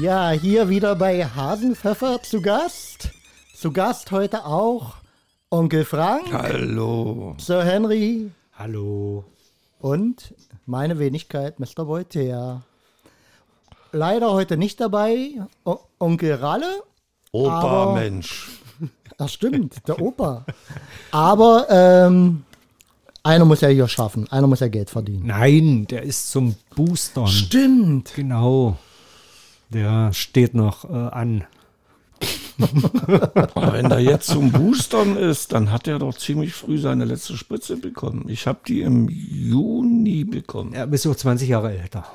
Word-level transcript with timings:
Ja, 0.00 0.30
hier 0.30 0.68
wieder 0.70 0.96
bei 0.96 1.26
Hasenpfeffer 1.26 2.22
zu 2.22 2.40
Gast. 2.40 2.89
Zu 3.60 3.72
Gast 3.72 4.10
heute 4.10 4.46
auch 4.46 4.94
Onkel 5.50 5.84
Frank, 5.84 6.32
Hallo. 6.32 7.34
Sir 7.36 7.62
Henry 7.62 8.30
Hallo. 8.54 9.26
und 9.80 10.32
meine 10.64 10.98
Wenigkeit, 10.98 11.60
Mr. 11.60 11.86
Voltaire. 11.86 12.62
Leider 13.92 14.32
heute 14.32 14.56
nicht 14.56 14.80
dabei 14.80 15.32
o 15.66 15.76
Onkel 15.98 16.36
Ralle. 16.36 16.82
Opa 17.32 17.92
Mensch. 17.92 18.48
Das 19.18 19.34
stimmt, 19.34 19.86
der 19.86 20.00
Opa. 20.00 20.46
Aber 21.10 21.66
ähm, 21.68 22.44
einer 23.22 23.44
muss 23.44 23.60
ja 23.60 23.68
hier 23.68 23.88
schaffen, 23.88 24.26
einer 24.32 24.46
muss 24.46 24.60
ja 24.60 24.68
Geld 24.68 24.88
verdienen. 24.88 25.26
Nein, 25.26 25.86
der 25.86 26.04
ist 26.04 26.30
zum 26.30 26.54
Boostern. 26.74 27.26
Stimmt. 27.26 28.14
Genau. 28.14 28.78
Der 29.68 30.14
steht 30.14 30.54
noch 30.54 30.88
äh, 30.88 30.94
an. 30.94 31.44
Aber 33.54 33.72
wenn 33.72 33.90
er 33.90 33.98
jetzt 34.00 34.26
zum 34.28 34.52
Boostern 34.52 35.16
ist, 35.16 35.52
dann 35.52 35.70
hat 35.72 35.88
er 35.88 35.98
doch 35.98 36.16
ziemlich 36.16 36.52
früh 36.52 36.78
seine 36.78 37.04
letzte 37.04 37.36
Spritze 37.36 37.76
bekommen. 37.76 38.26
Ich 38.28 38.46
habe 38.46 38.60
die 38.66 38.82
im 38.82 39.08
Juni 39.08 40.24
bekommen. 40.24 40.72
Er 40.72 40.90
ist 40.92 41.02
so 41.02 41.14
20 41.14 41.48
Jahre 41.48 41.76
älter. 41.76 42.06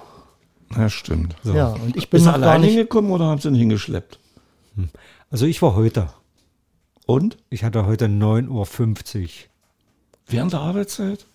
Ja, 0.76 0.90
stimmt. 0.90 1.36
So. 1.44 1.54
Ja, 1.54 1.70
und 1.70 1.96
ich 1.96 2.10
bin 2.10 2.20
Ist 2.20 2.26
er 2.26 2.34
noch 2.34 2.40
gar 2.40 2.50
allein 2.50 2.62
nicht. 2.62 2.72
hingekommen 2.72 3.12
oder 3.12 3.26
haben 3.26 3.40
sie 3.40 3.50
ihn 3.50 3.56
hingeschleppt? 3.56 4.20
Also 5.30 5.46
ich 5.46 5.62
war 5.62 5.76
heute. 5.76 6.10
Und? 7.06 7.38
Ich 7.50 7.64
hatte 7.64 7.86
heute 7.86 8.06
9.50 8.06 9.24
Uhr. 9.24 9.30
Während 10.28 10.54
der 10.54 10.62
Arbeitszeit? 10.62 11.26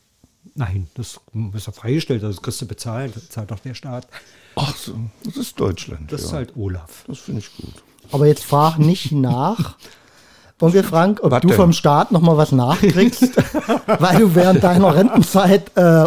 Nein, 0.54 0.88
das 0.94 1.20
ist 1.54 1.66
ja 1.66 1.72
freigestellt, 1.72 2.22
das 2.22 2.42
kriegst 2.42 2.60
du 2.60 2.66
bezahlt, 2.66 3.14
das 3.14 3.28
zahlt 3.28 3.50
doch 3.50 3.60
der 3.60 3.74
Staat. 3.74 4.08
Ach 4.56 4.74
so, 4.74 4.94
das 5.24 5.36
ist 5.36 5.60
Deutschland. 5.60 6.10
Das 6.12 6.22
ja. 6.22 6.26
ist 6.26 6.32
halt 6.32 6.56
Olaf. 6.56 7.04
Das 7.06 7.18
finde 7.18 7.40
ich 7.40 7.56
gut. 7.56 7.82
Aber 8.12 8.26
jetzt 8.26 8.44
frag 8.44 8.78
nicht 8.78 9.12
nach, 9.12 9.76
Onkel 10.60 10.82
Frank, 10.82 11.20
ob 11.22 11.30
Was 11.32 11.40
du 11.40 11.48
denn? 11.48 11.56
vom 11.56 11.72
Staat 11.72 12.12
noch 12.12 12.20
mal 12.20 12.36
was 12.36 12.52
nachkriegst, 12.52 13.30
weil 13.98 14.18
du 14.18 14.34
während 14.34 14.62
deiner 14.62 14.94
Rentenzeit 14.94 15.74
äh, 15.76 16.06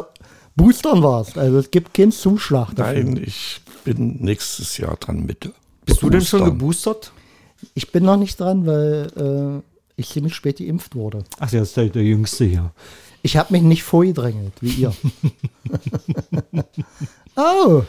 boostern 0.55 1.01
warst. 1.01 1.37
Also 1.37 1.57
es 1.57 1.71
gibt 1.71 1.93
keinen 1.93 2.11
Zuschlag 2.11 2.75
dafür. 2.75 3.03
Nein, 3.03 3.21
ich 3.25 3.61
bin 3.83 4.17
nächstes 4.21 4.77
Jahr 4.77 4.95
dran 4.97 5.25
mit. 5.25 5.51
Bist 5.85 6.01
du 6.01 6.09
denn 6.09 6.21
schon 6.21 6.39
Boostern. 6.41 6.59
geboostert? 6.59 7.11
Ich 7.73 7.91
bin 7.91 8.03
noch 8.03 8.17
nicht 8.17 8.39
dran, 8.39 8.65
weil 8.65 9.07
äh, 9.17 9.61
ich 9.95 10.09
ziemlich 10.09 10.35
spät 10.35 10.57
geimpft 10.57 10.95
wurde. 10.95 11.23
Ach, 11.39 11.49
der 11.49 11.63
ist 11.63 11.75
der, 11.75 11.85
der 11.85 12.03
Jüngste 12.03 12.45
hier. 12.45 12.71
Ich 13.23 13.37
habe 13.37 13.53
mich 13.53 13.61
nicht 13.63 13.83
vorgedrängelt, 13.83 14.53
wie 14.61 14.69
ihr. 14.69 14.93
oh, 17.35 17.81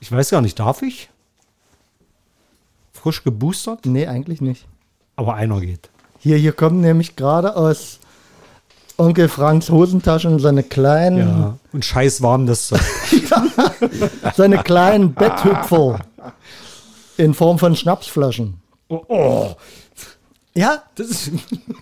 Ich 0.00 0.12
weiß 0.12 0.30
gar 0.30 0.40
nicht, 0.40 0.58
darf 0.58 0.82
ich? 0.82 1.08
Frisch 3.02 3.24
geboostert? 3.24 3.84
nee, 3.84 4.06
eigentlich 4.06 4.40
nicht. 4.40 4.66
Aber 5.16 5.34
einer 5.34 5.60
geht. 5.60 5.90
Hier, 6.20 6.36
hier 6.36 6.52
kommen 6.52 6.80
nämlich 6.80 7.16
gerade 7.16 7.56
aus 7.56 7.98
Onkel 8.96 9.28
Franks 9.28 9.70
Hosentaschen 9.70 10.38
seine 10.38 10.62
kleinen, 10.62 11.18
Ja. 11.18 11.58
Und 11.72 11.84
scheiß 11.84 12.22
warm 12.22 12.46
das 12.46 12.68
Zeug. 12.68 12.80
seine 14.36 14.58
kleinen 14.58 15.14
Betthüpfer 15.14 15.98
in 17.16 17.34
Form 17.34 17.58
von 17.58 17.74
Schnapsflaschen. 17.74 18.60
oh, 18.88 19.02
oh, 19.08 19.56
Ja, 20.54 20.82
das 20.94 21.08
ist 21.08 21.30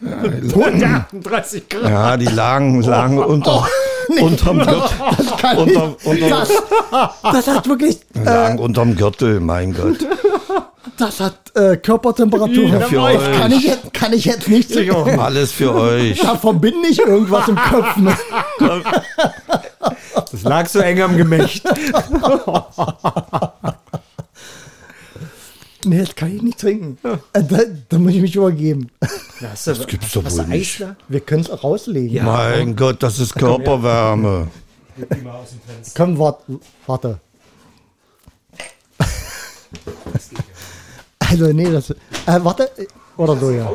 138 0.03 1.69
Grad. 1.69 1.91
Ja, 1.91 2.17
die 2.17 2.27
lagen, 2.27 2.81
lagen 2.83 3.19
unter, 3.19 3.67
unterm 4.21 4.59
Gürtel. 4.59 4.83
Unter, 5.57 5.97
unter, 6.05 6.29
das, 6.31 6.49
das 7.23 7.47
hat 7.49 7.69
wirklich, 7.69 8.01
lagen 8.15 8.59
unterm 8.59 8.97
Gürtel, 8.97 9.41
mein 9.41 9.75
Gott. 9.75 9.99
Das 10.97 11.21
hat 11.21 11.35
äh, 11.57 11.77
Körpertemperatur. 11.77 12.69
Ja, 12.69 12.81
für 12.81 12.97
das 12.97 13.05
euch. 13.05 13.39
kann 13.39 13.53
ich 13.53 13.65
jetzt, 13.65 13.93
kann 13.93 14.13
ich 14.13 14.25
jetzt 14.25 14.49
nicht. 14.49 14.71
Alles 15.19 15.53
für 15.53 15.75
euch. 15.75 16.21
Da 16.21 16.37
verbinde 16.37 16.89
ich 16.89 16.99
irgendwas 16.99 17.49
im 17.49 17.57
Kopf. 17.57 17.97
Ne? 17.97 18.17
Das 20.33 20.43
lag 20.43 20.67
so 20.69 20.79
eng 20.81 21.01
am 21.01 21.17
Gemächt. 21.17 21.65
Nee, 25.83 26.01
das 26.01 26.15
kann 26.15 26.37
ich 26.37 26.43
nicht 26.43 26.61
trinken. 26.61 26.99
Äh, 27.33 27.43
Da, 27.43 27.59
da 27.89 27.99
muss 27.99 28.13
ich 28.13 28.21
mich 28.21 28.37
übergeben. 28.37 28.91
Das 29.41 29.65
gibt's 29.87 30.13
doch 30.13 30.31
wohl 30.31 30.47
nicht. 30.47 30.85
Wir 31.09 31.21
können 31.21 31.41
es 31.41 31.51
auch 31.51 31.65
rauslegen. 31.65 32.23
Mein 32.25 32.77
Gott, 32.77 33.03
das 33.03 33.19
ist 33.19 33.35
Körperwärme. 33.35 34.49
Komm, 35.97 36.19
warte. 36.19 36.61
warte. 36.87 37.19
Also, 41.31 41.47
nee, 41.53 41.71
das. 41.71 41.91
Äh, 41.91 41.95
warte. 42.43 42.65
äh, 42.77 42.87
Oder 43.17 43.37
so, 43.37 43.51
ja. 43.51 43.71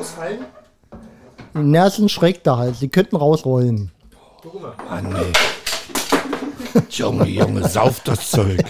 Na, 1.54 1.88
ist 1.88 2.00
ein 2.00 2.10
schräg 2.10 2.44
da 2.44 2.58
halt. 2.58 2.76
Sie 2.76 2.90
könnten 2.90 3.16
rausrollen. 3.16 3.92
Mann, 4.90 5.10
nee. 5.14 6.82
Junge, 6.90 7.26
Junge, 7.28 7.68
sauft 7.68 8.08
das 8.08 8.30
Zeug. 8.32 8.64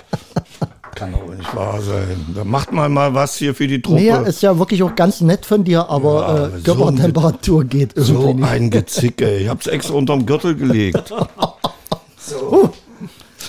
Kann 0.94 1.12
doch 1.12 1.28
nicht 1.35 1.56
wahr 1.56 1.81
sein. 1.81 2.25
Da 2.35 2.44
macht 2.44 2.72
man 2.72 2.94
mal 2.94 3.13
was 3.13 3.35
hier 3.35 3.53
für 3.56 3.68
die 3.68 3.81
Truppe. 3.81 4.00
Nee, 4.01 4.29
ist 4.29 4.41
ja 4.44 4.57
wirklich 4.57 4.81
auch 4.84 4.96
ganz 4.96 5.19
nett 5.22 5.46
von 5.46 5.63
dir, 5.63 5.90
aber 5.90 6.22
Ja, 6.22 6.28
äh, 6.28 6.29
aber 6.47 6.57
so 6.57 6.63
Körpertemperatur 6.63 7.63
geht 7.66 7.97
irgendwie 7.97 8.13
so 8.23 8.34
nicht. 8.34 8.47
ein 8.47 8.69
Gezick, 8.69 9.22
ey. 9.22 9.44
Ich 9.44 9.50
hab's 9.50 9.67
extra 9.67 9.96
unterm 9.96 10.25
Gürtel 10.25 10.56
gelegt. 10.56 11.13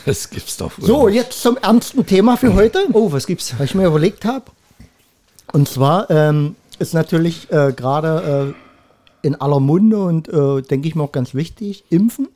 Das 0.05 0.31
gibt's 0.31 0.57
doch 0.59 0.71
wohl. 0.79 0.87
So, 0.87 1.09
jetzt 1.09 1.41
zum 1.43 1.57
ernsten 1.57 2.07
Thema 2.07 2.37
für 2.37 2.55
heute. 2.55 2.87
Oh, 2.93 3.11
was 3.11 3.27
gibt's? 3.27 3.55
was 3.59 3.65
ich 3.71 3.75
mir 3.75 3.87
überlegt 3.87 4.25
habe. 4.25 4.45
Und 5.53 5.69
zwar 5.69 6.11
ähm, 6.11 6.57
ist 6.79 6.95
natürlich 6.95 7.51
äh, 7.51 7.73
gerade 7.75 8.55
äh, 9.23 9.27
in 9.27 9.34
aller 9.41 9.61
Munde 9.61 9.99
und 10.03 10.29
äh, 10.29 10.62
denke 10.62 10.89
ich 10.89 10.95
mir 10.95 11.03
auch 11.03 11.12
ganz 11.12 11.34
wichtig, 11.34 11.84
impfen. 11.91 12.29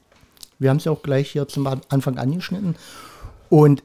Wir 0.59 0.71
haben 0.71 0.78
es 0.78 0.84
ja 0.84 0.93
auch 0.93 1.03
gleich 1.03 1.31
hier 1.31 1.49
zum 1.49 1.66
An- 1.66 1.82
Anfang 1.88 2.19
angeschnitten. 2.19 2.76
Und 3.49 3.82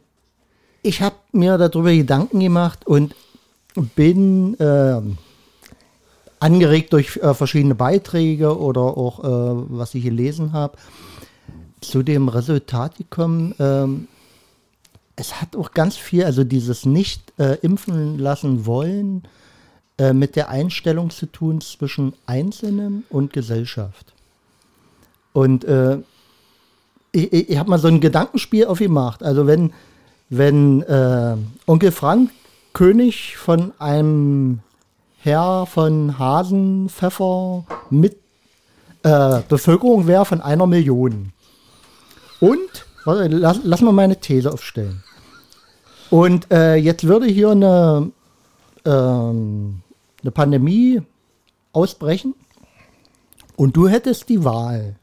ich 0.81 1.01
habe 1.01 1.15
mir 1.31 1.57
darüber 1.57 1.91
Gedanken 1.91 2.39
gemacht 2.39 2.85
und 2.85 3.15
bin 3.95 4.55
ähm, 4.59 5.17
angeregt 6.39 6.93
durch 6.93 7.17
äh, 7.17 7.33
verschiedene 7.33 7.75
Beiträge 7.75 8.57
oder 8.57 8.81
auch, 8.81 9.23
äh, 9.23 9.65
was 9.69 9.95
ich 9.95 10.03
gelesen 10.03 10.53
habe, 10.53 10.77
zu 11.81 12.03
dem 12.03 12.29
Resultat 12.29 12.97
gekommen, 12.97 13.55
ähm, 13.59 14.07
es 15.15 15.41
hat 15.41 15.55
auch 15.55 15.71
ganz 15.71 15.95
viel, 15.95 16.25
also 16.25 16.43
dieses 16.43 16.85
nicht 16.85 17.33
äh, 17.39 17.57
impfen 17.61 18.17
lassen 18.17 18.65
wollen, 18.65 19.23
äh, 19.97 20.13
mit 20.13 20.35
der 20.35 20.49
Einstellung 20.49 21.09
zu 21.09 21.25
tun 21.25 21.61
zwischen 21.61 22.13
Einzelnen 22.25 23.05
und 23.09 23.31
Gesellschaft. 23.31 24.13
Und 25.33 25.63
äh, 25.65 25.97
ich, 27.11 27.31
ich, 27.31 27.49
ich 27.49 27.57
habe 27.57 27.69
mal 27.69 27.79
so 27.79 27.87
ein 27.87 28.01
Gedankenspiel 28.01 28.65
aufgemacht. 28.65 29.23
Also 29.23 29.47
wenn, 29.47 29.73
wenn 30.29 30.81
äh, 30.83 31.37
Onkel 31.65 31.91
Frank 31.91 32.31
König 32.73 33.37
von 33.37 33.71
einem 33.79 34.59
Herr 35.19 35.65
von 35.65 36.19
Hasenpfeffer 36.19 37.63
mit 37.89 38.17
äh, 39.03 39.41
Bevölkerung 39.47 40.07
wäre 40.07 40.25
von 40.25 40.41
einer 40.41 40.67
Million. 40.67 41.31
Und, 42.41 42.85
lass, 43.05 43.59
lass 43.63 43.81
mal 43.81 43.93
meine 43.93 44.19
These 44.19 44.51
aufstellen. 44.51 45.03
Und 46.09 46.51
äh, 46.51 46.75
jetzt 46.75 47.05
würde 47.05 47.25
hier 47.27 47.51
eine, 47.51 48.11
ähm, 48.85 49.81
eine 50.21 50.31
Pandemie 50.31 51.01
ausbrechen 51.73 52.35
und 53.55 53.75
du 53.75 53.87
hättest 53.87 54.29
die 54.29 54.43
Wahl. 54.43 54.95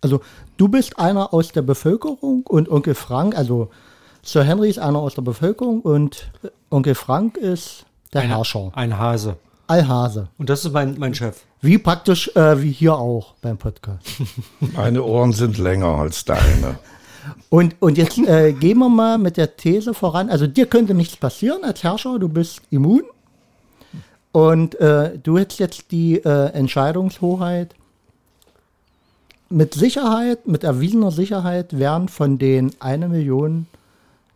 Also 0.00 0.20
du 0.56 0.68
bist 0.68 0.98
einer 0.98 1.32
aus 1.34 1.52
der 1.52 1.62
Bevölkerung 1.62 2.46
und 2.46 2.70
Onkel 2.70 2.94
Frank, 2.94 3.36
also 3.36 3.70
Sir 4.22 4.44
Henry 4.44 4.68
ist 4.68 4.78
einer 4.78 4.98
aus 4.98 5.14
der 5.14 5.22
Bevölkerung 5.22 5.80
und 5.80 6.30
Onkel 6.70 6.94
Frank 6.94 7.36
ist 7.36 7.86
der 8.12 8.22
Herrscher. 8.22 8.70
Ein 8.74 8.98
Hase. 8.98 9.36
Allhase. 9.70 10.28
Und 10.36 10.50
das 10.50 10.64
ist 10.64 10.72
mein, 10.72 10.98
mein 10.98 11.14
Chef. 11.14 11.42
Wie 11.60 11.78
praktisch 11.78 12.34
äh, 12.34 12.60
wie 12.60 12.72
hier 12.72 12.96
auch 12.96 13.34
beim 13.40 13.56
Podcast. 13.56 14.04
Meine 14.58 15.04
Ohren 15.04 15.32
sind 15.32 15.58
länger 15.58 15.94
als 15.94 16.24
deine. 16.24 16.78
Und, 17.48 17.76
und 17.80 17.98
jetzt 17.98 18.18
äh, 18.18 18.52
gehen 18.52 18.78
wir 18.78 18.88
mal 18.88 19.18
mit 19.18 19.36
der 19.36 19.56
These 19.56 19.94
voran. 19.94 20.30
Also 20.30 20.46
dir 20.46 20.66
könnte 20.66 20.94
nichts 20.94 21.16
passieren 21.16 21.64
als 21.64 21.82
Herrscher, 21.82 22.18
du 22.18 22.28
bist 22.28 22.62
immun. 22.70 23.02
Und 24.32 24.76
äh, 24.80 25.18
du 25.18 25.38
hättest 25.38 25.60
jetzt 25.60 25.90
die 25.90 26.18
äh, 26.18 26.52
Entscheidungshoheit. 26.52 27.74
Mit 29.48 29.74
Sicherheit, 29.74 30.46
mit 30.46 30.62
erwiesener 30.62 31.10
Sicherheit 31.10 31.76
werden 31.76 32.08
von 32.08 32.38
den 32.38 32.70
eine 32.78 33.08
Million 33.08 33.66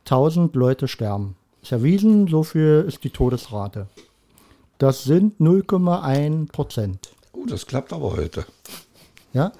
tausend 0.04 0.56
Leute 0.56 0.88
sterben. 0.88 1.36
Ist 1.62 1.72
erwiesen, 1.72 2.26
so 2.26 2.42
viel 2.42 2.84
ist 2.88 3.04
die 3.04 3.10
Todesrate. 3.10 3.86
Das 4.78 5.04
sind 5.04 5.40
0,1 5.40 6.50
Prozent. 6.50 7.10
Oh, 7.32 7.46
das 7.46 7.66
klappt 7.66 7.92
aber 7.92 8.16
heute. 8.16 8.44
Ja, 9.32 9.52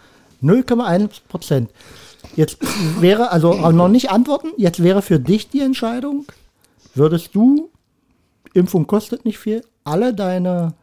0,1 0.42 1.20
Prozent. 1.28 1.70
Jetzt 2.36 2.58
wäre, 3.00 3.30
also 3.30 3.54
noch 3.72 3.88
nicht 3.88 4.10
antworten, 4.10 4.48
jetzt 4.56 4.82
wäre 4.82 5.02
für 5.02 5.20
dich 5.20 5.48
die 5.50 5.60
Entscheidung, 5.60 6.26
würdest 6.94 7.34
du, 7.34 7.70
Impfung 8.54 8.86
kostet 8.86 9.24
nicht 9.24 9.38
viel, 9.38 9.64
alle 9.84 10.14
deine 10.14 10.74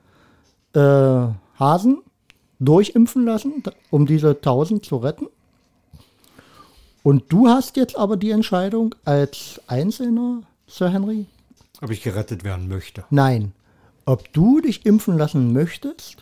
äh, 0.73 1.27
Hasen 1.59 2.01
durchimpfen 2.59 3.25
lassen, 3.25 3.63
um 3.89 4.05
diese 4.05 4.29
1000 4.29 4.85
zu 4.85 4.97
retten? 4.97 5.27
Und 7.03 7.23
du 7.29 7.47
hast 7.47 7.77
jetzt 7.77 7.97
aber 7.97 8.15
die 8.15 8.31
Entscheidung 8.31 8.93
als 9.05 9.59
Einzelner, 9.67 10.43
Sir 10.67 10.89
Henry, 10.89 11.25
Ob 11.81 11.89
ich 11.89 12.03
gerettet 12.03 12.43
werden 12.43 12.67
möchte. 12.67 13.03
Nein. 13.09 13.53
Ob 14.05 14.31
du 14.33 14.61
dich 14.61 14.85
impfen 14.85 15.17
lassen 15.17 15.51
möchtest, 15.51 16.17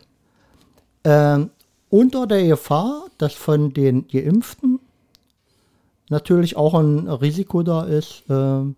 ähm, 1.03 1.49
unter 1.89 2.27
der 2.27 2.45
Gefahr, 2.47 3.07
dass 3.17 3.33
von 3.33 3.73
den 3.73 4.07
Geimpften 4.07 4.68
natürlich 6.09 6.57
auch 6.57 6.73
ein 6.73 7.07
Risiko 7.07 7.63
da 7.63 7.83
ist, 7.83 8.23
ähm, 8.29 8.75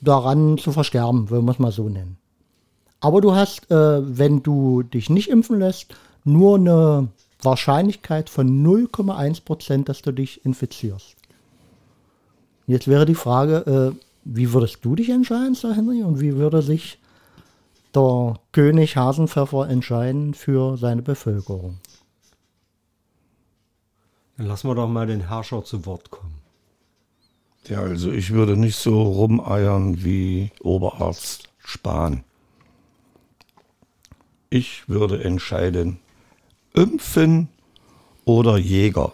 daran 0.00 0.58
zu 0.58 0.72
versterben, 0.72 1.30
wenn 1.30 1.44
wir 1.44 1.52
es 1.52 1.58
mal 1.58 1.72
so 1.72 1.88
nennen. 1.88 2.18
Aber 3.00 3.20
du 3.20 3.34
hast, 3.34 3.70
äh, 3.70 4.18
wenn 4.18 4.42
du 4.42 4.82
dich 4.82 5.10
nicht 5.10 5.28
impfen 5.28 5.58
lässt, 5.58 5.94
nur 6.24 6.56
eine 6.56 7.08
Wahrscheinlichkeit 7.42 8.30
von 8.30 8.62
0,1 8.62 9.44
Prozent, 9.44 9.88
dass 9.88 10.02
du 10.02 10.12
dich 10.12 10.44
infizierst. 10.44 11.16
Jetzt 12.66 12.88
wäre 12.88 13.06
die 13.06 13.14
Frage, 13.14 13.94
äh, 13.94 14.06
wie 14.24 14.52
würdest 14.52 14.84
du 14.84 14.96
dich 14.96 15.10
entscheiden, 15.10 15.54
Sir 15.54 15.74
Henry? 15.74 16.02
Und 16.02 16.20
wie 16.20 16.36
würde 16.36 16.62
sich 16.62 16.98
der 17.94 18.34
König 18.52 18.96
Hasenpfeffer 18.96 19.68
entscheiden 19.68 20.34
für 20.34 20.76
seine 20.76 21.02
Bevölkerung? 21.02 21.78
Dann 24.36 24.46
lassen 24.46 24.68
wir 24.68 24.74
doch 24.74 24.88
mal 24.88 25.06
den 25.06 25.28
Herrscher 25.28 25.64
zu 25.64 25.86
Wort 25.86 26.10
kommen. 26.10 26.34
Ja, 27.68 27.80
also 27.80 28.12
ich 28.12 28.30
würde 28.32 28.56
nicht 28.56 28.76
so 28.76 29.02
rumeiern 29.02 30.04
wie 30.04 30.50
Oberarzt 30.60 31.48
Spahn. 31.58 32.22
Ich 34.50 34.88
würde 34.88 35.24
entscheiden, 35.24 35.98
impfen 36.74 37.48
oder 38.24 38.56
Jäger. 38.56 39.12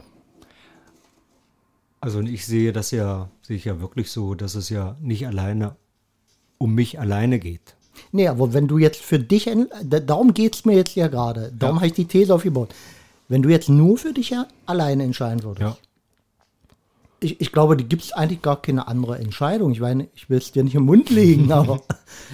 Also 2.01 2.19
und 2.19 2.27
ich 2.27 2.45
sehe 2.45 2.73
das 2.73 2.91
ja, 2.91 3.31
sehe 3.43 3.57
ich 3.57 3.65
ja 3.65 3.81
wirklich 3.81 4.11
so, 4.11 4.35
dass 4.35 4.55
es 4.55 4.69
ja 4.69 4.97
nicht 5.01 5.27
alleine 5.27 5.77
um 6.59 6.75
mich 6.75 7.01
alleine 7.01 7.39
geht. 7.39 7.77
Nee, 8.11 8.29
aber 8.29 8.53
wenn 8.53 8.69
du 8.69 8.79
jetzt 8.79 9.01
für 9.01 9.19
dich, 9.19 9.49
darum 9.83 10.35
geht 10.35 10.57
es 10.57 10.65
mir 10.65 10.75
jetzt 10.77 10.95
ja 10.95 11.09
gerade, 11.09 11.53
darum 11.53 11.77
Ja. 11.77 11.81
habe 11.81 11.87
ich 11.87 11.93
die 11.95 12.07
These 12.07 12.35
aufgebaut. 12.35 12.75
Wenn 13.29 13.43
du 13.43 13.49
jetzt 13.49 13.69
nur 13.69 13.97
für 13.99 14.13
dich 14.13 14.35
alleine 14.67 15.05
entscheiden 15.05 15.43
würdest, 15.43 15.61
Ja. 15.63 15.77
ich, 17.21 17.41
ich 17.41 17.53
glaube, 17.53 17.77
die 17.77 17.89
gibt 17.89 18.03
es 18.03 18.13
eigentlich 18.13 18.43
gar 18.43 18.61
keine 18.61 18.89
andere 18.89 19.19
Entscheidung. 19.19 19.73
Ich 19.73 19.81
meine, 19.81 20.09
ich 20.15 20.29
will 20.29 20.39
es 20.39 20.53
dir 20.53 20.65
nicht 20.65 20.75
im 20.75 20.85
Mund 20.85 21.09
legen, 21.11 21.51
aber 21.53 21.81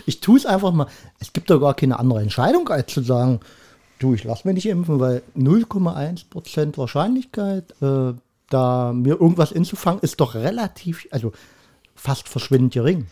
ich 0.06 0.20
tue 0.20 0.38
es 0.38 0.46
einfach 0.46 0.72
mal. 0.72 0.86
Es 1.20 1.32
gibt 1.32 1.50
doch 1.50 1.60
gar 1.60 1.74
keine 1.74 1.98
andere 1.98 2.20
Entscheidung, 2.22 2.68
als 2.68 2.92
zu 2.92 3.02
sagen, 3.02 3.40
du, 3.98 4.14
ich 4.14 4.24
lasse 4.24 4.46
mich 4.48 4.54
nicht 4.54 4.66
impfen, 4.66 4.98
weil 5.00 5.22
0,1% 5.36 6.76
Wahrscheinlichkeit, 6.78 7.74
äh, 7.82 8.14
da 8.50 8.92
mir 8.92 9.20
irgendwas 9.20 9.52
inzufangen, 9.52 10.00
ist 10.00 10.20
doch 10.20 10.34
relativ, 10.34 11.06
also 11.10 11.32
fast 11.94 12.28
verschwindend 12.28 12.72
gering. 12.72 13.06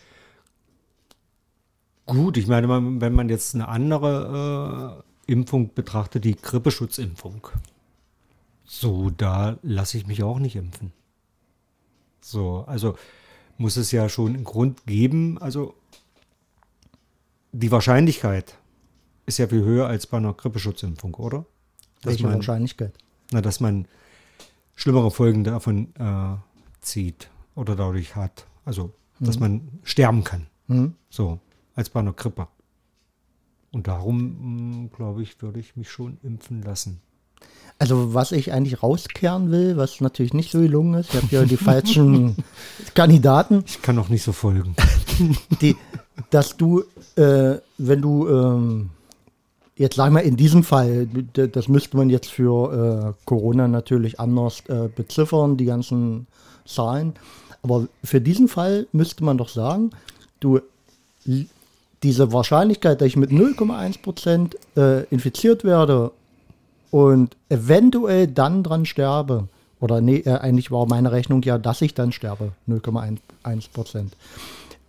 Gut, 2.07 2.37
ich 2.37 2.47
meine, 2.47 2.69
wenn 2.69 3.13
man 3.15 3.29
jetzt 3.29 3.55
eine 3.55 3.67
andere 3.69 5.03
äh, 5.03 5.03
Impfung 5.27 5.75
betrachtet, 5.75 6.25
die 6.25 6.37
Grippeschutzimpfung. 6.37 7.49
So, 8.65 9.11
da 9.11 9.59
lasse 9.63 9.97
ich 9.97 10.07
mich 10.07 10.23
auch 10.23 10.39
nicht 10.39 10.57
impfen. 10.57 10.93
So, 12.21 12.65
also 12.67 12.97
muss 13.59 13.77
es 13.77 13.93
ja 13.93 14.09
schon 14.09 14.35
einen 14.35 14.45
Grund 14.45 14.87
geben. 14.87 15.39
Also 15.39 15.75
die 17.53 17.71
Wahrscheinlichkeit 17.71 18.59
ist 19.25 19.39
ja 19.39 19.47
viel 19.49 19.63
höher 19.63 19.87
als 19.87 20.07
bei 20.07 20.17
einer 20.19 20.33
Grippeschutzimpfung, 20.35 21.15
oder? 21.15 21.47
Dass 22.03 22.13
Welche 22.13 22.25
man, 22.25 22.35
Wahrscheinlichkeit? 22.35 22.93
na, 23.33 23.41
dass 23.41 23.61
man 23.61 23.87
schlimmere 24.75 25.11
Folgen 25.11 25.45
davon 25.45 25.95
äh, 25.99 26.37
zieht 26.81 27.31
oder 27.55 27.75
dadurch 27.77 28.15
hat. 28.15 28.47
Also, 28.65 28.93
dass 29.21 29.39
man 29.39 29.69
sterben 29.85 30.25
kann. 30.25 30.47
So, 31.09 31.41
als 31.75 31.89
bei 31.89 32.01
einer 32.01 32.13
Grippe. 32.13 32.49
Und 33.73 33.89
darum, 33.89 34.91
glaube 34.95 35.23
ich, 35.23 35.41
würde 35.43 35.61
ich 35.61 35.77
mich 35.77 35.91
schon 35.91 36.19
impfen 36.23 36.63
lassen. 36.63 37.01
Also 37.79 38.15
was 38.15 38.33
ich 38.33 38.53
eigentlich 38.53 38.83
rauskehren 38.83 39.51
will, 39.51 39.77
was 39.77 40.01
natürlich 40.01 40.33
nicht 40.33 40.51
so 40.51 40.61
gelungen 40.61 40.95
ist, 40.95 41.13
ich 41.13 41.23
habe 41.23 41.35
ja 41.35 41.45
die 41.45 41.59
falschen 41.59 42.37
Kandidaten, 42.95 43.65
Ich 43.67 43.83
kann 43.83 43.99
auch 43.99 44.09
nicht 44.09 44.23
so 44.23 44.33
folgen. 44.33 44.75
die, 45.61 45.77
dass 46.31 46.57
du, 46.57 46.85
äh, 47.17 47.57
wenn 47.77 48.01
du, 48.01 48.29
ähm, 48.29 48.91
jetzt 49.77 49.97
sag 49.97 50.11
mal 50.11 50.21
in 50.21 50.37
diesem 50.37 50.65
Fall, 50.65 51.07
das 51.35 51.69
müsste 51.69 51.99
man 51.99 52.09
jetzt 52.09 52.31
für 52.31 53.15
äh, 53.15 53.25
Corona 53.27 53.69
natürlich 53.69 54.19
anders 54.19 54.63
äh, 54.69 54.89
beziffern, 54.89 55.59
die 55.59 55.67
ganzen 55.67 56.27
Zahlen, 56.65 57.13
aber 57.63 57.89
für 58.03 58.23
diesen 58.23 58.49
Fall 58.49 58.87
müsste 58.93 59.23
man 59.23 59.37
doch 59.37 59.51
sagen, 59.51 59.91
du, 60.41 60.61
diese 62.03 62.33
Wahrscheinlichkeit, 62.33 63.01
dass 63.01 63.09
ich 63.09 63.17
mit 63.17 63.31
0,1 63.31 64.03
Prozent 64.03 64.57
äh, 64.77 65.05
infiziert 65.05 65.65
werde 65.65 66.13
und 66.91 67.37
eventuell 67.49 68.27
dann 68.27 68.63
dran 68.63 68.87
sterbe, 68.87 69.49
oder 69.81 70.01
nee, 70.01 70.19
äh, 70.19 70.39
eigentlich 70.39 70.71
war 70.71 70.87
meine 70.87 71.13
Rechnung 71.13 71.43
ja, 71.43 71.59
dass 71.59 71.83
ich 71.83 71.95
dann 71.95 72.13
sterbe, 72.13 72.53
0,1 72.69 73.73
Prozent, 73.73 74.17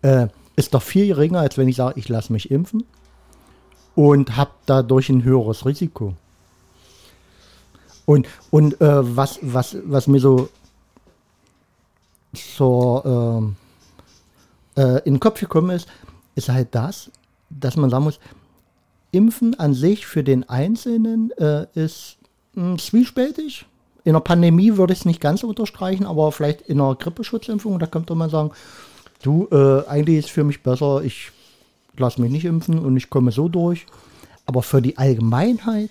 äh, 0.01 0.27
ist 0.56 0.74
doch 0.74 0.81
viel 0.81 1.07
geringer, 1.07 1.39
als 1.39 1.57
wenn 1.57 1.68
ich 1.68 1.75
sage, 1.75 2.00
ich 2.00 2.09
lasse 2.09 2.33
mich 2.33 2.51
impfen 2.51 2.83
und 3.95 4.36
habe 4.36 4.51
dadurch 4.65 5.09
ein 5.09 5.24
höheres 5.24 5.66
Risiko. 5.66 6.14
Und, 8.06 8.28
und 8.52 8.80
äh, 8.80 9.16
was, 9.18 9.40
was, 9.42 9.76
was 9.83 10.07
mir 10.07 10.19
so 10.19 10.49
zur, 12.33 13.06
ähm, 13.06 13.56
äh, 14.78 14.99
in 14.99 15.16
den 15.16 15.19
Kopf 15.19 15.40
gekommen 15.40 15.71
ist, 15.71 15.87
ist 16.37 16.49
halt 16.49 16.69
das, 16.71 17.11
dass 17.49 17.75
man 17.75 17.89
sagen 17.89 18.06
muss, 18.06 18.19
Impfen 19.11 19.57
an 19.59 19.73
sich 19.73 20.06
für 20.06 20.23
den 20.23 20.47
Einzelnen 20.47 21.31
äh, 21.31 21.65
ist 21.73 22.17
mh, 22.53 22.77
zwiespältig. 22.77 23.65
In 24.03 24.13
der 24.13 24.19
Pandemie 24.19 24.77
würde 24.77 24.94
ich 24.94 24.99
es 24.99 25.06
nicht 25.06 25.19
ganz 25.19 25.44
unterstreichen, 25.44 26.06
aber 26.06 26.31
vielleicht 26.31 26.61
in 26.61 26.79
einer 26.79 26.95
Grippeschutzimpfung, 26.95 27.79
da 27.79 27.87
könnte 27.87 28.15
man 28.15 28.29
sagen, 28.29 28.51
du, 29.23 29.47
äh, 29.51 29.87
eigentlich 29.87 30.19
ist 30.19 30.25
es 30.25 30.31
für 30.31 30.44
mich 30.44 30.61
besser, 30.61 31.01
ich 31.03 31.31
lasse 31.97 32.21
mich 32.21 32.31
nicht 32.31 32.45
impfen 32.45 32.79
und 32.79 32.95
ich 32.95 33.09
komme 33.09 33.31
so 33.31 33.49
durch. 33.49 33.85
Aber 34.45 34.61
für 34.61 34.81
die 34.81 34.97
Allgemeinheit 34.97 35.89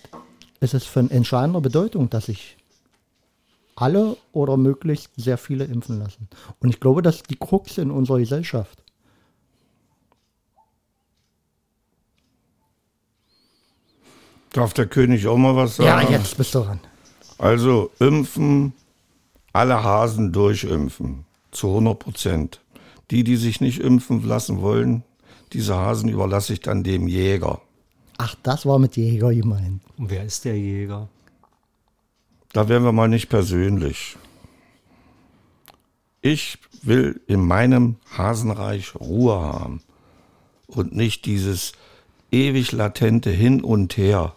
ist 0.61 0.75
es 0.75 0.85
von 0.85 1.11
entscheidender 1.11 1.61
Bedeutung, 1.61 2.09
dass 2.09 2.27
sich 2.27 2.57
alle 3.75 4.17
oder 4.33 4.57
möglichst 4.57 5.11
sehr 5.17 5.37
viele 5.37 5.65
impfen 5.65 5.99
lassen. 5.99 6.29
Und 6.61 6.71
ich 6.71 6.81
glaube, 6.81 7.03
das 7.03 7.17
ist 7.17 7.31
die 7.31 7.37
Krux 7.37 7.77
in 7.77 7.91
unserer 7.91 8.19
Gesellschaft. 8.19 8.83
Darf 14.57 14.73
der 14.73 14.87
König 14.87 15.27
auch 15.27 15.37
mal 15.37 15.55
was 15.55 15.77
Ja, 15.77 16.01
sagen? 16.01 16.13
jetzt 16.13 16.39
bist 16.39 16.55
du 16.55 16.61
dran. 16.61 16.81
Also 17.37 17.91
impfen, 17.99 18.73
alle 19.53 19.83
Hasen 19.85 20.33
durchimpfen, 20.33 21.27
zu 21.51 21.69
100 21.69 21.99
Prozent. 21.99 22.61
Die, 23.11 23.23
die 23.23 23.37
sich 23.37 23.61
nicht 23.61 23.81
impfen 23.81 24.27
lassen 24.27 24.63
wollen, 24.63 25.05
diese 25.53 25.77
Hasen 25.77 26.09
überlasse 26.09 26.55
ich 26.55 26.61
dann 26.61 26.83
dem 26.85 27.07
Jäger. 27.07 27.61
Ach, 28.17 28.35
das 28.43 28.65
war 28.65 28.79
mit 28.79 28.97
Jäger 28.97 29.35
gemeint. 29.35 29.83
Und 29.99 30.09
wer 30.09 30.25
ist 30.25 30.47
der 30.47 30.59
Jäger? 30.59 31.09
Da 32.55 32.69
werden 32.71 32.85
wir 32.85 32.93
mal 32.93 33.09
nicht 33.09 33.29
persönlich. 33.29 34.17
Ich 36.23 36.57
will 36.83 37.21
in 37.27 37.41
meinem 37.47 37.97
Hasenreich 38.17 38.95
Ruhe 38.99 39.39
haben 39.39 39.83
und 40.67 40.97
nicht 40.97 41.27
dieses 41.27 41.73
ewig 42.33 42.73
latente 42.73 43.29
Hin 43.31 43.63
und 43.63 43.99
Her. 43.99 44.35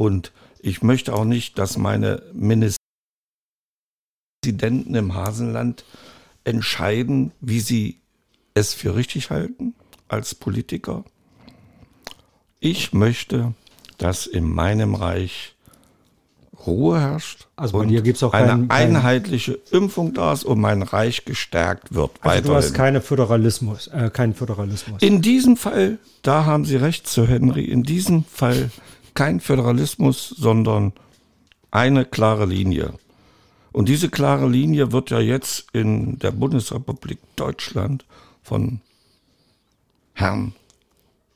Und 0.00 0.32
ich 0.60 0.82
möchte 0.82 1.12
auch 1.12 1.26
nicht, 1.26 1.58
dass 1.58 1.76
meine 1.76 2.22
Ministerpräsidenten 2.32 4.94
im 4.94 5.12
Hasenland 5.12 5.84
entscheiden, 6.44 7.32
wie 7.42 7.60
sie 7.60 7.98
es 8.54 8.72
für 8.72 8.96
richtig 8.96 9.28
halten 9.28 9.74
als 10.08 10.34
Politiker. 10.34 11.04
Ich 12.60 12.94
möchte, 12.94 13.52
dass 13.98 14.26
in 14.26 14.50
meinem 14.50 14.94
Reich 14.94 15.54
Ruhe 16.66 16.98
herrscht. 16.98 17.48
Also 17.56 17.76
bei 17.78 17.84
dir 17.84 18.00
gibt's 18.00 18.22
auch 18.22 18.32
eine 18.32 18.46
keinen- 18.48 18.70
einheitliche 18.70 19.58
Impfung 19.70 20.14
da 20.14 20.32
ist 20.32 20.44
und 20.44 20.60
mein 20.62 20.80
Reich 20.80 21.26
gestärkt 21.26 21.94
wird. 21.94 22.12
Also 22.22 22.48
du 22.48 22.54
hast 22.54 22.68
weiterhin. 22.68 22.74
keine 22.74 23.00
Föderalismus, 23.02 23.88
äh, 23.88 24.08
keinen 24.10 24.32
Föderalismus. 24.34 25.02
In 25.02 25.20
diesem 25.20 25.58
Fall, 25.58 25.98
da 26.22 26.46
haben 26.46 26.64
Sie 26.64 26.76
recht, 26.76 27.06
Sir 27.06 27.26
Henry, 27.26 27.66
in 27.66 27.82
diesem 27.82 28.24
Fall 28.24 28.70
kein 29.20 29.40
Föderalismus, 29.40 30.30
sondern 30.30 30.94
eine 31.70 32.06
klare 32.06 32.46
Linie. 32.46 32.94
Und 33.70 33.90
diese 33.90 34.08
klare 34.08 34.48
Linie 34.48 34.92
wird 34.92 35.10
ja 35.10 35.20
jetzt 35.20 35.66
in 35.74 36.18
der 36.20 36.30
Bundesrepublik 36.30 37.18
Deutschland 37.36 38.06
von 38.42 38.80
Herrn 40.14 40.54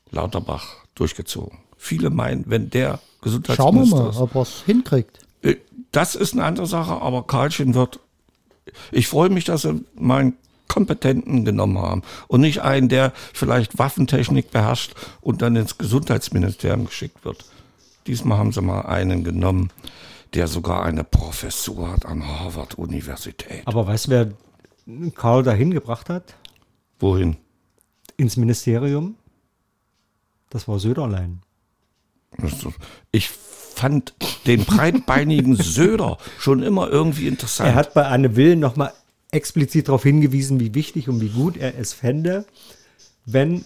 Lauterbach 0.09 0.65
durchgezogen. 0.95 1.59
Viele 1.77 2.09
meinen, 2.09 2.45
wenn 2.47 2.71
der 2.71 2.93
Schauen 2.93 3.03
wir 3.05 3.21
Gesundheitsminister 3.21 3.95
mal, 3.97 4.17
ob 4.17 4.33
er 4.33 4.41
es 4.41 4.63
hinkriegt. 4.65 5.19
äh, 5.43 5.57
Das 5.91 6.15
ist 6.15 6.33
eine 6.33 6.43
andere 6.43 6.65
Sache, 6.65 6.99
aber 6.99 7.27
Karlchen 7.27 7.75
wird. 7.75 7.99
Ich 8.91 9.07
freue 9.07 9.29
mich, 9.29 9.43
dass 9.43 9.61
sie 9.61 9.85
mal 9.93 10.21
einen 10.21 10.33
Kompetenten 10.67 11.45
genommen 11.45 11.77
haben 11.77 12.01
und 12.29 12.41
nicht 12.41 12.63
einen, 12.63 12.89
der 12.89 13.13
vielleicht 13.31 13.77
Waffentechnik 13.77 14.49
beherrscht 14.49 14.95
und 15.21 15.43
dann 15.43 15.55
ins 15.55 15.77
Gesundheitsministerium 15.77 16.87
geschickt 16.87 17.23
wird. 17.23 17.45
Diesmal 18.07 18.37
haben 18.37 18.51
sie 18.51 18.61
mal 18.61 18.81
einen 18.81 19.23
genommen, 19.23 19.71
der 20.33 20.47
sogar 20.47 20.83
eine 20.83 21.03
Professur 21.03 21.91
hat 21.91 22.05
an 22.05 22.27
Harvard-Universität. 22.27 23.63
Aber 23.65 23.87
weißt 23.87 24.07
du, 24.07 24.11
wer 24.11 25.11
Karl 25.15 25.43
dahin 25.43 25.71
gebracht 25.71 26.09
hat? 26.09 26.35
Wohin? 26.99 27.37
Ins 28.17 28.37
Ministerium? 28.37 29.15
Das 30.49 30.67
war 30.67 30.79
Söderlein. 30.79 31.41
Also, 32.41 32.73
Ich 33.11 33.29
fand 33.29 34.13
den 34.45 34.63
breitbeinigen 34.65 35.55
Söder 35.61 36.17
schon 36.39 36.63
immer 36.63 36.89
irgendwie 36.89 37.27
interessant. 37.27 37.69
Er 37.69 37.75
hat 37.75 37.93
bei 37.93 38.05
Anne 38.05 38.35
Will 38.35 38.55
nochmal 38.55 38.93
explizit 39.31 39.87
darauf 39.87 40.03
hingewiesen, 40.03 40.59
wie 40.59 40.73
wichtig 40.73 41.09
und 41.09 41.19
wie 41.19 41.29
gut 41.29 41.57
er 41.57 41.77
es 41.77 41.93
fände, 41.93 42.45
wenn 43.25 43.65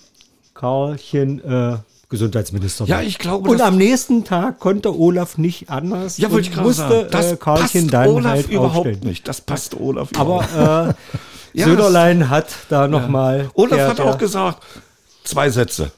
Karlchen 0.54 1.44
äh, 1.44 1.78
Gesundheitsminister 2.10 2.86
Ja, 2.86 3.02
ich 3.02 3.20
glaube, 3.20 3.50
Und 3.50 3.62
am 3.62 3.78
nächsten 3.78 4.24
Tag 4.24 4.60
konnte 4.60 4.98
Olaf 4.98 5.38
nicht 5.38 5.70
anders 5.70 6.18
ja, 6.18 6.32
wollte 6.32 6.50
ich 6.50 6.54
gerade 6.54 6.68
musste 6.68 6.82
sagen. 6.82 7.08
Das 7.12 7.32
äh, 7.32 7.38
Karlchen 7.38 7.88
passt 7.88 7.94
dann 7.94 8.08
Olaf 8.10 8.32
halt 8.32 8.50
überhaupt 8.50 8.76
aufstellen. 8.78 9.00
nicht. 9.04 9.28
Das 9.28 9.42
passt 9.42 9.80
Olaf 9.80 10.12
überhaupt 10.12 10.54
Aber 10.56 10.90
äh, 10.90 10.94
Ja, 11.54 11.66
Söderlein 11.66 12.30
hat 12.30 12.48
da 12.70 12.88
nochmal. 12.88 13.50
Olaf 13.54 13.80
hat 13.90 14.00
auch 14.02 14.18
gesagt, 14.18 14.64
zwei 15.30 15.50
Sätze. 15.50 15.92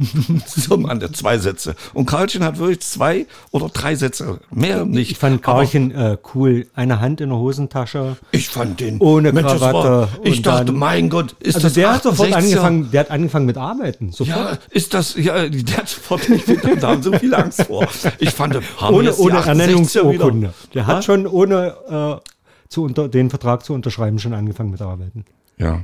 Zum 0.46 0.88
Ende, 0.88 1.10
zwei 1.12 1.38
Sätze. 1.38 1.74
Und 1.92 2.06
Karlchen 2.06 2.44
hat 2.44 2.58
wirklich 2.58 2.80
zwei 2.80 3.26
oder 3.50 3.68
drei 3.68 3.96
Sätze, 3.96 4.38
mehr 4.50 4.84
nicht. 4.84 5.10
Ich 5.10 5.18
fand 5.18 5.42
Karlchen 5.42 5.90
äh, 5.90 6.16
cool. 6.34 6.66
Eine 6.74 7.00
Hand 7.00 7.20
in 7.20 7.30
der 7.30 7.38
Hosentasche. 7.38 8.16
Ich 8.30 8.48
fand 8.48 8.78
den 8.80 8.98
Ohne 9.00 9.32
Mensch, 9.32 9.48
Krawatte 9.48 10.08
ich 10.22 10.42
dachte, 10.42 10.66
dann- 10.66 10.76
mein 10.76 11.08
Gott, 11.10 11.32
ist 11.40 11.56
Also 11.56 11.66
das 11.66 11.74
der 11.74 11.92
hat 11.94 12.02
sofort 12.04 12.28
68er? 12.30 12.34
angefangen, 12.36 12.90
der 12.92 13.00
hat 13.00 13.10
angefangen 13.10 13.46
mit 13.46 13.56
Arbeiten. 13.56 14.12
Sofort. 14.12 14.36
Ja, 14.36 14.58
ist 14.70 14.94
das, 14.94 15.16
ja, 15.16 15.48
der 15.48 15.76
hat 15.76 15.88
sofort, 15.88 16.28
ich 16.28 16.44
finde, 16.44 16.76
da 16.76 16.88
haben 16.88 17.02
so 17.02 17.12
viel 17.12 17.34
Angst 17.34 17.62
vor. 17.64 17.86
Ich 18.18 18.30
fand, 18.30 18.54
haben 18.80 18.94
ohne 18.94 19.14
ohne 19.16 19.40
68er 19.40 19.46
Ernennungsurkunde. 19.48 20.54
Der 20.74 20.86
hat 20.86 21.04
schon 21.04 21.26
ohne 21.26 22.20
äh, 22.22 22.28
zu 22.68 22.84
unter, 22.84 23.08
den 23.08 23.30
Vertrag 23.30 23.64
zu 23.64 23.74
unterschreiben 23.74 24.18
schon 24.18 24.32
angefangen 24.32 24.70
mit 24.70 24.80
Arbeiten. 24.80 25.24
Ja. 25.58 25.80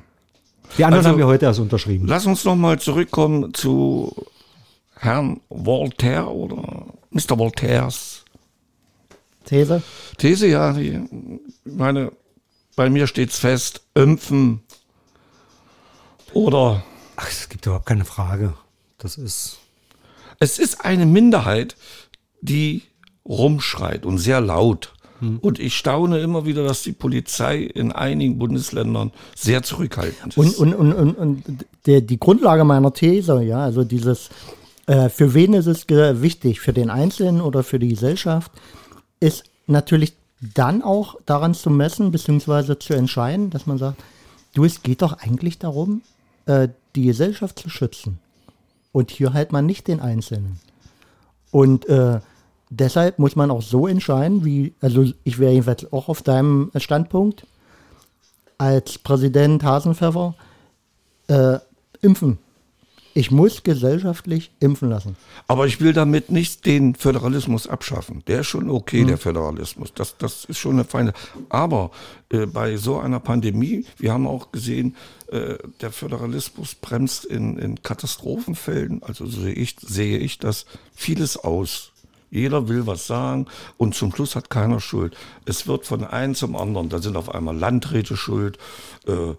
Die 0.76 0.84
anderen 0.84 0.98
Also- 0.98 1.08
haben 1.10 1.18
wir 1.18 1.26
heute 1.26 1.46
erst 1.46 1.60
unterschrieben. 1.60 2.06
Lass 2.06 2.26
uns 2.26 2.44
noch 2.44 2.56
mal 2.56 2.78
zurückkommen 2.78 3.54
zu 3.54 4.14
Herrn 4.96 5.40
Voltaire 5.48 6.28
oder 6.30 6.86
Mr. 7.10 7.38
Voltaires 7.38 8.24
These? 9.44 9.82
These, 10.18 10.46
ja, 10.48 10.72
die, 10.74 11.00
ich 11.64 11.72
meine, 11.72 12.12
bei 12.76 12.90
mir 12.90 13.06
steht's 13.06 13.38
fest, 13.38 13.80
impfen 13.94 14.60
oder 16.32 16.84
Ach, 17.16 17.28
es 17.28 17.48
gibt 17.48 17.66
überhaupt 17.66 17.86
keine 17.86 18.04
Frage. 18.04 18.54
Das 18.98 19.16
ist. 19.16 19.58
es 20.38 20.58
ist 20.60 20.84
eine 20.84 21.04
Minderheit, 21.06 21.74
die 22.40 22.82
rumschreit 23.26 24.06
und 24.06 24.18
sehr 24.18 24.40
laut. 24.40 24.94
Und 25.20 25.58
ich 25.58 25.76
staune 25.76 26.20
immer 26.20 26.46
wieder, 26.46 26.64
dass 26.64 26.82
die 26.82 26.92
Polizei 26.92 27.62
in 27.62 27.92
einigen 27.92 28.38
Bundesländern 28.38 29.12
sehr 29.34 29.62
zurückhaltend 29.62 30.36
ist. 30.36 30.58
Und, 30.58 30.74
und, 30.74 30.92
und, 30.92 31.14
und, 31.14 31.42
der, 31.86 32.00
die 32.00 32.18
Grundlage 32.18 32.64
meiner 32.64 32.92
These, 32.92 33.42
ja, 33.42 33.64
also 33.64 33.84
dieses, 33.84 34.30
äh, 34.86 35.08
für 35.08 35.34
wen 35.34 35.54
ist 35.54 35.66
es 35.66 35.88
wichtig, 35.88 36.60
für 36.60 36.72
den 36.72 36.90
Einzelnen 36.90 37.40
oder 37.40 37.62
für 37.62 37.78
die 37.78 37.88
Gesellschaft, 37.88 38.52
ist 39.20 39.44
natürlich 39.66 40.14
dann 40.54 40.82
auch 40.82 41.16
daran 41.26 41.54
zu 41.54 41.70
messen, 41.70 42.12
beziehungsweise 42.12 42.78
zu 42.78 42.94
entscheiden, 42.94 43.50
dass 43.50 43.66
man 43.66 43.78
sagt, 43.78 44.02
du, 44.54 44.64
es 44.64 44.82
geht 44.82 45.02
doch 45.02 45.18
eigentlich 45.18 45.58
darum, 45.58 46.02
äh, 46.46 46.68
die 46.94 47.04
Gesellschaft 47.04 47.58
zu 47.58 47.68
schützen. 47.68 48.18
Und 48.92 49.10
hier 49.10 49.32
halt 49.32 49.52
man 49.52 49.66
nicht 49.66 49.88
den 49.88 50.00
Einzelnen. 50.00 50.60
Und 51.50 51.88
äh, 51.88 52.20
deshalb 52.70 53.18
muss 53.18 53.36
man 53.36 53.50
auch 53.50 53.62
so 53.62 53.86
entscheiden, 53.86 54.44
wie, 54.44 54.74
also 54.80 55.04
ich 55.24 55.38
wäre 55.38 55.52
jedenfalls 55.52 55.92
auch 55.92 56.08
auf 56.08 56.22
deinem 56.22 56.70
Standpunkt, 56.76 57.46
als 58.58 58.98
Präsident 58.98 59.62
Hasenpfeffer 59.62 60.34
äh, 61.28 61.58
impfen. 62.02 62.38
Ich 63.14 63.32
muss 63.32 63.64
gesellschaftlich 63.64 64.52
impfen 64.60 64.90
lassen. 64.90 65.16
Aber 65.48 65.66
ich 65.66 65.80
will 65.80 65.92
damit 65.92 66.30
nicht 66.30 66.66
den 66.66 66.94
Föderalismus 66.94 67.66
abschaffen. 67.66 68.22
Der 68.28 68.40
ist 68.40 68.46
schon 68.46 68.70
okay, 68.70 69.04
der 69.04 69.18
Föderalismus. 69.18 69.92
Das, 69.92 70.16
das 70.18 70.44
ist 70.44 70.58
schon 70.58 70.74
eine 70.74 70.84
feine. 70.84 71.12
Aber 71.48 71.90
äh, 72.28 72.46
bei 72.46 72.76
so 72.76 72.98
einer 72.98 73.18
Pandemie, 73.18 73.86
wir 73.96 74.12
haben 74.12 74.26
auch 74.26 74.52
gesehen, 74.52 74.94
äh, 75.32 75.54
der 75.80 75.90
Föderalismus 75.90 76.76
bremst 76.76 77.24
in, 77.24 77.58
in 77.58 77.82
Katastrophenfällen. 77.82 79.02
Also 79.02 79.26
sehe 79.26 79.54
ich, 79.54 79.74
sehe 79.80 80.18
ich 80.18 80.38
das 80.38 80.66
vieles 80.94 81.36
aus. 81.36 81.90
Jeder 82.30 82.68
will 82.68 82.86
was 82.86 83.06
sagen 83.06 83.46
und 83.76 83.94
zum 83.94 84.14
Schluss 84.14 84.36
hat 84.36 84.50
keiner 84.50 84.80
Schuld. 84.80 85.16
Es 85.44 85.66
wird 85.66 85.86
von 85.86 86.04
einem 86.04 86.34
zum 86.34 86.56
anderen. 86.56 86.88
Da 86.88 86.98
sind 86.98 87.16
auf 87.16 87.34
einmal 87.34 87.56
Landräte 87.56 88.16
schuld. 88.16 88.58
Äh, 89.06 89.34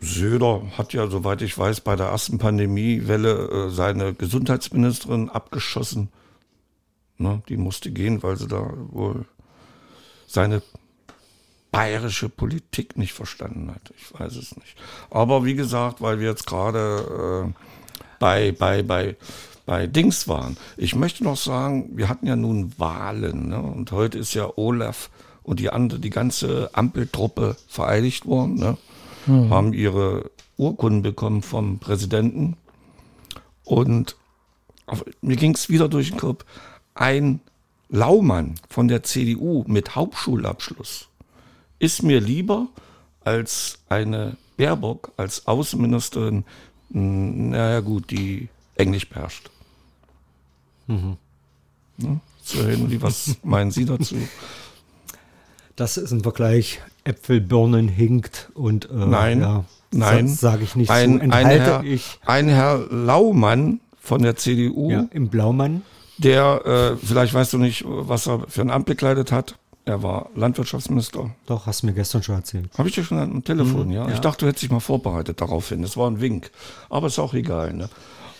Söder 0.00 0.62
hat 0.76 0.92
ja, 0.92 1.08
soweit 1.08 1.42
ich 1.42 1.56
weiß, 1.58 1.80
bei 1.80 1.96
der 1.96 2.06
ersten 2.06 2.38
Pandemiewelle 2.38 3.68
äh, 3.68 3.70
seine 3.70 4.14
Gesundheitsministerin 4.14 5.28
abgeschossen. 5.28 6.08
Ne, 7.16 7.42
die 7.48 7.56
musste 7.56 7.90
gehen, 7.90 8.22
weil 8.22 8.36
sie 8.36 8.46
da 8.46 8.70
wohl 8.90 9.24
seine 10.28 10.62
bayerische 11.72 12.28
Politik 12.28 12.96
nicht 12.96 13.12
verstanden 13.12 13.70
hat. 13.74 13.92
Ich 13.96 14.18
weiß 14.18 14.36
es 14.36 14.56
nicht. 14.56 14.76
Aber 15.10 15.44
wie 15.44 15.54
gesagt, 15.54 16.00
weil 16.00 16.20
wir 16.20 16.28
jetzt 16.28 16.46
gerade 16.46 17.48
äh, 17.48 17.64
bei, 18.18 18.52
bei, 18.52 18.82
bei, 18.82 19.16
bei 19.68 19.86
Dings 19.86 20.26
waren. 20.28 20.56
Ich 20.78 20.94
möchte 20.94 21.22
noch 21.24 21.36
sagen, 21.36 21.90
wir 21.94 22.08
hatten 22.08 22.26
ja 22.26 22.36
nun 22.36 22.72
Wahlen. 22.78 23.50
Ne? 23.50 23.60
Und 23.60 23.92
heute 23.92 24.16
ist 24.16 24.32
ja 24.32 24.50
Olaf 24.56 25.10
und 25.42 25.60
die 25.60 25.68
andere, 25.68 26.00
die 26.00 26.08
ganze 26.08 26.70
Ampeltruppe 26.72 27.54
vereidigt 27.68 28.24
worden. 28.24 28.54
Ne? 28.54 28.78
Haben 29.50 29.74
ihre 29.74 30.30
Urkunden 30.56 31.02
bekommen 31.02 31.42
vom 31.42 31.80
Präsidenten. 31.80 32.56
Und 33.62 34.16
mir 35.20 35.36
ging 35.36 35.54
es 35.54 35.68
wieder 35.68 35.90
durch 35.90 36.08
den 36.08 36.18
Kopf. 36.18 36.46
Ein 36.94 37.40
Laumann 37.90 38.54
von 38.70 38.88
der 38.88 39.02
CDU 39.02 39.64
mit 39.66 39.94
Hauptschulabschluss 39.94 41.08
ist 41.78 42.02
mir 42.02 42.22
lieber 42.22 42.68
als 43.22 43.80
eine 43.90 44.38
Baerbock 44.56 45.12
als 45.18 45.46
Außenministerin, 45.46 46.44
mh, 46.88 47.50
naja 47.50 47.80
gut, 47.80 48.10
die 48.10 48.48
Englisch 48.74 49.06
beherrscht. 49.10 49.50
Ne? 50.88 52.20
So, 52.42 52.62
Henry, 52.64 53.00
was 53.02 53.36
meinen 53.42 53.70
Sie 53.70 53.84
dazu? 53.84 54.16
Das 55.76 55.96
ist 55.96 56.10
ein 56.12 56.22
Vergleich. 56.22 56.80
Äpfel, 57.04 57.40
Birnen 57.40 57.88
hinkt 57.88 58.50
und 58.54 58.90
äh, 58.90 58.94
Nein, 58.94 59.40
ja, 59.40 59.64
nein. 59.92 60.28
sage 60.28 60.64
ich 60.64 60.76
nicht 60.76 60.90
ein, 60.90 61.20
zu. 61.20 61.30
Ein, 61.30 61.46
Herr, 61.46 61.82
ich 61.84 62.18
ein 62.26 62.48
Herr 62.48 62.78
Laumann 62.90 63.80
von 64.00 64.22
der 64.22 64.36
CDU, 64.36 64.90
ja, 64.90 65.06
im 65.12 65.28
Blaumann. 65.28 65.82
der, 66.18 66.96
äh, 67.00 67.06
vielleicht 67.06 67.32
weißt 67.32 67.52
du 67.54 67.58
nicht, 67.58 67.84
was 67.86 68.26
er 68.26 68.44
für 68.48 68.60
ein 68.62 68.70
Amt 68.70 68.86
bekleidet 68.86 69.32
hat. 69.32 69.56
Er 69.86 70.02
war 70.02 70.28
Landwirtschaftsminister. 70.34 71.30
Doch, 71.46 71.64
hast 71.64 71.82
du 71.82 71.86
mir 71.86 71.94
gestern 71.94 72.22
schon 72.22 72.34
erzählt. 72.34 72.68
Habe 72.76 72.88
ich 72.90 72.94
dir 72.94 73.04
schon 73.04 73.18
am 73.18 73.42
Telefon, 73.42 73.90
ja? 73.90 74.02
Mhm, 74.02 74.08
ja. 74.10 74.14
Ich 74.14 74.20
dachte, 74.20 74.40
du 74.44 74.48
hättest 74.48 74.64
dich 74.64 74.70
mal 74.70 74.80
vorbereitet 74.80 75.40
daraufhin. 75.40 75.80
Das 75.80 75.96
war 75.96 76.10
ein 76.10 76.20
Wink. 76.20 76.50
Aber 76.90 77.06
ist 77.06 77.18
auch 77.18 77.32
egal, 77.32 77.72
ne? 77.72 77.88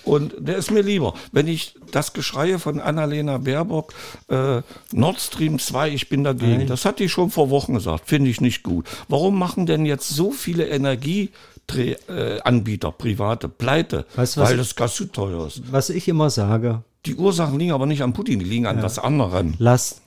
Und 0.09 0.35
der 0.39 0.57
ist 0.57 0.71
mir 0.71 0.83
lieber. 0.83 1.15
Wenn 1.33 1.47
ich 1.47 1.75
das 1.93 2.13
Geschreie 2.13 2.59
von 2.59 2.81
Annalena 2.81 3.39
Baerbock, 3.39 3.93
äh, 4.29 4.63
Nord 4.93 5.21
Stream 5.21 5.59
2, 5.59 5.91
ich 5.91 6.09
bin 6.09 6.25
dagegen, 6.25 6.59
Nein. 6.59 6.67
das 6.67 6.85
hat 6.85 6.99
die 6.99 7.09
schon 7.09 7.31
vor 7.31 7.51
Wochen 7.51 7.75
gesagt, 7.75 8.09
finde 8.09 8.31
ich 8.31 8.41
nicht 8.41 8.63
gut. 8.63 8.87
Warum 9.09 9.39
machen 9.39 9.67
denn 9.67 9.87
jetzt 9.87 10.09
so 10.09 10.31
viele 10.33 10.67
äh, 12.09 12.41
Anbieter, 12.43 12.91
private, 12.93 13.49
pleite, 13.49 14.07
Weißt 14.17 14.39
weil 14.39 14.57
das 14.57 14.75
Gas 14.75 14.95
zu 14.95 15.05
teuer 15.07 15.47
ist. 15.47 15.71
Was 15.71 15.91
ich 15.91 16.09
immer 16.09 16.31
sage, 16.31 16.83
Die 17.07 17.15
Ursachen 17.15 17.59
liegen 17.59 17.73
aber 17.73 17.87
nicht 17.87 18.03
an 18.03 18.13
Putin, 18.13 18.39
die 18.39 18.45
liegen 18.47 18.67
an 18.67 18.83
was 18.83 18.99
anderem. 18.99 19.55
lass 19.59 20.01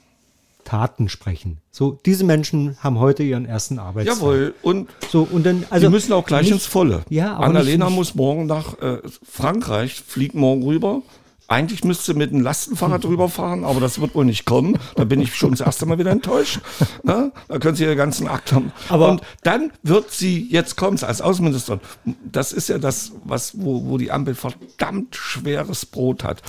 Taten 0.72 1.10
sprechen. 1.10 1.58
So, 1.70 2.00
diese 2.06 2.24
Menschen 2.24 2.78
haben 2.80 2.98
heute 2.98 3.24
ihren 3.24 3.46
ersten 3.46 3.78
Arbeitstag. 3.78 4.16
Jawohl, 4.20 4.54
und 4.62 4.90
So, 5.12 5.28
und 5.30 5.46
dann, 5.46 5.66
also. 5.70 5.88
die 5.88 5.92
müssen 5.92 6.14
auch 6.14 6.26
gleich 6.26 6.44
nicht- 6.44 6.54
ins 6.54 6.66
Volle. 6.66 7.04
Ja, 7.10 7.36
Annalena 7.36 7.88
nicht- 7.88 7.96
muss 7.96 8.16
morgen 8.16 8.46
nach 8.46 8.80
äh, 8.82 9.00
Frankreich, 9.30 10.02
fliegt 10.08 10.34
morgen 10.34 10.64
rüber. 10.64 11.02
Eigentlich 11.50 11.84
müsste 11.84 12.14
sie 12.14 12.18
mit 12.18 12.32
einem 12.32 12.40
Lastenfahrrad 12.42 13.04
rüberfahren, 13.12 13.66
aber 13.66 13.82
das 13.82 14.00
wird 14.00 14.16
wohl 14.16 14.24
nicht 14.24 14.46
kommen. 14.46 14.78
Da 14.96 15.04
bin 15.04 15.20
ich 15.20 15.36
schon 15.36 15.52
das 15.52 15.60
erste 15.60 15.86
Mal 15.86 16.00
wieder 16.00 16.12
enttäuscht. 16.12 16.62
Ne? 17.04 17.34
Da 17.50 17.60
können 17.60 17.76
sie 17.76 17.84
ihre 17.84 17.98
ganzen 17.98 18.30
Akt 18.30 18.54
haben. 18.54 18.72
Aber- 18.88 19.10
Und 19.10 19.22
dann 19.44 19.72
wird 19.84 20.10
sie, 20.12 20.48
jetzt 20.50 20.78
kommt 20.78 21.04
als 21.04 21.20
Außenministerin, 21.20 21.82
das 22.24 22.54
ist 22.54 22.70
ja 22.70 22.78
das, 22.78 23.12
was, 23.26 23.60
wo, 23.60 23.84
wo 23.90 23.98
die 23.98 24.10
Ampel 24.12 24.36
verdammt 24.36 25.18
schweres 25.18 25.86
Brot 25.86 26.24
hat. 26.24 26.42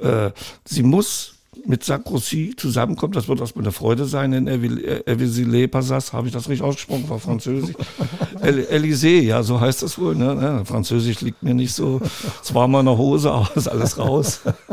Äh, 0.00 0.32
sie 0.66 0.82
muss 0.82 1.36
mit 1.66 1.82
Sarkozy 1.84 2.54
zusammenkommen, 2.56 3.12
das 3.12 3.26
wird 3.26 3.40
erstmal 3.40 3.64
eine 3.64 3.72
Freude 3.72 4.04
sein 4.04 4.32
in 4.32 4.46
Evisile-Passas, 4.46 6.12
habe 6.12 6.28
ich 6.28 6.32
das 6.32 6.48
richtig 6.48 6.64
ausgesprochen, 6.64 7.08
war 7.08 7.18
Französisch. 7.18 7.74
El 8.40 8.60
Elysée, 8.66 9.20
ja, 9.22 9.42
so 9.42 9.60
heißt 9.60 9.82
das 9.82 9.98
wohl. 9.98 10.14
Ne? 10.14 10.38
Ja, 10.40 10.64
Französisch 10.64 11.20
liegt 11.20 11.42
mir 11.42 11.54
nicht 11.54 11.74
so. 11.74 12.00
Es 12.42 12.54
war 12.54 12.68
mal 12.68 12.80
eine 12.80 12.96
Hose, 12.96 13.32
aber 13.32 13.50
ist 13.56 13.68
alles 13.68 13.98
raus. 13.98 14.40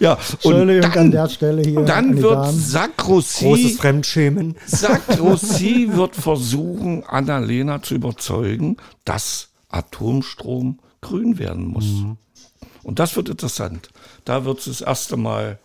ja, 0.00 0.12
und 0.12 0.20
Entschuldigung 0.32 0.84
an 0.84 0.92
dann, 0.92 1.10
der 1.12 1.28
Stelle 1.28 1.62
hier. 1.62 1.78
an 1.78 1.86
dann 1.86 2.16
wird 2.20 2.32
Damen. 2.32 2.92
großes 2.96 3.76
Fremdschämen. 3.76 4.56
Sarkozy 4.66 5.88
wird 5.92 6.16
versuchen, 6.16 7.04
Annalena 7.04 7.80
zu 7.80 7.94
überzeugen, 7.94 8.76
dass 9.04 9.50
Atomstrom 9.68 10.80
grün 11.00 11.38
werden 11.38 11.66
muss. 11.66 11.86
Mhm. 11.86 12.16
Und 12.82 12.98
das 12.98 13.16
wird 13.16 13.28
interessant. 13.28 13.90
Da 14.24 14.44
wird 14.44 14.58
es 14.58 14.64
das 14.66 14.80
erste 14.80 15.16
Mal 15.16 15.58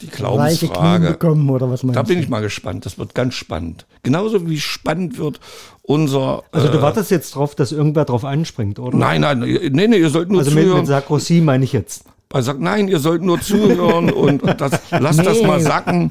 die 0.00 0.06
Glaubensfrage. 0.08 1.08
bekommen 1.10 1.48
oder 1.50 1.70
was 1.70 1.80
Da 1.82 2.02
bin 2.02 2.16
du? 2.16 2.22
ich 2.22 2.28
mal 2.28 2.40
gespannt. 2.40 2.86
Das 2.86 2.98
wird 2.98 3.14
ganz 3.14 3.34
spannend. 3.34 3.86
Genauso 4.02 4.48
wie 4.48 4.58
spannend 4.60 5.18
wird 5.18 5.40
unser. 5.82 6.42
Also, 6.52 6.68
du 6.68 6.78
äh, 6.78 6.82
wartest 6.82 7.10
jetzt 7.10 7.34
drauf, 7.34 7.54
dass 7.54 7.72
irgendwer 7.72 8.04
drauf 8.06 8.24
anspringt, 8.24 8.78
oder? 8.78 8.96
Nein, 8.96 9.20
nein, 9.22 9.40
nee, 9.40 9.86
nee, 9.88 9.96
ihr 9.98 10.10
sollt 10.10 10.30
nur 10.30 10.40
Also, 10.40 10.52
mit, 10.52 10.64
zuhören. 10.64 10.78
mit 10.80 10.86
Sarkozy 10.86 11.40
meine 11.40 11.64
ich 11.64 11.72
jetzt. 11.72 12.04
Er 12.32 12.42
sagt, 12.44 12.60
nein, 12.60 12.86
ihr 12.86 13.00
sollt 13.00 13.22
nur 13.22 13.40
zuhören 13.40 14.10
und 14.12 14.42
das, 14.60 14.80
lasst 14.92 15.18
das 15.26 15.40
Nee. 15.40 15.46
mal 15.48 15.60
sacken. 15.60 16.10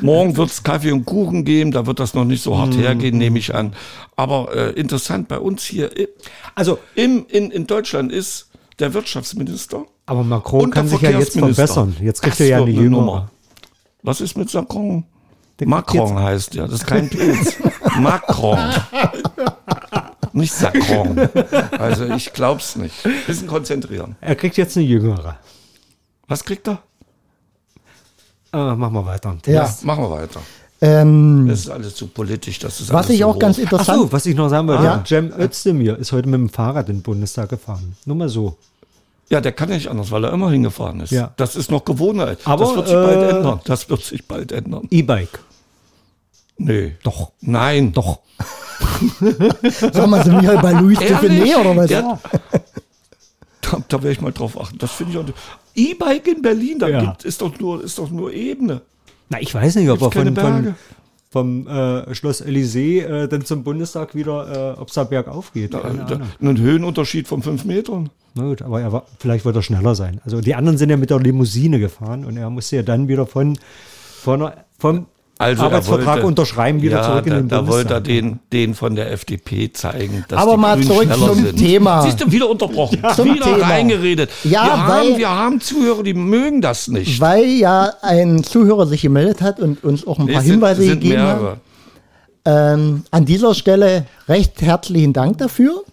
Morgen 0.00 0.36
wird 0.36 0.50
es 0.50 0.62
Kaffee 0.62 0.92
und 0.92 1.04
Kuchen 1.04 1.44
geben, 1.44 1.72
da 1.72 1.84
wird 1.84 1.98
das 1.98 2.14
noch 2.14 2.24
nicht 2.24 2.42
so 2.44 2.56
hart 2.56 2.74
Mhm. 2.76 2.80
hergehen, 2.80 3.18
nehme 3.18 3.38
ich 3.40 3.54
an. 3.54 3.72
Aber 4.14 4.54
äh, 4.54 4.70
interessant 4.70 5.26
bei 5.28 5.38
uns 5.40 5.64
hier 5.64 5.90
Also, 6.54 6.78
im, 6.94 7.26
in, 7.28 7.50
in 7.50 7.66
Deutschland 7.66 8.12
ist 8.12 8.47
der 8.78 8.94
Wirtschaftsminister. 8.94 9.84
aber 10.06 10.22
Macron 10.24 10.70
kann 10.70 10.88
sich 10.88 11.00
ja 11.00 11.10
jetzt 11.10 11.38
verbessern. 11.38 11.96
Jetzt 12.00 12.22
kriegt 12.22 12.34
Das 12.34 12.40
er 12.40 12.46
ja 12.48 12.56
eine 12.58 12.70
Jüngere. 12.70 13.00
Nummer. 13.00 13.30
Was 14.02 14.20
ist 14.20 14.36
mit 14.36 14.48
Macron? 14.50 15.04
kriegt 15.60 15.68
Macron 15.68 16.18
heißt 16.18 16.54
ja, 16.54 16.64
das 16.66 16.80
ist 16.80 16.86
kein 16.86 17.08
Pilz. 17.10 17.56
Macron. 17.98 18.58
Nicht 20.32 20.52
Sacron. 20.52 21.18
Also 21.78 22.04
ich 22.06 22.32
glaub's 22.32 22.76
nicht. 22.76 23.02
Bisschen 23.26 23.48
konzentrieren. 23.48 24.14
Er 24.20 24.36
kriegt 24.36 24.56
jetzt 24.56 24.76
eine 24.76 24.86
Jüngere. 24.86 25.36
Was 26.28 26.44
kriegt 26.44 26.68
er? 26.68 26.78
Äh, 28.52 28.76
machen 28.76 28.94
wir 28.94 29.04
weiter. 29.04 29.36
Ja. 29.46 29.68
Machen 29.82 30.04
wir 30.04 30.10
weiter. 30.10 30.40
Ähm, 30.80 31.46
Das 31.48 31.60
ist 31.60 31.70
alles 31.70 31.94
zu 31.96 32.06
politisch. 32.06 32.58
Das 32.60 32.80
ist 32.80 32.92
was 32.92 33.06
alles 33.06 33.10
ich 33.10 33.20
so 33.20 33.26
auch 33.26 33.38
ganz 33.38 33.56
hoch. 33.56 33.62
Ach 33.66 33.72
interessant 33.72 33.98
so, 34.02 34.12
was 34.12 34.26
ich 34.26 34.36
noch 34.36 34.48
sagen 34.48 34.68
wollte. 34.68 34.84
Ja. 34.84 35.02
Cem 35.06 35.32
Özdemir 35.36 35.98
ist 35.98 36.12
heute 36.12 36.28
mit 36.28 36.38
dem 36.38 36.48
Fahrrad 36.48 36.88
in 36.88 36.98
den 36.98 37.02
Bundestag 37.02 37.48
gefahren. 37.48 37.96
Nur 38.04 38.16
mal 38.16 38.28
so. 38.28 38.56
Ja, 39.30 39.40
der 39.40 39.52
kann 39.52 39.68
ja 39.68 39.74
nicht 39.74 39.88
anders, 39.88 40.10
weil 40.10 40.24
er 40.24 40.32
immer 40.32 40.50
hingefahren 40.50 41.00
ist. 41.00 41.10
Ja. 41.10 41.32
Das 41.36 41.56
ist 41.56 41.70
noch 41.70 41.84
Gewohnheit. 41.84 42.38
Aber, 42.44 42.64
das 42.64 42.76
wird 42.76 42.86
sich 42.88 42.94
bald 42.96 43.18
äh, 43.18 43.36
ändern. 43.36 43.60
Das 43.64 43.90
wird 43.90 44.02
sich 44.04 44.26
bald 44.26 44.52
ändern. 44.52 44.86
E-Bike. 44.90 45.38
Nee. 46.58 46.96
Doch. 47.02 47.32
Nein. 47.40 47.92
Doch. 47.92 48.20
Sag 49.92 50.06
mal, 50.06 50.22
sind 50.24 50.34
wir 50.34 50.40
hier 50.52 50.60
bei 50.62 50.72
Louis 50.72 51.00
Ehrlich? 51.00 51.18
Dufiné 51.18 51.56
oder 51.60 51.76
was? 51.76 51.86
Der- 51.88 52.18
Da, 53.60 53.82
da 53.88 53.96
werde 54.02 54.12
ich 54.12 54.20
mal 54.20 54.32
drauf 54.32 54.58
achten. 54.58 54.78
Das 54.78 54.92
finde 54.92 55.12
ich 55.12 55.18
auch. 55.18 55.24
E-Bike 55.74 56.26
in 56.28 56.40
Berlin, 56.42 56.78
da 56.78 56.88
Ja. 56.88 57.00
gibt, 57.00 57.24
ist, 57.24 57.42
doch 57.42 57.58
nur, 57.58 57.82
ist 57.84 57.98
doch 57.98 58.10
nur 58.10 58.32
Ebene. 58.32 58.80
Na, 59.28 59.40
ich 59.40 59.54
weiß 59.54 59.76
nicht, 59.76 59.90
ob 59.90 60.00
er 60.00 60.10
von, 60.10 60.34
von, 60.34 60.74
vom 61.30 61.66
äh, 61.66 62.14
Schloss 62.14 62.44
Elysée 62.44 63.02
äh, 63.02 63.28
dann 63.28 63.44
zum 63.44 63.62
Bundestag 63.62 64.14
wieder, 64.14 64.74
äh, 64.76 64.80
ob 64.80 64.88
es 64.88 64.94
da 64.94 65.04
bergauf 65.04 65.52
geht. 65.52 65.72
Keine 65.72 66.04
da, 66.04 66.20
ein 66.40 66.58
Höhenunterschied 66.58 67.28
von 67.28 67.42
fünf 67.42 67.64
Metern. 67.64 68.10
Na 68.34 68.44
gut, 68.44 68.62
aber 68.62 68.80
er 68.80 68.92
war, 68.92 69.06
vielleicht 69.18 69.44
wird 69.44 69.56
er 69.56 69.62
schneller 69.62 69.94
sein. 69.94 70.20
Also 70.24 70.40
die 70.40 70.54
anderen 70.54 70.78
sind 70.78 70.90
ja 70.90 70.96
mit 70.96 71.10
der 71.10 71.18
Limousine 71.18 71.78
gefahren 71.78 72.24
und 72.24 72.36
er 72.36 72.50
musste 72.50 72.76
ja 72.76 72.82
dann 72.82 73.08
wieder 73.08 73.26
von, 73.26 73.58
von 74.22 74.50
vom 74.78 75.06
Also 75.40 75.62
er 75.62 75.66
Arbeitsvertrag 75.66 76.14
wollte- 76.16 76.26
unterschreiben, 76.26 76.82
wieder 76.82 76.96
ja, 76.96 77.02
zurück 77.04 77.26
in 77.26 77.30
da, 77.32 77.36
den 77.38 77.48
da 77.48 77.66
wollte 77.68 77.94
er 77.94 78.00
Bundestag. 78.00 78.04
den, 78.04 78.40
den 78.52 78.74
von 78.74 78.96
der 78.96 79.12
FDP 79.12 79.72
zeigen, 79.72 80.24
dass 80.28 80.42
Aber 80.42 80.52
die 80.54 80.58
mal 80.58 80.74
Grünen 80.80 80.88
zurück 80.88 81.14
zum 81.14 81.44
sind. 81.44 81.56
Thema. 81.56 82.02
Siehst 82.02 82.20
du, 82.20 82.32
wieder 82.32 82.50
unterbrochen. 82.50 83.00
Zum 83.14 83.34
wieder 83.34 83.44
Thema. 83.44 83.66
reingeredet. 83.68 84.30
Ja, 84.42 84.64
wir, 84.64 84.70
weil- 84.70 84.78
haben, 85.12 85.18
wir 85.18 85.28
haben 85.30 85.60
Zuhörer, 85.60 86.02
die 86.02 86.14
mögen 86.14 86.60
das 86.60 86.88
nicht. 86.88 87.20
Weil 87.20 87.44
ja 87.46 87.92
ein 88.02 88.42
Zuhörer 88.42 88.86
sich 88.88 89.02
gemeldet 89.02 89.40
hat 89.40 89.60
und 89.60 89.84
uns 89.84 90.04
auch 90.06 90.18
ein 90.18 90.26
paar 90.26 90.36
Es 90.38 90.42
sind- 90.44 90.54
Hinweise 90.54 90.82
sind 90.82 91.00
gegeben 91.00 91.22
hat. 91.22 91.36
mehrere. 91.40 91.56
Ähm, 92.44 93.02
an 93.12 93.24
dieser 93.24 93.54
Stelle 93.54 94.06
recht 94.28 94.60
herzlichen 94.60 95.12
Dank 95.12 95.38
dafür. 95.38 95.84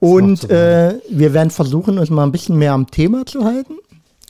Und 0.00 0.40
so 0.42 0.48
äh, 0.48 0.94
wir 1.10 1.34
werden 1.34 1.50
versuchen, 1.50 1.98
uns 1.98 2.08
mal 2.10 2.22
ein 2.24 2.32
bisschen 2.32 2.56
mehr 2.56 2.72
am 2.72 2.90
Thema 2.90 3.26
zu 3.26 3.44
halten. 3.44 3.74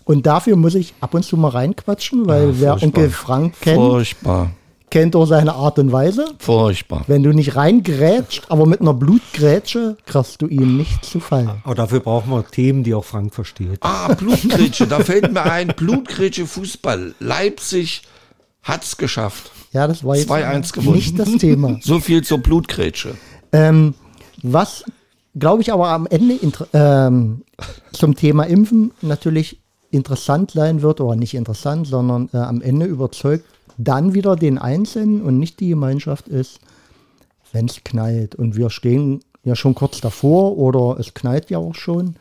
Und 0.09 0.25
dafür 0.25 0.57
muss 0.57 0.75
ich 0.75 0.95
ab 1.03 1.13
und 1.13 1.23
zu 1.23 1.37
mal 1.37 1.51
reinquatschen, 1.51 2.27
weil 2.27 2.59
wer 2.61 2.79
furchtbar. 2.79 2.87
Onkel 2.87 3.11
Frank 3.11 3.61
kennt, 3.61 3.77
Furchtbar. 3.77 4.51
kennt 4.89 5.15
auch 5.15 5.27
seine 5.27 5.53
Art 5.53 5.79
und 5.79 5.93
Weise. 5.93 6.25
Furchtbar. 6.39 7.05
Wenn 7.09 7.23
du 7.23 7.35
nicht 7.35 7.57
reingrätscht, 7.57 8.47
aber 8.49 8.65
mit 8.65 8.81
einer 8.81 8.95
Blutgrätsche, 8.95 9.99
kriegst 10.07 10.41
du 10.41 10.47
ihm 10.47 10.79
nicht 10.79 11.05
zu 11.05 11.21
fallen. 11.21 11.51
Aber 11.63 11.75
dafür 11.75 12.01
brauchen 12.01 12.31
wir 12.31 12.43
Themen, 12.47 12.85
die 12.85 12.95
auch 12.95 13.05
Frank 13.05 13.35
versteht. 13.35 13.81
Ah, 13.83 14.15
Blutgrätsche, 14.15 14.87
da 14.87 15.01
fällt 15.01 15.31
mir 15.31 15.43
ein, 15.43 15.75
Blutgrätsche 15.77 16.47
Fußball. 16.47 17.15
Leipzig 17.21 18.01
hat's 18.63 18.97
geschafft. 18.97 19.51
Ja, 19.73 19.87
das 19.87 20.05
war 20.05 20.17
jetzt 20.17 20.31
2-1 20.31 20.73
gewonnen. 20.73 20.97
nicht 20.97 21.19
das 21.19 21.33
Thema. 21.33 21.79
So 21.83 22.01
viel 22.01 22.25
zur 22.25 22.39
Blutgrätsche. 22.39 23.15
Ähm, 23.53 23.93
was, 24.43 24.85
glaube 25.39 25.61
ich, 25.61 25.71
aber 25.71 25.89
am 25.91 26.07
Ende 26.07 26.39
ähm, 26.73 27.43
zum 27.93 28.17
Thema 28.17 28.45
Impfen 28.45 28.93
natürlich 29.03 29.61
interessant 29.91 30.51
sein 30.51 30.83
wird, 30.83 31.01
oder 31.01 31.17
nicht 31.17 31.35
interessant, 31.35 31.87
sondern 31.87 32.29
äh, 32.33 32.39
am 32.39 32.61
Ende 32.61 32.87
überzeugt 32.87 33.45
dann 33.79 34.13
wieder 34.13 34.37
den 34.37 34.59
Einzelnen 34.59 35.23
und 35.23 35.39
nicht 35.39 35.61
die 35.61 35.69
Gemeinschaft 35.69 36.29
ist, 36.29 36.59
wenn 37.53 37.67
es 37.67 37.85
knallt. 37.85 38.35
Und 38.35 38.57
wir 38.57 38.71
stehen 38.71 39.21
ja 39.45 39.55
schon 39.55 39.75
kurz 39.75 40.01
davor 40.01 40.59
oder 40.59 40.99
es 40.99 41.15
knallt 41.15 41.49
ja 41.51 41.59
auch 41.59 41.75
schon. 41.75 42.17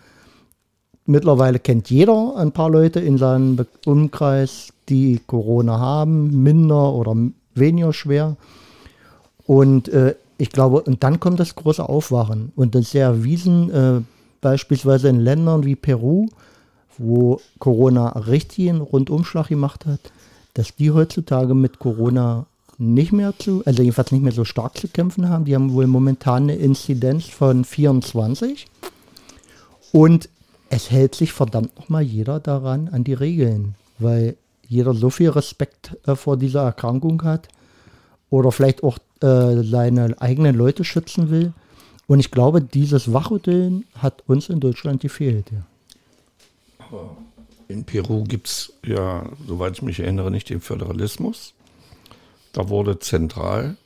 Mittlerweile 1.05 1.59
kennt 1.59 1.89
jeder 1.89 2.35
ein 2.37 2.51
paar 2.51 2.69
Leute 2.69 2.99
in 2.99 3.17
seinem 3.17 3.65
Umkreis, 3.85 4.73
die 4.87 5.19
Corona 5.25 5.79
haben, 5.79 6.43
minder 6.43 6.93
oder 6.93 7.15
weniger 7.55 7.91
schwer. 7.91 8.37
Und 9.45 9.89
äh, 9.89 10.15
ich 10.37 10.51
glaube, 10.51 10.81
und 10.81 11.03
dann 11.03 11.19
kommt 11.19 11.39
das 11.39 11.55
große 11.55 11.87
Aufwachen. 11.87 12.51
Und 12.55 12.75
das 12.75 12.83
ist 12.83 12.93
ja 12.93 13.07
erwiesen, 13.07 13.71
äh, 13.71 14.01
beispielsweise 14.41 15.09
in 15.09 15.19
Ländern 15.19 15.65
wie 15.65 15.75
Peru, 15.75 16.27
wo 16.97 17.41
Corona 17.59 18.09
richtig 18.09 18.69
einen 18.69 18.81
Rundumschlag 18.81 19.47
gemacht 19.47 19.85
hat, 19.85 19.99
dass 20.53 20.75
die 20.75 20.91
heutzutage 20.91 21.53
mit 21.53 21.79
Corona 21.79 22.45
nicht 22.77 23.11
mehr 23.11 23.33
zu, 23.37 23.63
also 23.65 23.81
jedenfalls 23.81 24.11
nicht 24.11 24.23
mehr 24.23 24.31
so 24.31 24.45
stark 24.45 24.77
zu 24.77 24.87
kämpfen 24.87 25.29
haben. 25.29 25.45
Die 25.45 25.55
haben 25.55 25.73
wohl 25.73 25.87
momentan 25.87 26.43
eine 26.43 26.55
Inzidenz 26.55 27.25
von 27.25 27.63
24. 27.63 28.67
Und 29.91 30.29
es 30.69 30.91
hält 30.91 31.15
sich 31.15 31.33
verdammt 31.33 31.75
nochmal 31.77 32.03
jeder 32.03 32.39
daran 32.39 32.89
an 32.89 33.03
die 33.03 33.13
Regeln, 33.13 33.75
weil 33.99 34.35
jeder 34.67 34.93
so 34.93 35.09
viel 35.09 35.29
Respekt 35.29 35.97
äh, 36.05 36.15
vor 36.15 36.37
dieser 36.37 36.63
Erkrankung 36.63 37.23
hat 37.23 37.47
oder 38.29 38.51
vielleicht 38.51 38.83
auch 38.83 38.97
äh, 39.21 39.63
seine 39.63 40.19
eigenen 40.21 40.55
Leute 40.55 40.83
schützen 40.83 41.29
will. 41.29 41.53
Und 42.07 42.19
ich 42.19 42.31
glaube, 42.31 42.61
dieses 42.61 43.11
Wachrütteln 43.11 43.85
hat 43.95 44.23
uns 44.27 44.49
in 44.49 44.59
Deutschland 44.59 45.01
gefehlt. 45.01 45.51
Ja. 45.51 45.65
In 47.67 47.83
Peru 47.83 48.23
gibt 48.23 48.47
es 48.47 48.73
ja, 48.85 49.29
soweit 49.45 49.73
ich 49.73 49.81
mich 49.81 49.99
erinnere, 49.99 50.31
nicht 50.31 50.49
den 50.49 50.61
Föderalismus. 50.61 51.53
Da 52.53 52.69
wurde 52.69 52.99
zentral 52.99 53.77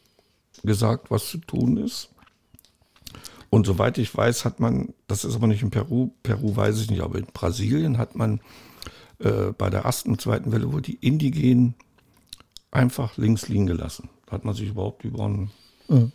gesagt, 0.64 1.10
was 1.10 1.30
zu 1.30 1.40
tun 1.40 1.78
ist. 1.78 2.10
Und 3.50 3.66
soweit 3.66 3.98
ich 3.98 4.16
weiß, 4.16 4.46
hat 4.46 4.60
man, 4.60 4.94
das 5.08 5.26
ist 5.26 5.36
aber 5.36 5.48
nicht 5.48 5.62
in 5.62 5.72
Peru, 5.72 6.12
Peru 6.24 6.56
weiß 6.56 6.80
ich 6.80 6.90
nicht, 6.90 7.02
aber 7.02 7.18
in 7.18 7.26
Brasilien 7.26 7.98
hat 7.98 8.16
man 8.16 8.40
äh, 9.20 9.52
bei 9.58 9.70
der 9.70 9.82
ersten 9.82 10.12
und 10.12 10.22
zweiten 10.22 10.52
Welle 10.52 10.72
wohl 10.72 10.82
die 10.82 10.96
Indigenen 10.96 11.76
einfach 12.70 13.18
links 13.18 13.50
liegen 13.50 13.66
gelassen. 13.66 14.10
Da 14.28 14.34
hat 14.34 14.46
man 14.46 14.56
sich 14.56 14.70
überhaupt 14.70 15.04
über 15.04 15.26
einen 15.26 15.52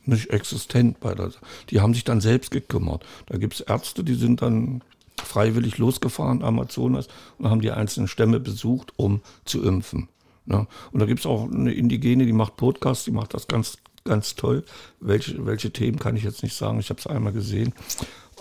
nicht 0.04 0.30
existent 0.30 1.00
bei 1.00 1.14
der. 1.14 1.30
Die 1.70 1.80
haben 1.80 1.94
sich 1.94 2.04
dann 2.04 2.20
selbst 2.20 2.50
gekümmert. 2.50 3.04
Da 3.26 3.36
gibt 3.36 3.54
es 3.54 3.60
Ärzte, 3.60 4.04
die 4.04 4.14
sind 4.14 4.42
dann 4.42 4.82
freiwillig 5.22 5.78
losgefahren, 5.78 6.42
Amazonas, 6.42 7.08
und 7.38 7.48
haben 7.48 7.60
die 7.60 7.70
einzelnen 7.70 8.08
Stämme 8.08 8.40
besucht, 8.40 8.92
um 8.96 9.20
zu 9.44 9.62
impfen. 9.62 10.08
Ne? 10.46 10.66
Und 10.92 11.00
da 11.00 11.06
gibt 11.06 11.20
es 11.20 11.26
auch 11.26 11.50
eine 11.50 11.72
Indigene, 11.72 12.26
die 12.26 12.32
macht 12.32 12.56
Podcasts, 12.56 13.04
die 13.04 13.10
macht 13.10 13.34
das 13.34 13.48
ganz, 13.48 13.78
ganz 14.04 14.34
toll. 14.34 14.64
Welche, 15.00 15.44
welche 15.44 15.72
Themen 15.72 15.98
kann 15.98 16.16
ich 16.16 16.22
jetzt 16.22 16.42
nicht 16.42 16.56
sagen, 16.56 16.78
ich 16.78 16.90
habe 16.90 17.00
es 17.00 17.06
einmal 17.06 17.32
gesehen. 17.32 17.74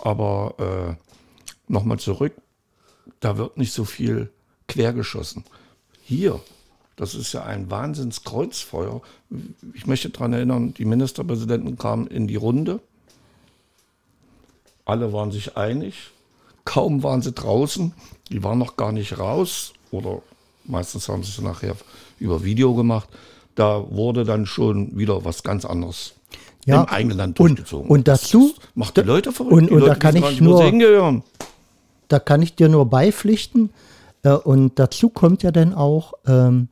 Aber 0.04 0.56
äh, 0.60 1.72
nochmal 1.72 2.00
zurück, 2.00 2.34
da 3.20 3.38
wird 3.38 3.58
nicht 3.58 3.74
so 3.74 3.86
viel 3.86 4.30
quergeschossen. 4.68 5.44
Hier, 6.02 6.40
das 6.96 7.16
ist 7.16 7.34
ja 7.34 7.44
ein 7.44 7.70
Wahnsinnskreuzfeuer. 7.70 9.02
Ich 9.74 9.88
möchte 9.88 10.10
daran 10.10 10.34
erinnern, 10.34 10.74
die 10.74 10.86
Ministerpräsidenten 10.86 11.78
kamen 11.78 12.08
in 12.08 12.28
die 12.28 12.36
Runde. 12.36 12.80
Alle 14.86 15.12
waren 15.12 15.32
sich 15.32 15.58
einig. 15.58 16.12
Kaum 16.66 17.04
waren 17.04 17.22
sie 17.22 17.32
draußen. 17.32 17.94
Die 18.32 18.44
waren 18.44 18.58
noch 18.60 18.76
gar 18.76 18.92
nicht 18.92 19.18
raus. 19.18 19.74
Oder 19.92 20.22
meistens 20.66 21.08
haben 21.08 21.24
sie 21.24 21.30
es 21.32 21.42
nachher 21.42 21.76
über 22.20 22.44
Video 22.44 22.74
gemacht. 22.74 23.08
Da 23.56 23.86
wurde 23.90 24.26
dann 24.26 24.46
schon 24.46 24.98
wieder 24.98 25.24
was 25.24 25.44
ganz 25.44 25.64
anderes 25.64 26.14
Ja, 26.66 26.82
im 26.84 26.90
eigenen 26.90 27.18
Land 27.18 27.40
und- 27.40 27.50
durchgezogen. 27.52 27.90
und 27.90 28.08
dazu- 28.08 28.52
Das 28.56 28.66
macht 28.76 28.98
die 28.98 29.02
Leute 29.02 29.32
verrückt. 29.32 29.54
und- 29.54 29.72
und 29.72 29.80
da 29.82 29.86
Leute 29.88 30.00
kann 30.00 30.16
wissen 30.16 30.34
ich 30.34 30.42
nur- 30.42 31.24
da 32.08 32.20
kann 32.20 32.42
ich 32.42 32.56
dir 32.56 32.68
nur 32.70 32.86
beipflichten. 32.88 33.70
Äh, 34.24 34.32
und 34.32 34.78
dazu 34.80 35.10
kommt 35.10 35.44
ja 35.44 35.52
dann 35.52 35.74
auch, 35.74 36.14
ähm, 36.28 36.68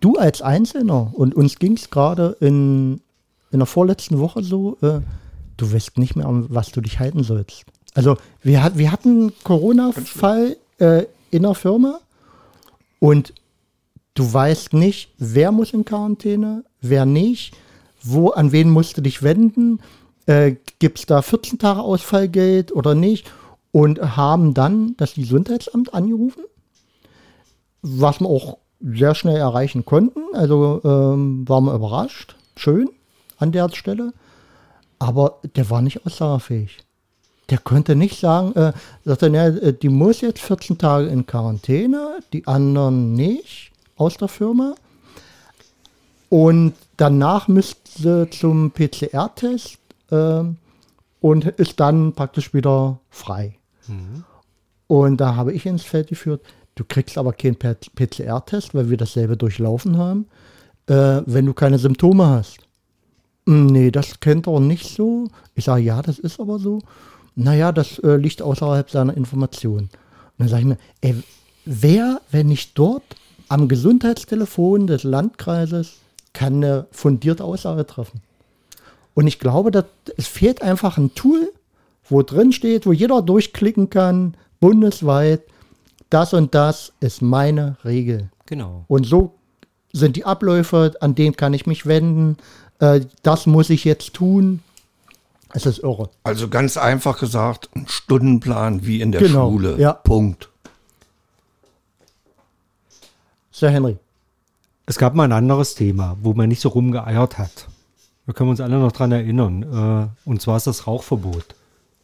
du 0.00 0.14
als 0.16 0.40
Einzelner, 0.42 1.12
und 1.14 1.34
uns 1.34 1.58
ging 1.58 1.74
es 1.76 1.90
gerade 1.90 2.36
in, 2.40 3.00
in 3.52 3.58
der 3.60 3.66
vorletzten 3.66 4.18
Woche 4.18 4.42
so, 4.42 4.78
äh, 4.80 5.00
du 5.58 5.72
weißt 5.72 5.98
nicht 5.98 6.16
mehr, 6.16 6.26
an 6.26 6.46
was 6.48 6.72
du 6.72 6.80
dich 6.80 6.98
halten 6.98 7.22
sollst. 7.22 7.64
Also 7.94 8.16
wir, 8.42 8.62
hat, 8.62 8.76
wir 8.76 8.92
hatten 8.92 9.08
einen 9.08 9.32
Corona-Fall 9.44 10.56
äh, 10.78 11.04
in 11.30 11.42
der 11.42 11.54
Firma 11.54 12.00
und 12.98 13.32
du 14.14 14.32
weißt 14.32 14.72
nicht, 14.74 15.10
wer 15.18 15.52
muss 15.52 15.72
in 15.72 15.84
Quarantäne, 15.84 16.64
wer 16.80 17.06
nicht, 17.06 17.54
wo, 18.02 18.30
an 18.30 18.52
wen 18.52 18.70
musst 18.70 18.96
du 18.96 19.00
dich 19.00 19.22
wenden, 19.22 19.80
äh, 20.26 20.56
gibt 20.78 20.98
es 20.98 21.06
da 21.06 21.22
14 21.22 21.58
Tage 21.58 21.80
Ausfallgeld 21.80 22.72
oder 22.72 22.94
nicht 22.94 23.30
und 23.72 24.16
haben 24.16 24.54
dann 24.54 24.96
das 24.96 25.14
Gesundheitsamt 25.14 25.94
angerufen, 25.94 26.44
was 27.82 28.20
wir 28.20 28.28
auch 28.28 28.58
sehr 28.80 29.14
schnell 29.14 29.36
erreichen 29.36 29.84
konnten. 29.84 30.20
Also 30.34 30.80
ähm, 30.84 31.48
waren 31.48 31.64
wir 31.64 31.74
überrascht, 31.74 32.36
schön 32.56 32.90
an 33.38 33.52
der 33.52 33.68
Stelle, 33.70 34.12
aber 34.98 35.40
der 35.56 35.70
war 35.70 35.82
nicht 35.82 36.06
aussagefähig. 36.06 36.78
Der 37.50 37.58
konnte 37.58 37.94
nicht 37.94 38.18
sagen, 38.20 38.52
äh, 38.56 38.72
sagte, 39.04 39.28
ne, 39.30 39.46
äh, 39.60 39.72
die 39.74 39.90
muss 39.90 40.20
jetzt 40.22 40.40
14 40.40 40.78
Tage 40.78 41.06
in 41.08 41.26
Quarantäne, 41.26 42.18
die 42.32 42.46
anderen 42.46 43.12
nicht 43.12 43.70
aus 43.96 44.16
der 44.16 44.28
Firma. 44.28 44.74
Und 46.30 46.74
danach 46.96 47.48
müsste 47.48 47.78
sie 48.26 48.30
zum 48.30 48.70
PCR-Test 48.70 49.78
ähm, 50.10 50.56
und 51.20 51.44
ist 51.44 51.78
dann 51.80 52.12
praktisch 52.14 52.54
wieder 52.54 52.98
frei. 53.10 53.56
Und 54.86 55.18
da 55.18 55.36
habe 55.36 55.52
ich 55.52 55.66
ins 55.66 55.82
Feld 55.82 56.08
geführt, 56.08 56.40
du 56.74 56.84
kriegst 56.84 57.18
aber 57.18 57.32
keinen 57.32 57.56
PCR-Test, 57.58 58.74
weil 58.74 58.90
wir 58.90 58.96
dasselbe 58.96 59.36
durchlaufen 59.36 59.96
haben, 59.98 60.26
äh, 60.86 61.22
wenn 61.26 61.46
du 61.46 61.52
keine 61.54 61.78
Symptome 61.78 62.26
hast. 62.26 62.58
"Mm, 63.46 63.66
Nee, 63.66 63.90
das 63.90 64.20
kennt 64.20 64.46
er 64.46 64.60
nicht 64.60 64.86
so. 64.94 65.28
Ich 65.54 65.64
sage, 65.66 65.82
ja, 65.82 66.02
das 66.02 66.18
ist 66.18 66.40
aber 66.40 66.58
so. 66.58 66.80
Naja, 67.36 67.72
das 67.72 67.98
äh, 67.98 68.16
liegt 68.16 68.42
außerhalb 68.42 68.90
seiner 68.90 69.16
Information. 69.16 69.78
Und 69.80 69.90
dann 70.38 70.48
sage 70.48 70.62
ich 70.62 70.68
mir, 70.68 70.78
ey, 71.00 71.14
wer, 71.64 72.20
wenn 72.30 72.48
nicht 72.48 72.78
dort 72.78 73.02
am 73.48 73.68
Gesundheitstelefon 73.68 74.86
des 74.86 75.02
Landkreises, 75.02 75.94
kann 76.32 76.56
eine 76.56 76.86
fundierte 76.90 77.44
Aussage 77.44 77.86
treffen? 77.86 78.20
Und 79.14 79.26
ich 79.26 79.38
glaube, 79.38 79.70
dass, 79.70 79.84
es 80.16 80.26
fehlt 80.26 80.62
einfach 80.62 80.98
ein 80.98 81.14
Tool, 81.14 81.52
wo 82.08 82.22
drin 82.22 82.52
steht, 82.52 82.86
wo 82.86 82.92
jeder 82.92 83.22
durchklicken 83.22 83.90
kann, 83.90 84.36
bundesweit, 84.60 85.42
das 86.10 86.34
und 86.34 86.54
das 86.54 86.92
ist 87.00 87.22
meine 87.22 87.76
Regel. 87.84 88.30
Genau. 88.46 88.84
Und 88.88 89.06
so 89.06 89.34
sind 89.92 90.16
die 90.16 90.24
Abläufe, 90.24 90.94
an 91.00 91.14
denen 91.14 91.36
kann 91.36 91.54
ich 91.54 91.66
mich 91.66 91.86
wenden. 91.86 92.36
Äh, 92.80 93.00
das 93.22 93.46
muss 93.46 93.70
ich 93.70 93.84
jetzt 93.84 94.14
tun. 94.14 94.60
Es 95.56 95.66
ist 95.66 95.78
irre. 95.78 96.10
Also 96.24 96.48
ganz 96.48 96.76
einfach 96.76 97.18
gesagt, 97.18 97.70
ein 97.76 97.86
Stundenplan 97.88 98.84
wie 98.86 99.00
in 99.00 99.12
der 99.12 99.20
Genau, 99.22 99.50
Schule. 99.50 99.76
ja. 99.78 99.92
Punkt. 99.92 100.48
Sir 103.52 103.70
Henry. 103.70 103.96
Es 104.86 104.98
gab 104.98 105.14
mal 105.14 105.24
ein 105.24 105.32
anderes 105.32 105.74
Thema, 105.76 106.16
wo 106.20 106.34
man 106.34 106.48
nicht 106.48 106.60
so 106.60 106.68
rumgeeiert 106.70 107.38
hat. 107.38 107.68
Da 108.26 108.32
können 108.32 108.48
wir 108.48 108.52
uns 108.52 108.60
alle 108.60 108.78
noch 108.78 108.92
dran 108.92 109.12
erinnern. 109.12 110.10
Äh, 110.26 110.28
und 110.28 110.42
zwar 110.42 110.56
ist 110.56 110.66
das 110.66 110.86
Rauchverbot. 110.86 111.54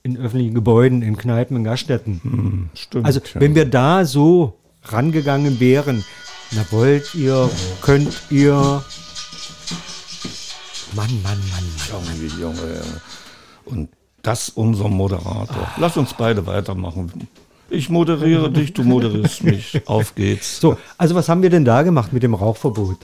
In 0.03 0.17
öffentlichen 0.17 0.55
Gebäuden, 0.55 1.03
in 1.03 1.17
Kneipen, 1.17 1.57
in 1.57 1.65
Gaststätten. 1.65 2.71
Stimmt. 2.75 3.05
Also, 3.05 3.21
ja. 3.21 3.41
wenn 3.41 3.55
wir 3.55 3.67
da 3.67 4.05
so 4.07 4.55
rangegangen 4.85 5.61
wären, 5.61 6.05
na 6.53 6.65
wollt 6.71 7.15
ihr, 7.15 7.51
könnt 7.83 8.23
ihr. 8.31 8.55
Mann, 10.95 11.11
Mann, 11.23 11.23
Mann, 11.23 11.41
Mann. 11.51 11.65
Junge, 11.91 12.41
Junge, 12.41 12.61
Junge. 12.61 13.01
Und 13.71 13.89
das 14.23 14.49
unser 14.51 14.89
Moderator. 14.89 15.71
Lass 15.79 15.97
uns 15.97 16.15
beide 16.15 16.47
weitermachen. 16.47 17.29
Ich 17.71 17.89
moderiere 17.89 18.51
dich, 18.51 18.73
du 18.73 18.83
moderierst 18.83 19.45
mich. 19.45 19.87
Auf 19.87 20.15
geht's. 20.15 20.61
So, 20.61 20.77
also 20.99 21.15
was 21.15 21.29
haben 21.29 21.43
wir 21.43 21.51
denn 21.51 21.65
da 21.65 21.83
gemacht 21.83 22.13
mit 22.13 22.23
dem 22.23 22.35
Rauchverbot? 22.35 22.99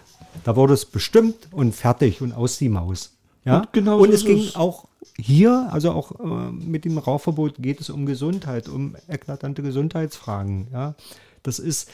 Da 0.45 0.57
wurde 0.57 0.75
es 0.75 0.85
bestimmt 0.85 1.49
und 1.53 1.75
fertig 1.75 2.21
und 2.21 2.33
aus 2.33 2.59
die 2.59 2.69
Maus. 2.69 3.13
Ja? 3.45 3.61
Und 3.61 3.73
genau 3.73 3.99
und 4.01 4.13
es 4.13 4.25
ging 4.25 4.41
es. 4.41 4.57
auch 4.57 4.87
hier, 5.17 5.69
also 5.71 5.93
auch 5.93 6.13
äh, 6.21 6.53
mit 6.53 6.85
dem 6.85 6.99
Rauchverbot 6.99 7.55
geht 7.59 7.81
es 7.81 7.89
um 7.91 8.05
Gesundheit, 8.05 8.69
um 8.69 8.97
eklatante 9.09 9.63
Gesundheitsfragen. 9.63 10.67
Ja? 10.73 10.95
Das 11.43 11.59
ist, 11.59 11.89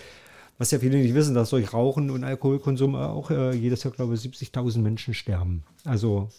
was 0.59 0.71
ja 0.71 0.79
viele 0.79 0.99
nicht 0.99 1.15
wissen, 1.15 1.35
dass 1.35 1.51
durch 1.51 1.73
Rauchen 1.73 2.11
und 2.11 2.25
Alkoholkonsum 2.25 2.97
auch 2.97 3.31
äh, 3.31 3.55
jedes 3.55 3.85
Jahr, 3.85 3.93
glaube 3.93 4.15
ich, 4.15 4.21
70.000 4.21 4.79
Menschen 4.79 5.15
sterben. 5.15 5.63
Also 5.85 6.31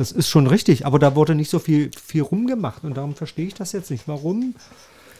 das 0.00 0.12
ist 0.12 0.28
schon 0.28 0.46
richtig, 0.46 0.86
aber 0.86 0.98
da 0.98 1.14
wurde 1.14 1.34
nicht 1.34 1.50
so 1.50 1.58
viel, 1.58 1.90
viel 2.02 2.22
rumgemacht 2.22 2.84
und 2.84 2.96
darum 2.96 3.14
verstehe 3.14 3.46
ich 3.46 3.54
das 3.54 3.72
jetzt 3.72 3.90
nicht. 3.90 4.08
Warum 4.08 4.54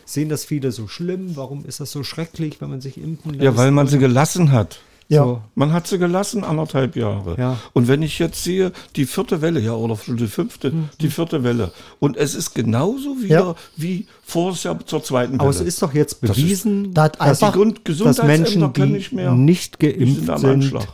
sehen 0.04 0.28
das 0.28 0.44
viele 0.44 0.72
so 0.72 0.88
schlimm? 0.88 1.36
Warum 1.36 1.64
ist 1.66 1.80
das 1.80 1.92
so 1.92 2.02
schrecklich, 2.02 2.60
wenn 2.60 2.70
man 2.70 2.80
sich 2.80 2.96
impfen 2.98 3.32
lässt? 3.32 3.44
Ja, 3.44 3.56
weil 3.56 3.70
man 3.70 3.86
sie 3.86 3.98
gelassen 3.98 4.50
hat. 4.52 4.80
Ja. 5.08 5.24
So. 5.24 5.40
Man 5.56 5.72
hat 5.72 5.88
sie 5.88 5.98
gelassen, 5.98 6.44
anderthalb 6.44 6.94
Jahre. 6.94 7.34
Ja. 7.36 7.58
Und 7.72 7.88
wenn 7.88 8.00
ich 8.00 8.20
jetzt 8.20 8.44
sehe, 8.44 8.70
die 8.94 9.06
vierte 9.06 9.42
Welle, 9.42 9.58
ja, 9.58 9.72
oder 9.72 9.98
die 10.06 10.28
fünfte, 10.28 10.72
die 11.00 11.08
vierte 11.10 11.42
Welle. 11.42 11.72
Und 11.98 12.16
es 12.16 12.36
ist 12.36 12.54
genauso 12.54 13.20
wieder 13.20 13.40
Ja. 13.40 13.54
wie 13.76 14.06
vorher 14.22 14.78
zur 14.86 15.02
zweiten 15.02 15.32
Welle. 15.32 15.40
Aber 15.40 15.50
es 15.50 15.60
ist 15.60 15.82
doch 15.82 15.92
jetzt 15.94 16.22
Das 16.22 16.30
ist- 16.30 16.36
bewiesen, 16.36 16.94
Da 16.94 17.02
hat 17.04 17.20
dass, 17.20 17.42
einfach- 17.42 17.58
dass 18.04 18.22
Menschen, 18.22 18.72
die 18.72 18.80
nicht 18.86 19.12
mehr. 19.12 19.32
nicht 19.32 19.82
die 19.82 19.88
geimpft 19.92 20.14
sind 20.16 20.30
am 20.30 20.44
Anschlag. 20.44 20.88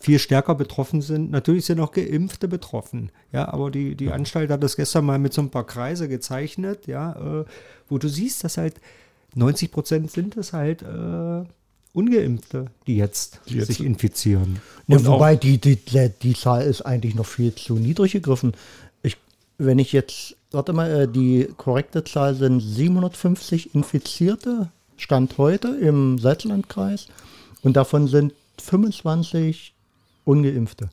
Viel 0.00 0.18
stärker 0.18 0.54
betroffen 0.54 1.02
sind. 1.02 1.30
Natürlich 1.30 1.66
sind 1.66 1.80
auch 1.80 1.90
Geimpfte 1.92 2.46
betroffen. 2.48 3.10
Ja, 3.32 3.52
aber 3.52 3.70
die, 3.70 3.94
die 3.96 4.10
Anstalt 4.10 4.50
hat 4.50 4.62
das 4.62 4.76
gestern 4.76 5.04
mal 5.04 5.18
mit 5.18 5.32
so 5.32 5.42
ein 5.42 5.50
paar 5.50 5.66
Kreise 5.66 6.08
gezeichnet, 6.08 6.86
ja, 6.86 7.40
äh, 7.40 7.44
wo 7.88 7.98
du 7.98 8.08
siehst, 8.08 8.44
dass 8.44 8.56
halt 8.58 8.74
90 9.34 9.70
Prozent 9.72 10.10
sind 10.10 10.36
es 10.36 10.52
halt 10.52 10.82
äh, 10.82 11.44
Ungeimpfte, 11.92 12.66
die 12.86 12.96
jetzt, 12.96 13.40
Die 13.48 13.56
jetzt- 13.56 13.66
sich 13.68 13.80
infizieren. 13.84 14.60
Ja, 14.86 14.96
Und 14.98 15.06
wobei 15.06 15.36
die, 15.36 15.58
die, 15.58 15.76
die, 15.76 16.10
die 16.22 16.34
Zahl 16.34 16.62
ist 16.62 16.82
eigentlich 16.82 17.14
noch 17.14 17.26
viel 17.26 17.54
zu 17.54 17.74
niedrig 17.74 18.12
gegriffen. 18.12 18.52
Ich, 19.02 19.16
wenn 19.58 19.78
ich 19.80 19.92
jetzt, 19.92 20.36
warte 20.52 20.72
mal, 20.72 20.90
äh, 21.02 21.08
die 21.08 21.48
korrekte 21.56 22.04
Zahl 22.04 22.34
sind 22.36 22.60
750 22.60 23.74
Infizierte, 23.74 24.68
Stand 24.96 25.38
heute 25.38 25.68
im 25.68 26.18
Salzlandkreis. 26.18 27.08
Und 27.62 27.76
davon 27.76 28.06
sind 28.08 28.32
25 28.60 29.74
Ungeimpfte. 30.28 30.90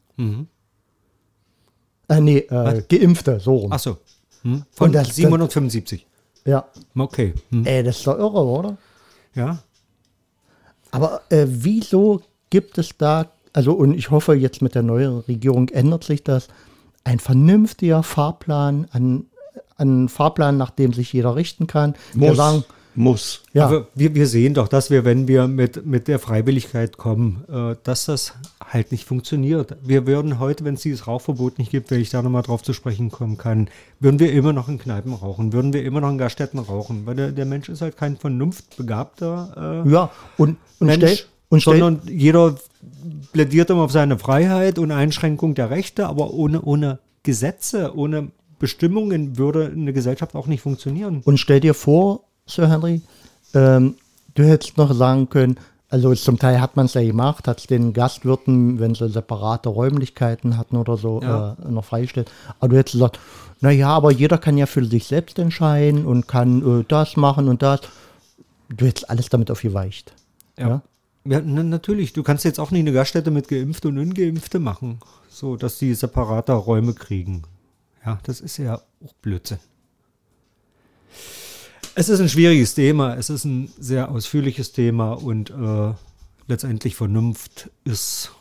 Äh, 2.08 2.22
nee, 2.22 2.38
äh, 2.38 2.84
Geimpfte, 2.90 3.40
so 3.40 3.56
rum. 3.56 3.72
Achso. 3.72 3.98
Hm? 4.44 4.64
Von 4.72 4.88
Und 4.88 4.94
das- 4.94 5.16
775. 5.16 6.06
Ja. 6.46 6.66
Okay. 6.96 7.34
Hm. 7.50 7.66
Ey, 7.66 7.84
das 7.84 7.98
ist 7.98 8.08
doch 8.08 8.18
irre, 8.18 8.46
oder? 8.46 8.78
Ja. 9.34 9.60
Aber 10.92 11.22
äh, 11.30 11.46
wieso 11.50 12.22
gibt 12.52 12.78
es 12.78 12.92
da, 12.98 13.32
also 13.54 13.74
und 13.74 13.94
ich 13.96 14.12
hoffe 14.12 14.34
jetzt 14.36 14.62
mit 14.62 14.76
der 14.76 14.84
neuen 14.84 15.20
Regierung 15.22 15.70
ändert 15.70 16.04
sich 16.04 16.24
das, 16.24 16.48
ein 17.04 17.20
vernünftiger 17.20 18.04
Fahrplan, 18.04 18.88
ein, 18.92 19.26
ein 19.78 20.08
Fahrplan, 20.08 20.58
nach 20.58 20.70
dem 20.70 20.94
sich 20.94 21.12
jeder 21.12 21.36
richten 21.36 21.68
kann. 21.68 21.96
Wir 22.14 22.30
Muss. 22.30 22.38
sagen, 22.38 22.64
muss. 22.98 23.44
Ja. 23.54 23.68
Aber 23.68 23.88
wir, 23.96 24.16
wir 24.16 24.28
sehen 24.28 24.54
doch, 24.54 24.68
dass 24.68 24.90
wir, 24.90 25.06
wenn 25.06 25.28
wir 25.28 25.48
mit, 25.48 25.86
mit 25.86 26.08
der 26.08 26.20
Freiwilligkeit 26.20 26.98
kommen, 26.98 27.44
äh, 27.50 27.76
dass 27.84 28.06
das 28.06 28.34
halt 28.64 28.92
nicht 28.92 29.06
funktioniert. 29.06 29.76
Wir 29.84 30.08
würden 30.08 30.40
heute, 30.40 30.66
wenn 30.66 30.76
es 30.76 30.82
dieses 30.82 31.08
Rauchverbot 31.08 31.60
nicht 31.60 31.72
gibt, 31.72 31.92
wenn 31.92 32.02
ich 32.02 32.10
da 32.10 32.22
nochmal 32.22 32.42
drauf 32.42 32.64
zu 32.64 32.74
sprechen 32.74 33.12
kommen 33.12 33.38
kann, 33.38 33.70
würden 34.00 34.20
wir 34.20 34.32
immer 34.32 34.54
noch 34.54 34.68
in 34.68 34.78
Kneipen 34.78 35.14
rauchen, 35.14 35.54
würden 35.54 35.74
wir 35.74 35.84
immer 35.84 36.02
noch 36.02 36.10
in 36.10 36.18
Gaststätten 36.18 36.60
rauchen, 36.60 37.06
weil 37.06 37.16
der, 37.16 37.32
der 37.32 37.46
Mensch 37.46 37.70
ist 37.70 37.82
halt 37.82 37.98
kein 37.98 38.18
vernunftbegabter 38.18 39.84
äh, 39.86 39.90
Ja, 39.90 40.12
und, 40.38 40.58
und, 40.80 40.88
Mensch, 40.88 41.04
stell, 41.04 41.20
und 41.50 41.62
stell, 41.62 41.80
sondern 41.80 42.08
jeder 42.08 42.56
plädiert 43.34 43.70
immer 43.70 43.84
auf 43.84 43.92
seine 43.92 44.18
Freiheit 44.20 44.80
und 44.80 44.92
Einschränkung 44.92 45.56
der 45.56 45.70
Rechte, 45.70 46.08
aber 46.08 46.34
ohne, 46.34 46.62
ohne 46.62 47.00
Gesetze, 47.24 47.96
ohne 47.96 48.32
Bestimmungen 48.60 49.38
würde 49.38 49.72
eine 49.72 49.94
Gesellschaft 49.94 50.36
auch 50.36 50.48
nicht 50.48 50.62
funktionieren. 50.62 51.22
Und 51.26 51.38
stell 51.40 51.60
dir 51.60 51.74
vor, 51.74 52.25
Sir 52.48 52.70
Henry, 52.70 53.02
ähm, 53.54 53.96
du 54.36 54.44
hättest 54.44 54.78
noch 54.78 54.94
sagen 54.94 55.30
können, 55.30 55.58
also 55.90 56.14
zum 56.14 56.38
Teil 56.38 56.62
hat 56.62 56.76
man 56.76 56.86
es 56.88 56.94
ja 56.94 57.02
gemacht, 57.04 57.48
hat 57.48 57.60
es 57.60 57.68
den 57.68 57.94
Gastwirten, 57.94 58.80
wenn 58.80 58.96
sie 58.96 59.10
separate 59.10 59.70
Räumlichkeiten 59.70 60.58
hatten 60.58 60.78
oder 60.78 60.98
so, 60.98 61.22
Ja. 61.22 61.56
äh, 61.66 61.72
noch 61.72 61.86
freigestellt. 61.86 62.32
Aber 62.60 62.70
du 62.70 62.78
hättest 62.78 62.94
gesagt, 62.94 63.20
naja, 63.62 63.90
aber 63.90 64.12
jeder 64.12 64.38
kann 64.38 64.58
ja 64.58 64.66
für 64.66 64.84
sich 64.86 65.06
selbst 65.08 65.40
entscheiden 65.40 66.06
und 66.06 66.28
kann 66.28 66.82
äh, 66.82 66.86
das 66.88 67.16
machen 67.18 67.48
und 67.48 67.62
das. 67.62 67.82
Du 68.70 68.86
hättest 68.86 69.10
alles 69.10 69.30
damit 69.30 69.50
aufgeweicht. 69.50 70.14
Ja. 70.58 70.82
Ja, 71.24 71.42
na, 71.44 71.64
natürlich. 71.64 72.14
Du 72.14 72.22
kannst 72.24 72.46
jetzt 72.46 72.60
auch 72.60 72.70
nicht 72.72 72.82
eine 72.82 72.92
Gaststätte 72.94 73.32
mit 73.32 73.48
Geimpfte 73.48 73.88
und 73.88 73.98
Ungeimpfte 73.98 74.60
machen, 74.60 75.00
so 75.30 75.56
dass 75.56 75.80
die 75.80 75.94
separate 75.96 76.54
Räume 76.54 76.94
kriegen. 76.94 77.44
Ja, 78.06 78.20
das 78.24 78.42
ist 78.42 78.58
ja 78.58 78.76
auch 79.04 79.14
Blödsinn. 79.22 79.58
Es 81.98 82.10
ist 82.10 82.20
ein 82.20 82.28
schwieriges 82.28 82.76
Thema. 82.76 83.16
Es 83.16 83.30
ist 83.30 83.46
ein 83.46 83.72
sehr 83.80 84.12
ausführliches 84.12 84.74
Thema 84.74 85.14
und 85.14 85.50
äh, 85.50 85.94
letztendlich 86.46 86.94
Vernunft 86.94 87.70
ist, 87.86 88.32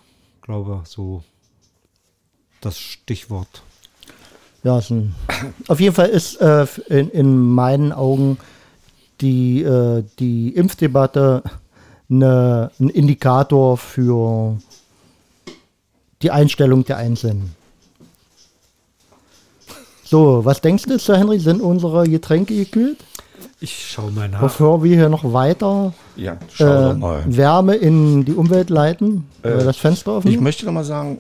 glaube 0.43 0.81
ich, 0.83 0.91
so 0.91 1.23
das 2.61 2.77
Stichwort. 2.77 3.63
Ja, 4.65 4.81
auf 5.69 5.79
jeden 5.79 5.95
Fall 5.95 6.09
ist 6.09 6.41
äh, 6.41 6.67
in, 6.89 7.11
in 7.11 7.37
meinen 7.37 7.93
Augen 7.93 8.39
die, 9.21 9.63
äh, 9.63 10.03
die 10.19 10.49
Impfdebatte 10.49 11.45
eine, 12.11 12.73
ein 12.81 12.89
Indikator 12.89 13.79
für 13.79 14.59
die 16.23 16.33
Einstellung 16.33 16.85
der 16.85 16.97
Einzelnen. 16.97 17.55
So, 20.03 20.45
was 20.45 20.61
denkst 20.61 20.87
du, 20.87 20.99
Sir 20.99 21.19
Henry, 21.19 21.39
sind 21.39 21.61
unsere 21.61 22.09
Getränke 22.09 22.57
gekühlt? 22.57 23.05
Ich 23.61 23.87
schaue 23.91 24.11
mal 24.11 24.29
nach. 24.29 24.41
Bevor 24.41 24.83
wir 24.83 24.97
hier 24.97 25.09
noch 25.09 25.33
weiter 25.33 25.93
Ja, 26.17 26.35
äh. 26.59 27.37
Wärme 27.37 27.77
in 27.77 28.25
die 28.25 28.33
Umwelt 28.33 28.71
leiten, 28.71 29.27
äh, 29.43 29.65
das 29.65 29.77
Fenster 29.77 30.13
offen. 30.13 30.31
Ich 30.31 30.41
möchte 30.41 30.67
noch 30.67 30.73
mal 30.73 30.85
sagen, 30.85 31.19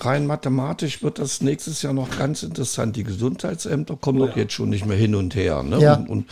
rein 0.00 0.26
mathematisch 0.26 1.02
wird 1.02 1.18
das 1.18 1.40
nächstes 1.40 1.82
Jahr 1.82 1.92
noch 1.92 2.16
ganz 2.18 2.42
interessant. 2.42 2.96
Die 2.96 3.04
Gesundheitsämter 3.04 3.96
kommen 3.96 4.18
doch 4.18 4.36
jetzt 4.36 4.52
schon 4.52 4.68
nicht 4.68 4.86
mehr 4.86 4.96
hin 4.96 5.14
und 5.14 5.34
her. 5.34 5.62
Ne? 5.62 5.80
Ja. 5.80 5.94
Und, 5.94 6.08
und 6.08 6.24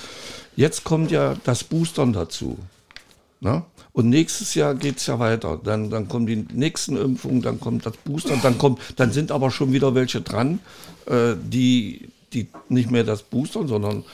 jetzt 0.57 0.85
kommt 0.85 1.11
ja 1.11 1.35
das 1.44 1.64
Boostern 1.64 2.12
dazu. 2.12 2.59
Ne? 3.40 3.62
Und 3.92 4.09
nächstes 4.09 4.54
Jahr 4.54 4.74
geht 4.74 4.98
es 4.98 5.07
ja 5.07 5.18
weiter. 5.18 5.61
Dann, 5.62 5.88
dann 5.90 6.09
kommen 6.09 6.26
die 6.26 6.44
nächsten 6.52 6.96
Impfungen, 6.96 7.42
dann 7.42 7.61
kommt 7.61 7.87
das 7.87 7.96
Booster, 7.96 8.37
dann 8.42 8.59
kommt, 8.59 8.80
dann 8.96 9.12
sind 9.12 9.30
aber 9.30 9.50
schon 9.50 9.72
wieder 9.72 9.94
welche 9.94 10.20
dran, 10.20 10.61
äh, 11.07 11.35
die, 11.40 12.09
die 12.33 12.48
nicht 12.68 12.90
mehr 12.90 13.04
das 13.04 13.22
Boostern, 13.22 13.68
sondern 13.68 14.04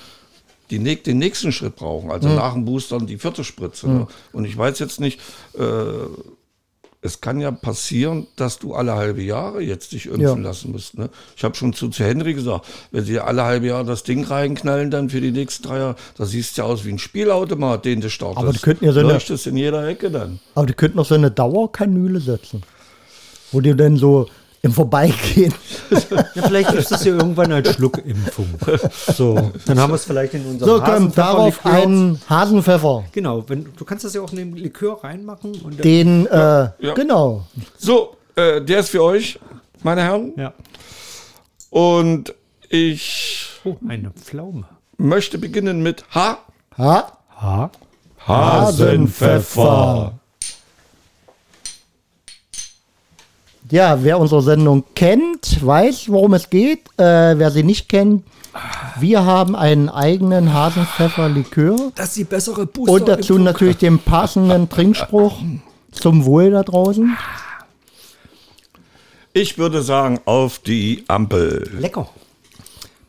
die 0.70 0.78
den 0.78 1.18
nächsten 1.18 1.52
Schritt 1.52 1.76
brauchen. 1.76 2.10
Also 2.10 2.28
nach 2.28 2.54
dem 2.54 2.64
Boostern 2.64 3.06
die 3.06 3.18
vierte 3.18 3.44
Spritze. 3.44 3.88
Ne? 3.88 4.06
Und 4.32 4.44
ich 4.44 4.56
weiß 4.56 4.78
jetzt 4.78 5.00
nicht, 5.00 5.20
äh, 5.58 5.62
es 7.02 7.22
kann 7.22 7.40
ja 7.40 7.50
passieren, 7.50 8.26
dass 8.36 8.58
du 8.58 8.74
alle 8.74 8.94
halbe 8.94 9.22
Jahre 9.22 9.62
jetzt 9.62 9.92
dich 9.92 10.04
impfen 10.06 10.20
Ja. 10.22 10.34
lassen 10.34 10.72
musst. 10.72 10.98
Ne? 10.98 11.08
Ich 11.34 11.42
habe 11.44 11.54
schon 11.54 11.72
zu, 11.72 11.88
zu 11.88 12.04
Henry 12.04 12.34
gesagt, 12.34 12.66
wenn 12.90 13.04
sie 13.04 13.18
alle 13.18 13.44
halbe 13.44 13.68
Jahre 13.68 13.86
das 13.86 14.02
Ding 14.02 14.22
reinknallen, 14.24 14.90
dann 14.90 15.08
für 15.08 15.22
die 15.22 15.30
nächsten 15.30 15.62
drei 15.66 15.78
Jahre, 15.78 15.96
da 16.18 16.26
siehst 16.26 16.58
du 16.58 16.62
ja 16.62 16.68
aus 16.68 16.84
wie 16.84 16.90
ein 16.90 16.98
Spielautomat, 16.98 17.86
den 17.86 18.02
du 18.02 18.10
startest. 18.10 18.38
Aber 18.42 18.52
die 18.52 18.58
könnten 18.58 18.84
ja 18.84 18.92
so 18.92 19.00
eine- 19.00 19.14
Leuchtest 19.14 19.46
in 19.46 19.56
jeder 19.56 19.86
Ecke 19.88 20.10
dann. 20.10 20.40
Aber 20.54 20.66
die 20.66 20.74
könnten 20.74 20.98
noch 20.98 21.06
so 21.06 21.14
eine 21.14 21.30
Dauerkanüle 21.30 22.20
setzen. 22.20 22.62
Wo 23.50 23.60
die 23.62 23.74
dann 23.74 23.96
so 23.96 24.28
im 24.62 24.72
Vorbeigehen. 24.72 25.54
Ja, 25.90 26.42
vielleicht 26.44 26.72
ist 26.74 26.90
das 26.92 27.04
ja 27.04 27.14
irgendwann 27.14 27.50
als 27.50 27.72
Schluckimpfung. 27.74 28.46
So, 29.12 29.50
dann 29.66 29.80
haben 29.80 29.90
wir 29.90 29.96
es 29.96 30.04
vielleicht 30.04 30.34
in 30.34 30.46
unserem 30.46 30.70
So, 30.70 30.80
kommt 30.80 31.18
darauf 31.18 31.64
Hasenpfefferlikör. 31.64 31.88
ein 31.88 32.20
Hasenpfeffer. 32.28 33.04
Genau, 33.10 33.44
wenn, 33.48 33.66
du 33.76 33.84
kannst 33.84 34.04
das 34.04 34.14
ja 34.14 34.20
auch 34.20 34.30
in 34.30 34.36
den 34.36 34.56
Likör 34.56 35.02
reinmachen 35.02 35.50
und 35.62 35.78
dann, 35.78 35.82
Den, 35.82 36.26
äh, 36.26 36.30
ja. 36.30 36.94
genau. 36.94 37.44
So, 37.76 38.16
äh, 38.36 38.60
der 38.62 38.80
ist 38.80 38.90
für 38.90 39.02
euch, 39.02 39.40
meine 39.82 40.02
Herren. 40.02 40.32
ja. 40.36 40.52
Und 41.70 42.32
ich 42.68 43.48
Oh, 43.64 43.76
eine 43.88 44.10
Pflaume. 44.12 44.64
möchte 44.96 45.38
beginnen 45.38 45.82
mit 45.82 46.04
H. 46.14 46.38
Ha? 46.78 47.12
Ha? 47.40 47.70
Hasenpfeffer. 48.26 50.12
Ja, 53.70 54.02
wer 54.02 54.18
unsere 54.18 54.42
Sendung 54.42 54.84
kennt, 54.94 55.64
weiß, 55.64 56.08
worum 56.08 56.34
es 56.34 56.50
geht. 56.50 56.80
Äh, 56.96 57.38
wer 57.38 57.50
sie 57.50 57.62
nicht 57.62 57.88
kennt, 57.88 58.24
wir 58.98 59.24
haben 59.24 59.54
einen 59.54 59.88
eigenen 59.88 60.52
Hasenpfeffer-Likör. 60.52 61.92
Das 61.94 62.08
ist 62.08 62.16
die 62.16 62.24
bessere 62.24 62.66
Booster. 62.66 62.92
Und 62.92 63.08
dazu 63.08 63.38
natürlich 63.38 63.76
den 63.76 64.00
passenden 64.00 64.68
Trinkspruch 64.68 65.38
zum 65.92 66.24
Wohl 66.24 66.50
da 66.50 66.62
draußen. 66.64 67.16
Ich 69.32 69.58
würde 69.58 69.82
sagen, 69.82 70.18
auf 70.24 70.58
die 70.58 71.04
Ampel. 71.06 71.70
Lecker. 71.78 72.08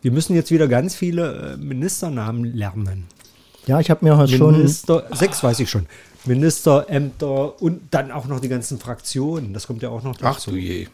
Wir 0.03 0.11
müssen 0.11 0.35
jetzt 0.35 0.51
wieder 0.51 0.67
ganz 0.67 0.95
viele 0.95 1.53
äh, 1.53 1.57
Ministernamen 1.57 2.43
lernen. 2.55 3.07
Ja, 3.65 3.79
ich 3.79 3.89
habe 3.89 4.05
mir 4.05 4.17
heute 4.17 4.37
schon. 4.37 4.57
Minister, 4.57 5.05
sechs 5.11 5.43
weiß 5.43 5.59
ich 5.59 5.69
schon. 5.69 5.87
Ministerämter 6.25 7.61
und 7.61 7.81
dann 7.91 8.11
auch 8.11 8.25
noch 8.25 8.39
die 8.39 8.49
ganzen 8.49 8.79
Fraktionen. 8.79 9.53
Das 9.53 9.67
kommt 9.67 9.81
ja 9.81 9.89
auch 9.89 10.03
noch 10.03 10.15
Ach 10.21 10.35
dazu. 10.35 10.51
du 10.51 10.57
je. 10.57 10.87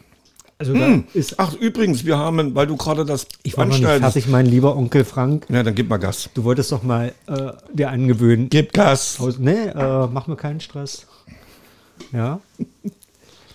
Also 0.60 0.74
ist, 1.14 1.38
Ach, 1.38 1.54
übrigens, 1.54 2.04
wir 2.04 2.18
haben, 2.18 2.56
weil 2.56 2.66
du 2.66 2.76
gerade 2.76 3.04
das 3.04 3.28
ich 3.44 3.56
war 3.56 3.64
noch 3.64 3.78
nicht 3.78 3.86
fertig, 3.86 4.26
mein 4.26 4.44
lieber 4.44 4.76
Onkel 4.76 5.04
Frank. 5.04 5.46
Ja, 5.48 5.62
dann 5.62 5.76
gib 5.76 5.88
mal 5.88 5.98
Gas. 5.98 6.30
Du 6.34 6.42
wolltest 6.42 6.72
doch 6.72 6.82
mal 6.82 7.14
äh, 7.28 7.52
dir 7.72 7.90
angewöhnen. 7.90 8.48
Gib 8.50 8.72
Gas. 8.72 9.20
Nee, 9.38 9.66
äh, 9.66 10.08
mach 10.08 10.26
mir 10.26 10.34
keinen 10.34 10.60
Stress. 10.60 11.06
Ja. 12.12 12.40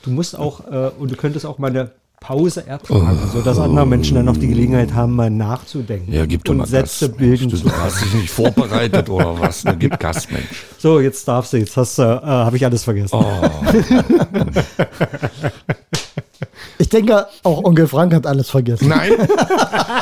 Du 0.04 0.12
musst 0.12 0.38
auch, 0.38 0.66
äh, 0.72 0.92
und 0.98 1.12
du 1.12 1.18
könntest 1.18 1.46
auch 1.46 1.58
mal 1.58 1.72
eine 1.72 1.92
Pause 2.24 2.66
ertragen, 2.66 3.20
sodass 3.34 3.60
andere 3.60 3.86
Menschen 3.86 4.16
dann 4.16 4.26
noch 4.26 4.38
die 4.38 4.48
Gelegenheit 4.48 4.94
haben, 4.94 5.14
mal 5.14 5.30
nachzudenken. 5.30 6.14
Ja, 6.14 6.26
gib 6.26 6.46
doch 6.46 6.52
und 6.52 6.60
mal 6.60 6.68
Sätze 6.68 7.10
Gas. 7.10 7.18
bilden 7.18 7.50
Mensch, 7.50 7.62
zu 7.62 7.70
du 7.70 7.76
hast 7.76 8.02
dich 8.02 8.14
nicht 8.14 8.30
vorbereitet 8.32 9.10
oder 9.10 9.38
was? 9.40 9.66
Ne? 9.66 9.76
Gib 9.78 10.00
Gas, 10.00 10.30
Mensch. 10.32 10.66
So, 10.78 11.02
jetzt 11.02 11.28
darfst 11.28 11.52
du, 11.52 11.58
jetzt 11.58 11.76
hast 11.76 12.00
du, 12.00 12.04
äh, 12.04 12.26
habe 12.26 12.56
ich 12.56 12.66
alles 12.66 12.84
vergessen. 12.84 13.20
Ich 16.80 16.90
denke, 16.90 17.28
auch 17.44 17.64
Onkel 17.64 17.88
Frank 17.88 18.14
hat 18.14 18.28
alles 18.28 18.50
vergessen. 18.50 18.90
Nein, 18.90 19.14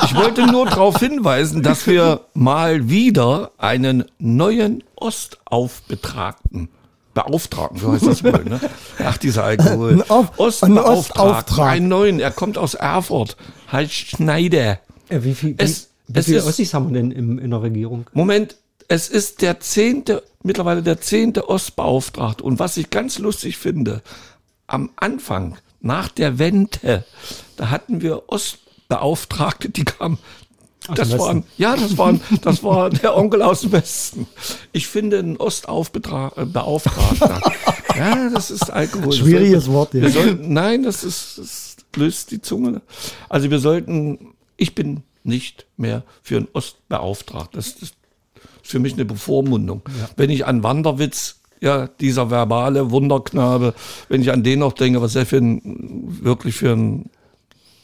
ich 0.05 0.15
wollte 0.15 0.47
nur 0.47 0.65
darauf 0.65 0.97
hinweisen, 0.97 1.61
dass 1.61 1.85
wir 1.85 2.21
mal 2.33 2.89
wieder 2.89 3.51
einen 3.57 4.05
neuen 4.17 4.83
Ostaufbetragten 4.95 6.69
Beauftragten, 7.13 7.79
so 7.79 7.91
heißt 7.91 8.05
das 8.07 8.23
wohl, 8.23 8.43
ne? 8.45 8.59
Ach, 8.99 9.17
dieser 9.17 9.43
Alkohol. 9.43 9.93
Ein 9.93 10.09
Auf- 10.09 10.39
ein 10.63 10.77
Ostbeauftragten, 10.77 11.59
einen 11.63 11.87
neuen, 11.89 12.19
er 12.19 12.31
kommt 12.31 12.57
aus 12.57 12.73
Erfurt, 12.73 13.35
heißt 13.71 13.91
Schneider. 13.93 14.79
Äh, 15.09 15.23
wie 15.23 15.33
viel, 15.35 15.55
Es- 15.57 15.89
wie, 16.07 16.15
wie 16.15 16.19
es 16.19 16.25
viele 16.25 16.37
ist- 16.39 16.45
Ossis 16.47 16.73
haben 16.73 16.93
wir 16.93 17.01
denn 17.01 17.11
im, 17.11 17.37
in 17.39 17.49
der 17.51 17.61
Regierung? 17.61 18.05
Moment, 18.13 18.55
es 18.87 19.09
ist 19.09 19.41
der 19.41 19.59
zehnte, 19.59 20.23
mittlerweile 20.43 20.83
der 20.83 20.99
zehnte 21.01 21.49
Ostbeauftragte. 21.49 22.43
Und 22.43 22.59
was 22.59 22.77
ich 22.77 22.89
ganz 22.89 23.19
lustig 23.19 23.57
finde, 23.57 24.01
am 24.67 24.89
Anfang, 24.95 25.57
nach 25.81 26.09
der 26.09 26.39
Wende, 26.39 27.03
da 27.57 27.69
hatten 27.69 28.01
wir 28.01 28.23
Ostbeauftragte, 28.29 29.69
die 29.69 29.83
kamen. 29.85 30.17
Das 30.95 31.17
waren, 31.17 31.43
ja, 31.57 31.75
das 31.75 31.97
waren, 31.97 32.21
das 32.41 32.63
war 32.63 32.89
der 32.89 33.15
Onkel 33.15 33.43
aus 33.43 33.61
dem 33.61 33.71
Westen. 33.71 34.27
Ich 34.71 34.87
finde 34.87 35.19
einen 35.19 35.37
Ostaufbeauftragter. 35.37 37.41
ja, 37.95 38.29
das 38.29 38.49
ist 38.49 38.71
Alkohol. 38.71 39.13
Schwieriges 39.13 39.69
Wort, 39.69 39.93
ja. 39.93 40.09
Sollten, 40.09 40.53
nein, 40.53 40.83
das 40.83 41.03
ist, 41.03 41.37
das 41.37 41.75
löst 41.95 42.31
die 42.31 42.41
Zunge. 42.41 42.81
Also 43.29 43.51
wir 43.51 43.59
sollten, 43.59 44.33
ich 44.57 44.73
bin 44.73 45.03
nicht 45.23 45.67
mehr 45.77 46.03
für 46.23 46.37
einen 46.37 46.47
Ostbeauftragten. 46.53 47.59
Das 47.59 47.73
ist 47.73 47.93
für 48.63 48.79
mich 48.79 48.93
eine 48.93 49.05
Bevormundung. 49.05 49.83
Wenn 50.15 50.31
ich 50.31 50.47
an 50.47 50.63
Wanderwitz, 50.63 51.41
ja, 51.59 51.87
dieser 51.87 52.31
verbale 52.31 52.89
Wunderknabe, 52.89 53.75
wenn 54.09 54.21
ich 54.21 54.31
an 54.31 54.43
den 54.43 54.59
noch 54.59 54.73
denke, 54.73 55.01
was 55.01 55.15
er 55.15 55.27
für 55.27 55.37
ein, 55.37 55.61
wirklich 56.23 56.55
für 56.55 56.71
ein 56.71 57.11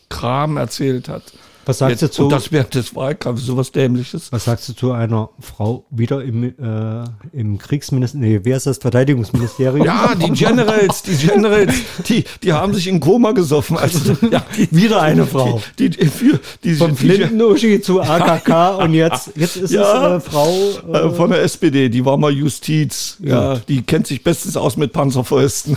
Kram 0.10 0.58
erzählt 0.58 1.10
hat. 1.10 1.34
Was 1.68 1.80
sagst 1.80 2.02
Jetzt, 2.02 2.14
du 2.14 2.16
zu- 2.16 2.24
Und 2.24 2.30
das 2.32 2.52
während 2.52 2.74
des 2.76 2.96
Wahlkampfs, 2.96 3.44
sowas 3.46 3.72
Dämliches. 3.74 4.32
Was 4.32 4.46
sagst 4.46 4.70
du 4.70 4.74
zu 4.74 4.92
einer 4.94 5.30
Frau 5.40 5.86
wieder 5.90 6.24
im, 6.24 6.44
äh, 6.44 7.04
im 7.34 7.58
Kriegsministerium, 7.58 8.30
nee, 8.30 8.40
wer 8.44 8.56
ist 8.56 8.68
das, 8.68 8.78
Verteidigungsministerium? 8.78 9.86
Ja, 9.86 10.16
die 10.16 10.32
Generals, 10.32 11.04
die 11.04 11.16
Generals, 11.16 11.74
die, 12.08 12.24
die 12.42 12.54
haben 12.54 12.74
sich 12.74 12.88
in 12.88 13.02
Koma 13.02 13.34
gesoffen. 13.34 13.78
Also, 13.78 14.16
ja, 14.32 14.46
die, 14.56 14.70
Wieder 14.72 15.02
eine 15.02 15.26
Frau. 15.26 15.62
Die, 15.78 15.90
die, 15.90 16.06
für, 16.08 16.40
die, 16.64 16.76
die, 16.76 16.96
Flinten-Uschi 16.96 17.82
zu 17.82 18.02
AKK 18.02 18.78
und 18.78 18.94
jetzt, 18.94 19.32
jetzt 19.36 19.58
ist 19.58 19.72
Ja. 19.72 20.16
es 20.16 20.26
äh, 20.26 20.30
Frau. 20.30 20.50
äh, 20.94 21.10
von 21.12 21.30
der 21.32 21.42
SPD, 21.44 21.90
die 21.90 22.06
war 22.06 22.16
mal 22.16 22.32
Justiz. 22.32 23.18
Ja, 23.20 23.56
die 23.68 23.82
kennt 23.82 24.08
sich 24.08 24.24
bestens 24.24 24.56
aus 24.56 24.78
mit 24.78 24.94
Panzerfäusten. 24.94 25.76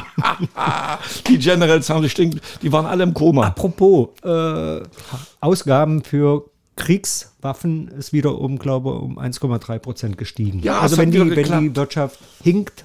die 1.28 1.38
Generals 1.38 1.90
haben 1.90 2.02
sich 2.02 2.14
die 2.14 2.72
waren 2.72 2.86
alle 2.86 3.02
im 3.02 3.14
Koma. 3.14 3.46
Apropos, 3.48 4.08
äh, 4.22 4.80
Ausgaben 5.40 6.02
für 6.02 6.44
Kriegswaffen 6.76 7.88
ist 7.88 8.12
wieder 8.12 8.38
um, 8.38 8.58
glaube 8.58 8.92
um 8.94 9.18
1,3 9.18 9.78
Prozent 9.78 10.18
gestiegen. 10.18 10.60
Ja, 10.60 10.80
also 10.80 10.94
es 10.94 10.98
wenn 10.98 11.10
die, 11.10 11.36
wenn 11.36 11.60
die. 11.60 11.76
Wirtschaft 11.76 12.18
hinkt, 12.42 12.84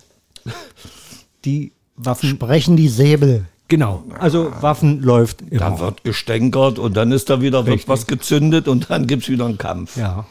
die 1.45 1.71
Waffen, 1.95 2.29
Sprechen 2.29 2.75
die 2.75 2.89
Säbel. 2.89 3.45
genau, 3.67 4.03
also 4.19 4.51
Waffen 4.59 5.01
läuft 5.01 5.41
immer. 5.41 5.59
Dann 5.59 5.79
wird 5.79 6.03
gestänkert 6.03 6.77
und 6.77 6.97
dann 6.97 7.11
ist 7.11 7.29
da 7.29 7.41
wieder 7.41 7.65
wird 7.65 7.87
was 7.87 8.05
gezündet 8.05 8.67
und 8.67 8.89
dann 8.89 9.07
gibt's 9.07 9.29
wieder 9.29 9.45
einen 9.45 9.57
Kampf. 9.57 9.97
ja. 9.97 10.25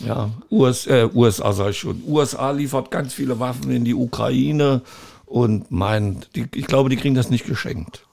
Ja, 0.00 0.30
US, 0.50 0.86
äh, 0.86 1.08
USA 1.14 1.52
sag 1.52 1.70
ich 1.70 1.78
schon. 1.78 2.02
USA 2.06 2.50
liefert 2.50 2.90
ganz 2.90 3.14
viele 3.14 3.38
Waffen 3.38 3.70
in 3.70 3.84
die 3.84 3.94
Ukraine 3.94 4.82
und 5.26 5.70
meint, 5.70 6.34
die, 6.34 6.46
ich 6.54 6.66
glaube, 6.66 6.88
die 6.88 6.96
kriegen 6.96 7.14
das 7.14 7.30
nicht 7.30 7.46
geschenkt. 7.46 8.04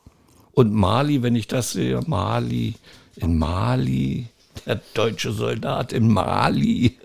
Und 0.54 0.74
Mali, 0.74 1.24
wenn 1.24 1.36
ich 1.36 1.48
das 1.48 1.72
sehe, 1.72 2.02
Mali, 2.06 2.76
in 3.20 3.38
Mali, 3.38 4.28
der 4.66 4.82
deutsche 4.94 5.32
Soldat 5.32 5.94
in 5.94 6.08
Mali, 6.12 6.98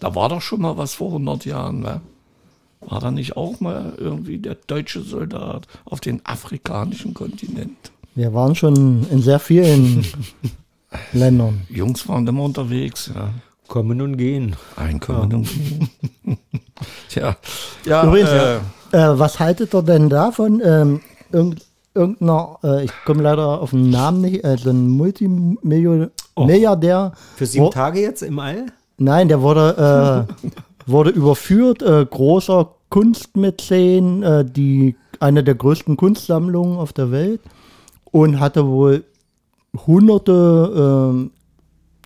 da 0.00 0.14
war 0.14 0.28
doch 0.28 0.40
schon 0.42 0.62
mal 0.62 0.76
was 0.76 0.94
vor 0.94 1.08
100 1.08 1.44
Jahren, 1.44 1.80
ne? 1.80 2.00
War 2.80 3.00
da 3.00 3.10
nicht 3.10 3.36
auch 3.36 3.58
mal 3.60 3.94
irgendwie 3.96 4.38
der 4.38 4.56
deutsche 4.66 5.00
Soldat 5.02 5.66
auf 5.84 6.00
den 6.00 6.24
afrikanischen 6.24 7.14
Kontinent? 7.14 7.90
Wir 8.14 8.32
waren 8.32 8.54
schon 8.54 9.06
in 9.10 9.22
sehr 9.22 9.38
vielen 9.40 10.06
Ländern. 11.12 11.62
Jungs 11.68 12.08
waren 12.08 12.26
immer 12.26 12.44
unterwegs, 12.44 13.10
ja. 13.14 13.30
Kommen 13.66 14.00
und 14.00 14.16
gehen. 14.16 14.54
Einkommen 14.76 15.34
und 15.34 15.48
Tja, 17.08 17.36
ja, 17.84 18.04
Übrigens, 18.04 18.30
äh, 18.30 18.56
Äh, 18.92 19.18
was 19.18 19.40
haltet 19.40 19.74
ihr 19.74 19.82
denn 19.82 20.08
davon? 20.08 20.62
Ähm, 20.64 21.00
irgendeiner, 21.96 22.58
äh, 22.62 22.84
ich 22.84 22.92
komme 23.04 23.22
leider 23.22 23.60
auf 23.60 23.70
den 23.70 23.90
Namen 23.90 24.20
nicht, 24.20 24.44
äh, 24.44 24.56
so 24.56 24.70
ein 24.70 24.88
Multimilliardär. 24.88 27.12
Für 27.36 27.46
sieben 27.46 27.66
wo- 27.66 27.70
Tage 27.70 28.00
jetzt 28.00 28.22
im 28.22 28.38
All? 28.38 28.66
Nein, 28.98 29.28
der 29.28 29.42
wurde, 29.42 30.26
äh, 30.46 30.48
wurde 30.86 31.10
überführt, 31.10 31.82
äh, 31.82 32.06
großer 32.06 32.70
Kunstmäzen, 32.88 34.22
äh, 34.22 34.44
die 34.44 34.96
eine 35.20 35.42
der 35.42 35.54
größten 35.54 35.96
Kunstsammlungen 35.96 36.78
auf 36.78 36.92
der 36.92 37.10
Welt 37.10 37.40
und 38.12 38.38
hatte 38.40 38.66
wohl 38.66 39.04
hunderte 39.86 41.10
ähm, 41.12 41.30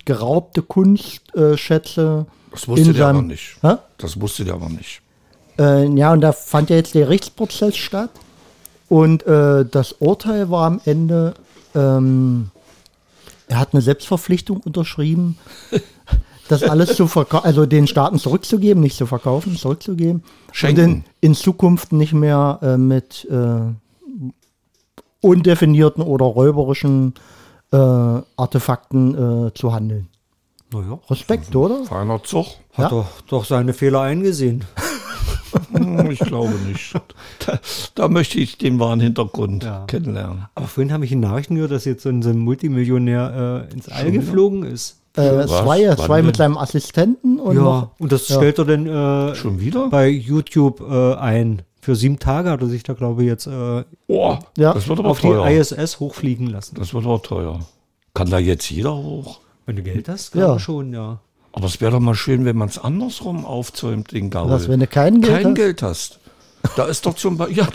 geraubte 0.05 0.61
Kunstschätze. 0.61 2.25
Das 2.51 2.67
wusste 2.67 2.93
der 2.93 3.07
aber 3.07 3.21
nicht. 3.21 3.57
Hä? 3.61 3.75
Das 3.97 4.19
wusste 4.19 4.45
der 4.45 4.55
aber 4.55 4.69
nicht. 4.69 5.01
Äh, 5.59 5.85
ja, 5.95 6.11
und 6.13 6.21
da 6.21 6.31
fand 6.31 6.69
ja 6.69 6.77
jetzt 6.77 6.95
der 6.95 7.03
Gerichtsprozess 7.05 7.75
statt. 7.77 8.09
Und 8.91 9.25
äh, 9.25 9.63
das 9.63 9.93
Urteil 9.93 10.49
war 10.49 10.67
am 10.67 10.81
Ende, 10.83 11.33
ähm, 11.73 12.51
er 13.47 13.57
hat 13.57 13.69
eine 13.71 13.81
Selbstverpflichtung 13.81 14.57
unterschrieben, 14.57 15.37
das 16.49 16.63
alles 16.63 16.97
zu 16.97 17.07
verkaufen, 17.07 17.45
also 17.45 17.65
den 17.65 17.87
Staaten 17.87 18.19
zurückzugeben, 18.19 18.83
nicht 18.83 18.97
zu 18.97 19.05
verkaufen, 19.05 19.55
zurückzugeben. 19.55 20.23
Schenken. 20.51 20.81
Und 20.83 20.91
in, 20.91 21.03
in 21.21 21.35
Zukunft 21.35 21.93
nicht 21.93 22.11
mehr 22.11 22.59
äh, 22.61 22.75
mit 22.75 23.25
äh, 23.31 23.61
undefinierten 25.21 26.03
oder 26.03 26.25
räuberischen 26.25 27.13
äh, 27.71 27.77
Artefakten 27.77 29.47
äh, 29.47 29.53
zu 29.53 29.71
handeln. 29.71 30.09
Naja, 30.73 30.99
Respekt, 31.09 31.55
oder? 31.55 31.85
Feiner 31.85 32.21
Zug? 32.23 32.47
hat 32.73 32.77
Ja. 32.77 32.89
doch, 32.89 33.21
doch 33.29 33.45
seine 33.45 33.73
Fehler 33.73 34.01
eingesehen. 34.01 34.65
Hm, 35.73 36.11
Ich 36.11 36.19
glaube 36.19 36.53
nicht. 36.67 36.93
Da, 37.45 37.59
da 37.95 38.07
möchte 38.07 38.37
ich 38.39 38.57
den 38.59 38.79
wahren 38.79 38.99
Hintergrund 38.99 39.63
Ja. 39.63 39.85
kennenlernen. 39.87 40.45
Aber 40.55 40.67
vorhin 40.67 40.93
habe 40.93 41.05
ich 41.05 41.11
in 41.11 41.19
Nachrichten 41.21 41.55
gehört, 41.55 41.71
dass 41.71 41.85
jetzt 41.85 42.03
so 42.03 42.09
ein, 42.09 42.21
so 42.21 42.29
ein 42.29 42.37
Multimillionär 42.37 43.67
äh, 43.69 43.73
ins 43.73 43.89
All 43.89 44.11
geflogen 44.11 44.63
ist. 44.63 45.01
Äh, 45.15 45.45
zwei, 45.47 45.87
Wann 45.89 45.97
zwei 45.97 46.17
denn? 46.17 46.25
mit 46.27 46.37
seinem 46.37 46.57
Assistenten 46.57 47.39
und 47.39 47.55
Ja, 47.55 47.61
noch, 47.63 47.89
und 47.99 48.11
das 48.11 48.27
ja. 48.29 48.35
stellt 48.37 48.59
er 48.59 48.65
dann 48.65 48.85
äh, 48.87 49.35
Schon 49.35 49.59
wieder? 49.59 49.89
bei 49.89 50.07
YouTube 50.07 50.81
äh, 50.81 51.15
ein. 51.15 51.63
Für 51.81 51.95
sieben 51.95 52.19
Tage 52.19 52.51
hat 52.51 52.61
er 52.61 52.67
sich 52.67 52.83
da, 52.83 52.93
glaube 52.93 53.23
ich, 53.23 53.27
jetzt 53.27 53.47
äh, 53.47 53.83
Oh, 54.07 54.37
Ja. 54.57 54.73
das 54.73 54.87
wird 54.87 54.99
aber 54.99 55.09
auf 55.09 55.19
die 55.19 55.27
teuer. 55.27 55.49
ISS 55.49 55.99
hochfliegen 55.99 56.47
lassen. 56.47 56.75
Das 56.75 56.93
wird 56.93 57.05
aber 57.05 57.21
teuer. 57.23 57.59
Kann 58.13 58.29
da 58.29 58.37
jetzt 58.37 58.69
jeder 58.69 58.95
hoch? 58.95 59.39
Wenn 59.65 59.77
du 59.77 59.81
Geld 59.83 60.07
hast, 60.07 60.35
Ja. 60.35 60.41
glaube 60.45 60.57
ich 60.57 60.63
schon, 60.63 60.93
ja. 60.93 61.19
Aber 61.53 61.65
es 61.65 61.81
wäre 61.81 61.91
doch 61.91 61.99
mal 61.99 62.15
schön, 62.15 62.45
wenn 62.45 62.57
man 62.57 62.69
es 62.69 62.77
andersrum 62.77 63.45
aufzäumt, 63.45 64.11
den 64.11 64.29
Gaul. 64.29 64.49
was, 64.49 64.69
wenn 64.69 64.79
du 64.79 64.87
kein 64.87 65.21
Geld 65.21 65.33
Kein 65.33 65.45
hast? 65.47 65.55
Geld 65.55 65.81
hast. 65.81 66.19
Da 66.75 66.85
ist 66.85 67.05
doch 67.05 67.15
zum 67.15 67.37
Beispiel, 67.37 67.57
ja, 67.57 67.67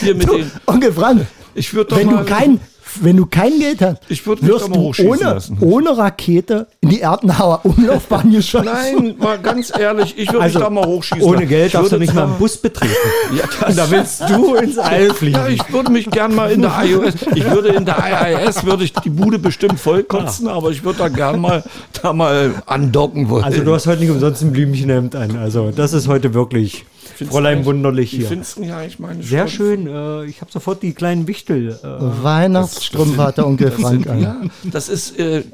hier 0.00 0.14
mit 0.14 0.30
den, 0.30 0.50
Onkel 0.66 0.92
Frank, 0.92 1.26
ich 1.54 1.72
würde 1.72 1.90
doch 1.90 1.96
wenn 1.96 2.10
du 2.10 2.24
kein, 2.24 2.60
wenn 3.00 3.16
du 3.16 3.26
kein 3.26 3.58
Geld 3.58 3.80
hast, 3.80 3.98
Ich 4.08 4.26
würd 4.26 4.42
mich 4.42 4.50
wirst 4.50 4.68
du 4.68 4.74
hochschießen 4.74 5.10
ohne, 5.10 5.20
lassen. 5.22 5.58
ohne 5.60 5.96
Rakete 5.96 6.66
in 6.80 6.90
die 6.90 7.00
Erdenauer 7.00 7.60
Umlaufbahn 7.64 8.30
geschossen. 8.30 8.66
Nein, 8.66 9.14
mal 9.18 9.38
ganz 9.38 9.72
ehrlich, 9.78 10.14
ich 10.18 10.28
würde 10.32 10.44
Also, 10.44 10.58
mich 10.58 10.64
da 10.66 10.70
mal 10.70 10.86
hochschießen. 10.86 11.22
Ohne 11.22 11.46
Geld 11.46 11.66
Ich 11.66 11.72
darfst 11.72 11.88
du 11.88 11.92
würde 11.92 12.04
nicht 12.04 12.14
mal 12.14 12.24
einen 12.24 12.38
Bus 12.38 12.56
betreten. 12.56 12.92
Ja, 13.36 13.70
da 13.72 13.90
willst 13.90 14.22
du 14.28 14.54
ins 14.56 14.78
All 14.78 15.10
fliegen. 15.14 15.36
Ja, 15.36 15.48
ich 15.48 15.72
würde 15.72 15.90
mich 15.90 16.10
gern 16.10 16.34
mal 16.34 16.50
in 16.50 16.60
der 16.62 16.72
iOS, 16.84 17.14
ich 17.34 17.48
würde 17.50 17.68
in 17.68 17.84
der 17.86 17.96
IIS, 17.98 18.64
würde 18.66 18.84
ich 18.84 18.92
die 18.92 19.10
Bude 19.10 19.38
bestimmt 19.38 19.80
voll 19.80 20.02
kotzen, 20.02 20.48
aber 20.48 20.70
ich 20.70 20.84
würde 20.84 20.98
da 20.98 21.08
gern 21.08 21.40
mal, 21.40 21.62
da 22.02 22.12
mal 22.12 22.54
andocken 22.66 23.28
wollen. 23.30 23.44
Also 23.44 23.62
du 23.64 23.72
hast 23.74 23.86
heute 23.86 24.00
nicht 24.00 24.10
umsonst 24.10 24.42
ein 24.42 24.52
Blümchenhemd 24.52 25.14
an. 25.16 25.36
Also 25.38 25.70
das 25.70 25.92
ist 25.92 26.08
heute 26.08 26.34
wirklich 26.34 26.84
Fräulein 27.26 27.64
Wunderlich 27.64 28.12
Wie 28.12 28.18
hier. 28.18 28.28
findest 28.28 28.56
du 28.58 28.62
eigentlich 28.62 28.98
meine 28.98 29.22
Sehr 29.22 29.48
schön. 29.48 29.86
Äh, 29.86 30.24
ich 30.26 30.40
habe 30.40 30.50
sofort 30.52 30.82
die 30.82 30.92
kleinen 30.92 31.26
Wichtel. 31.26 31.70
Äh, 31.82 32.22
Weihnachtsstrümpfe 32.22 33.22
hat 33.22 33.36
der 33.38 33.46
Onkel 33.46 33.70
Das 33.70 33.80
Frank 33.80 34.06
an. 34.08 34.20
ja, 34.22 34.40
das 34.64 34.88
ist 34.88 35.18
äh, 35.18 35.44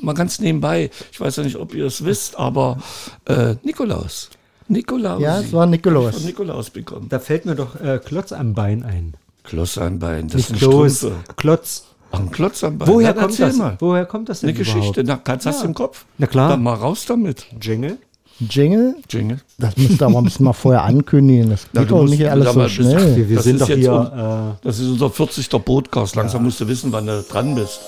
mal 0.00 0.14
ganz 0.14 0.38
nebenbei. 0.40 0.90
Ich 1.12 1.20
weiß 1.20 1.36
ja 1.36 1.42
nicht, 1.42 1.56
ob 1.56 1.74
ihr 1.74 1.86
es 1.86 2.04
wisst, 2.04 2.38
aber 2.38 2.78
äh, 3.26 3.54
Nikolaus. 3.62 4.30
Nikolaus. 4.68 5.20
Ja, 5.20 5.40
es 5.40 5.52
war 5.52 5.66
Nikolaus. 5.66 6.14
Von 6.16 6.24
Nikolaus 6.24 6.70
bekommen. 6.70 7.06
da 7.08 7.18
fällt 7.18 7.44
mir 7.46 7.54
doch 7.54 7.78
äh, 7.80 8.00
Klotz 8.04 8.32
am 8.32 8.54
Bein 8.54 8.82
ein. 8.82 9.14
Kloß 9.44 9.78
am 9.78 9.98
Bein. 9.98 10.28
Das 10.28 10.46
sind 10.46 10.58
Kloß, 10.58 10.96
Strümpfe. 10.98 11.18
Klotz. 11.36 11.84
Ach, 12.12 12.20
ein 12.20 12.30
Klotz 12.30 12.64
am 12.64 12.78
Bein. 12.78 12.88
Woher 12.88 13.08
Ja, 13.08 13.12
kommt 13.20 13.38
das? 13.38 13.56
Mal. 13.56 13.76
Woher 13.78 14.06
kommt 14.06 14.28
das 14.30 14.40
denn 14.40 14.48
Eine 14.50 14.58
Geschichte. 14.58 15.00
überhaupt? 15.02 15.26
Na, 15.26 15.36
kannst 15.36 15.62
du 15.62 15.66
im 15.66 15.74
Kopf? 15.74 16.06
Na 16.16 16.26
klar. 16.26 16.48
Dann 16.48 16.62
mal 16.62 16.74
raus 16.74 17.04
damit. 17.06 17.44
Jingle? 17.60 17.98
Jingle, 18.40 18.96
Jingle. 19.08 19.40
das 19.58 19.76
müsst 19.76 20.00
ihr 20.02 20.06
aber 20.06 20.18
ein 20.18 20.24
bisschen 20.24 20.44
mal 20.44 20.52
vorher 20.52 20.82
ankündigen. 20.82 21.50
Das 21.50 21.66
Ja, 21.72 21.80
geht 21.82 21.90
du 21.90 21.94
doch 21.94 22.02
musst- 22.02 22.18
nicht 22.18 22.28
alles 22.28 22.52
so 22.52 22.68
schnell. 22.68 23.16
Wir, 23.16 23.28
wir 23.28 23.36
Das 23.36 23.44
sind 23.44 23.60
ist 23.60 23.68
doch 23.68 23.74
hier. 23.74 24.58
Das 24.62 24.78
ist 24.80 24.88
unser 24.88 25.10
40. 25.10 25.48
Podcast. 25.64 26.16
Langsam 26.16 26.42
musst 26.42 26.60
du 26.60 26.66
wissen, 26.68 26.90
wann 26.92 27.06
du 27.06 27.22
dran 27.22 27.54
bist. 27.54 27.80
Äh, 27.80 27.84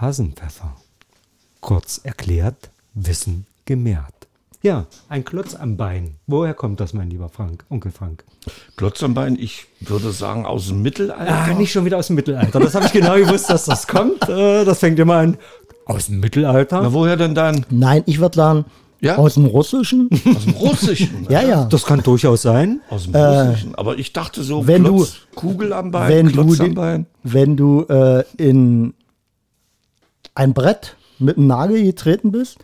Hasenpfeffer. 0.00 0.74
Kurz 1.60 2.00
erklärt, 2.02 2.70
Wissen 2.94 3.46
gemehrt. 3.64 4.12
Ja, 4.62 4.86
ein 5.10 5.24
Klotz 5.26 5.54
am 5.54 5.76
Bein. 5.76 6.14
Woher 6.26 6.54
kommt 6.54 6.80
das, 6.80 6.94
mein 6.94 7.10
lieber 7.10 7.28
Frank, 7.28 7.66
Onkel 7.68 7.92
Frank? 7.92 8.24
Klotz 8.76 9.02
am 9.02 9.12
Bein, 9.12 9.36
ich 9.38 9.66
würde 9.80 10.10
sagen, 10.10 10.46
aus 10.46 10.68
dem 10.68 10.80
Mittelalter. 10.80 11.28
Ah, 11.30 11.52
nicht 11.52 11.70
schon 11.72 11.84
wieder 11.84 11.98
aus 11.98 12.06
dem 12.06 12.16
Mittelalter. 12.16 12.60
Das 12.60 12.74
habe 12.74 12.86
ich 12.86 12.92
genau 12.92 13.16
gewusst, 13.16 13.50
dass 13.50 13.66
das 13.66 13.86
kommt. 13.86 14.26
Äh, 14.28 14.64
das 14.64 14.78
fängt 14.78 14.98
immer 14.98 15.16
an. 15.16 15.36
Aus 15.86 16.06
dem 16.06 16.20
Mittelalter? 16.20 16.82
Na, 16.82 16.92
woher 16.92 17.16
denn 17.16 17.34
dann? 17.34 17.64
Nein, 17.70 18.02
ich 18.06 18.18
würde 18.20 18.36
sagen, 18.36 18.64
Ja? 19.00 19.16
aus 19.16 19.34
dem 19.34 19.44
Russischen. 19.46 20.08
Aus 20.34 20.44
dem 20.44 20.54
Russischen. 20.54 21.26
ja, 21.28 21.42
ja. 21.42 21.64
Das 21.66 21.84
kann 21.84 22.02
durchaus 22.02 22.42
sein. 22.42 22.80
Aus 22.90 23.04
dem 23.04 23.14
Russischen. 23.14 23.74
Aber 23.74 23.98
ich 23.98 24.12
dachte 24.12 24.42
so, 24.42 24.62
Äh, 24.62 24.66
wenn 24.68 24.84
Klotz, 24.84 25.16
Kugel 25.34 25.72
am 25.72 25.90
Bein, 25.90 26.08
wenn 26.10 26.32
Klotz 26.32 26.58
du, 26.58 26.64
am 26.64 26.74
Bein. 26.74 27.06
wenn 27.22 27.56
du 27.56 27.82
äh, 27.88 28.24
in 28.38 28.94
ein 30.34 30.54
Brett 30.54 30.96
mit 31.18 31.36
einem 31.36 31.46
Nagel 31.48 31.82
getreten 31.84 32.32
bist, 32.32 32.58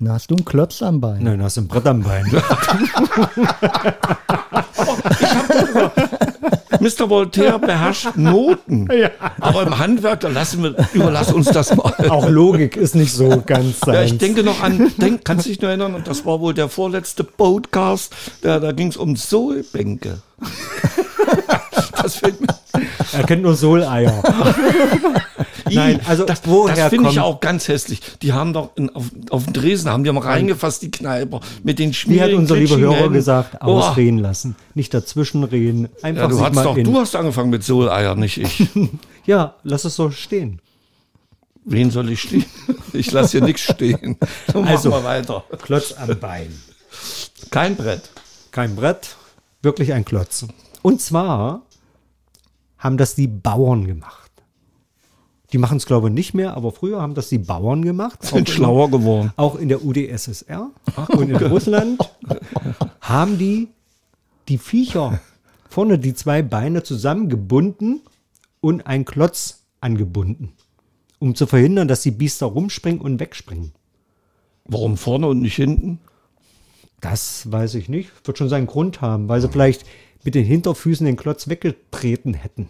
dann 0.00 0.10
hast 0.12 0.30
du 0.30 0.34
einen 0.34 0.44
Klotz 0.44 0.82
am 0.82 1.00
Bein. 1.00 1.22
Nein, 1.22 1.42
hast 1.42 1.58
du 1.58 1.60
ein 1.60 1.68
Brett 1.68 1.86
am 1.86 2.02
Bein. 2.02 2.24
Mr. 6.82 7.08
Voltaire 7.08 7.60
beherrscht 7.60 8.16
Noten. 8.16 8.88
Aber 9.40 9.62
im 9.62 9.78
Handwerk, 9.78 10.18
da 10.20 10.28
lassen 10.28 10.64
wir, 10.64 10.74
überlass 10.92 11.32
uns 11.32 11.46
das 11.46 11.76
mal. 11.76 11.94
Auch 12.08 12.28
Logik 12.28 12.76
ist 12.76 12.96
nicht 12.96 13.12
so 13.12 13.40
ganz 13.46 13.78
sein. 13.80 13.94
Ja, 13.94 14.02
ich 14.02 14.18
denke 14.18 14.42
noch 14.42 14.60
an, 14.60 14.92
denk, 14.96 15.24
kannst 15.24 15.46
du 15.46 15.50
dich 15.50 15.60
noch 15.60 15.68
erinnern, 15.68 15.94
und 15.94 16.08
das 16.08 16.26
war 16.26 16.40
wohl 16.40 16.54
der 16.54 16.68
vorletzte 16.68 17.22
Podcast, 17.22 18.12
da, 18.40 18.58
da 18.58 18.72
ging 18.72 18.88
es 18.88 18.96
um 18.96 19.16
Sohlbänke. 19.16 20.18
Das 22.02 22.16
fällt 22.16 22.40
mir 22.40 22.48
Er 23.12 23.22
kennt 23.22 23.42
nur 23.42 23.54
Soleier. 23.54 24.22
Nein, 25.74 26.00
also 26.06 26.24
das, 26.24 26.42
woher 26.44 26.74
das 26.74 26.88
finde 26.88 27.10
ich 27.10 27.20
auch 27.20 27.40
ganz 27.40 27.68
hässlich. 27.68 28.00
Die 28.22 28.32
haben 28.32 28.52
doch 28.52 28.70
in, 28.76 28.90
auf, 28.90 29.06
auf 29.30 29.44
den 29.44 29.52
Dresden 29.52 29.90
haben 29.90 30.04
die 30.04 30.12
mal 30.12 30.20
reingefasst, 30.22 30.82
die 30.82 30.90
Kneiper, 30.90 31.40
mit 31.62 31.78
den 31.78 31.90
Wie 31.90 31.92
hat 31.92 31.96
schmierigen 31.96 32.38
unser 32.38 32.56
lieber 32.56 32.78
Hörer 32.78 33.08
gesagt, 33.10 33.58
Oh, 33.62 33.78
ausreden 33.78 34.18
lassen. 34.18 34.56
Nicht 34.74 34.92
dazwischenreden. 34.94 35.88
Einfach 36.02 36.22
Ja, 36.22 36.28
du, 36.28 36.40
hast 36.40 36.56
doch, 36.56 36.76
in. 36.76 36.84
du 36.84 36.98
hast 36.98 37.14
angefangen 37.16 37.50
mit 37.50 37.64
Soleier, 37.64 38.14
nicht 38.14 38.38
ich. 38.38 38.68
Ja, 39.24 39.54
lass 39.62 39.84
es 39.84 39.94
so 39.94 40.10
stehen. 40.10 40.60
Wen 41.64 41.92
soll 41.92 42.10
ich 42.10 42.22
stehen? 42.22 42.44
Ich 42.92 43.12
lasse 43.12 43.38
hier 43.38 43.42
nichts 43.46 43.60
stehen. 43.62 44.16
So, 44.52 44.62
Also. 44.62 44.90
machen 44.90 45.04
wir 45.04 45.08
weiter. 45.08 45.44
Klotz 45.62 45.92
am 45.92 46.18
Bein. 46.18 46.52
Kein 47.50 47.76
Brett. 47.76 48.10
Kein 48.50 48.74
Brett, 48.76 49.16
wirklich 49.62 49.92
ein 49.92 50.04
Klotz. 50.04 50.44
Und 50.82 51.00
zwar 51.00 51.62
haben 52.78 52.96
das 52.96 53.14
die 53.14 53.28
Bauern 53.28 53.86
gemacht. 53.86 54.21
Die 55.52 55.58
machen 55.58 55.76
es, 55.76 55.86
glaube 55.86 56.08
ich, 56.08 56.14
nicht 56.14 56.32
mehr, 56.34 56.54
aber 56.56 56.72
früher 56.72 57.00
haben 57.00 57.14
das 57.14 57.28
die 57.28 57.38
Bauern 57.38 57.82
gemacht. 57.82 58.22
Sind 58.22 58.32
Auch 58.32 58.38
in- 58.38 58.46
schlauer 58.46 58.90
geworden. 58.90 59.32
Auch 59.36 59.56
in 59.56 59.68
der 59.68 59.84
UdSSR 59.84 60.70
und 61.08 61.28
in 61.30 61.36
Russland 61.36 62.00
haben 63.00 63.38
die 63.38 63.68
die 64.48 64.58
Viecher 64.58 65.20
vorne 65.68 65.98
die 65.98 66.14
zwei 66.14 66.42
Beine 66.42 66.82
zusammengebunden 66.82 68.00
und 68.60 68.86
einen 68.86 69.04
Klotz 69.04 69.64
angebunden, 69.80 70.52
um 71.18 71.34
zu 71.34 71.46
verhindern, 71.46 71.88
dass 71.88 72.02
die 72.02 72.10
Biester 72.10 72.46
rumspringen 72.46 73.00
und 73.00 73.20
wegspringen. 73.20 73.72
Warum 74.64 74.96
vorne 74.96 75.26
und 75.28 75.40
nicht 75.40 75.56
hinten? 75.56 75.98
Das 77.00 77.50
weiß 77.50 77.74
ich 77.74 77.88
nicht. 77.88 78.10
Wird 78.24 78.38
schon 78.38 78.48
seinen 78.48 78.66
Grund 78.66 79.00
haben, 79.00 79.28
weil 79.28 79.40
sie 79.40 79.48
vielleicht 79.48 79.84
mit 80.24 80.34
den 80.34 80.44
Hinterfüßen 80.44 81.04
den 81.04 81.16
Klotz 81.16 81.48
weggetreten 81.48 82.34
hätten. 82.34 82.68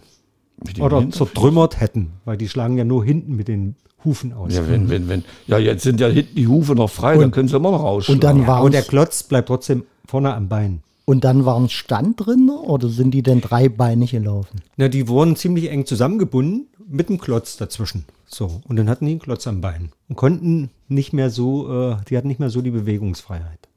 Oder 0.80 1.10
zertrümmert 1.10 1.80
hätten, 1.80 2.12
weil 2.24 2.36
die 2.36 2.48
schlagen 2.48 2.76
ja 2.78 2.84
nur 2.84 3.04
hinten 3.04 3.34
mit 3.36 3.48
den 3.48 3.74
Hufen 4.04 4.32
aus. 4.32 4.54
Ja, 4.54 4.68
wenn, 4.68 4.88
wenn, 4.90 5.08
wenn. 5.08 5.24
Ja, 5.46 5.58
jetzt 5.58 5.82
sind 5.82 6.00
ja 6.00 6.08
hinten 6.08 6.34
die 6.34 6.46
Hufe 6.48 6.74
noch 6.74 6.90
frei, 6.90 7.16
dann 7.16 7.30
können 7.30 7.48
sie 7.48 7.56
immer 7.56 7.70
noch 7.72 7.82
rausschlagen. 7.82 8.16
Und 8.18 8.24
dann 8.24 8.40
Ja, 8.42 8.46
war 8.46 8.62
und 8.62 8.72
der 8.74 8.82
Klotz 8.82 9.22
bleibt 9.24 9.48
trotzdem 9.48 9.84
vorne 10.06 10.34
am 10.34 10.48
Bein. 10.48 10.82
und 11.04 11.24
dann 11.24 11.44
waren 11.44 11.68
Stand 11.68 12.24
drin 12.24 12.48
oder 12.50 12.88
sind 12.88 13.12
die 13.12 13.22
denn 13.22 13.40
dreibeinig 13.40 14.10
gelaufen? 14.12 14.60
Na, 14.76 14.88
die 14.88 15.08
wurden 15.08 15.36
ziemlich 15.36 15.68
eng 15.70 15.84
zusammengebunden 15.86 16.66
mit 16.88 17.08
einem 17.08 17.18
Klotz 17.18 17.56
dazwischen. 17.56 18.04
So. 18.26 18.60
Und 18.68 18.76
dann 18.76 18.88
hatten 18.88 19.06
die 19.06 19.12
einen 19.12 19.20
Klotz 19.20 19.46
am 19.46 19.60
Bein 19.60 19.90
und 20.08 20.16
konnten 20.16 20.70
nicht 20.88 21.12
mehr 21.12 21.30
so, 21.30 21.90
äh, 21.92 21.96
die 22.08 22.16
hatten 22.16 22.28
nicht 22.28 22.40
mehr 22.40 22.50
so 22.50 22.60
die 22.62 22.70
Bewegungsfreiheit. 22.70 23.68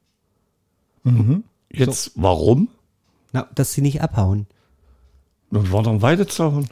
Jetzt, 1.71 2.11
warum? 2.15 2.69
Na, 3.31 3.47
dass 3.53 3.73
sie 3.73 3.81
nicht 3.81 4.01
abhauen. 4.01 4.47
Nun 5.55 5.71
war 5.71 5.83
doch 5.83 5.91
ein 5.91 6.01
Weidezaun. 6.01 6.67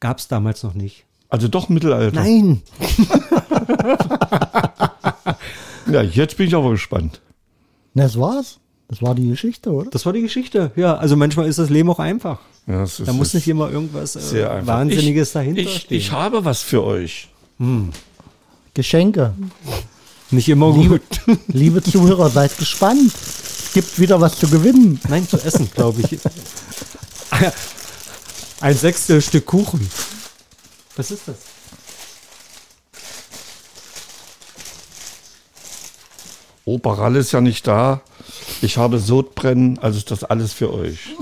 Gab 0.00 0.18
es 0.18 0.28
damals 0.28 0.62
noch 0.62 0.74
nicht. 0.74 1.04
Also 1.28 1.48
doch 1.48 1.68
Mittelalter. 1.68 2.20
Nein. 2.20 2.62
Ja, 5.90 6.02
jetzt 6.02 6.36
bin 6.36 6.48
ich 6.48 6.54
aber 6.54 6.70
gespannt. 6.70 7.22
Na, 7.94 8.02
Das 8.02 8.18
war's. 8.18 8.58
Das 8.88 9.00
war 9.02 9.14
die 9.14 9.26
Geschichte, 9.28 9.70
oder? 9.70 9.90
Das 9.90 10.04
war 10.06 10.12
die 10.12 10.20
Geschichte. 10.20 10.70
Ja, 10.76 10.96
also 10.96 11.16
manchmal 11.16 11.46
ist 11.46 11.58
das 11.58 11.70
Leben 11.70 11.90
auch 11.90 11.98
einfach. 11.98 12.40
Ja, 12.66 12.80
das 12.80 13.00
ist, 13.00 13.08
Da 13.08 13.12
muss 13.12 13.32
nicht 13.34 13.48
immer 13.48 13.70
irgendwas 13.70 14.14
äh. 14.32 14.66
Wahnsinniges 14.66 15.28
ich, 15.28 15.32
dahinter 15.32 15.60
ich, 15.62 15.76
stehen. 15.76 15.96
Ich 15.98 16.12
habe 16.12 16.44
was 16.44 16.62
für 16.62 16.84
euch. 16.84 17.28
Geschenke. 18.74 19.32
nicht 20.30 20.48
immer 20.48 20.74
Liebe, 20.76 21.00
gut. 21.00 21.40
liebe 21.48 21.82
Zuhörer, 21.82 22.28
seid 22.30 22.56
gespannt. 22.58 23.12
Es 23.14 23.72
gibt 23.72 23.98
wieder 23.98 24.20
was 24.20 24.38
zu 24.38 24.48
gewinnen. 24.48 25.00
Nein, 25.08 25.26
zu 25.26 25.36
essen, 25.38 25.70
glaube 25.74 26.02
ich. 26.02 26.18
Ein 28.60 28.74
Sechstel 28.74 29.22
Stück 29.22 29.46
Kuchen. 29.46 29.88
Was 30.96 31.12
ist 31.12 31.28
das? 31.28 31.36
Opa 36.64 36.94
Rall 36.94 37.16
ist 37.16 37.30
ja 37.32 37.40
nicht 37.40 37.66
da. 37.68 38.02
Ich 38.60 38.76
habe 38.76 38.98
Sodbrennen, 38.98 39.78
also 39.78 39.98
ist 39.98 40.10
das 40.10 40.24
alles 40.24 40.52
für 40.52 40.72
euch. 40.72 41.14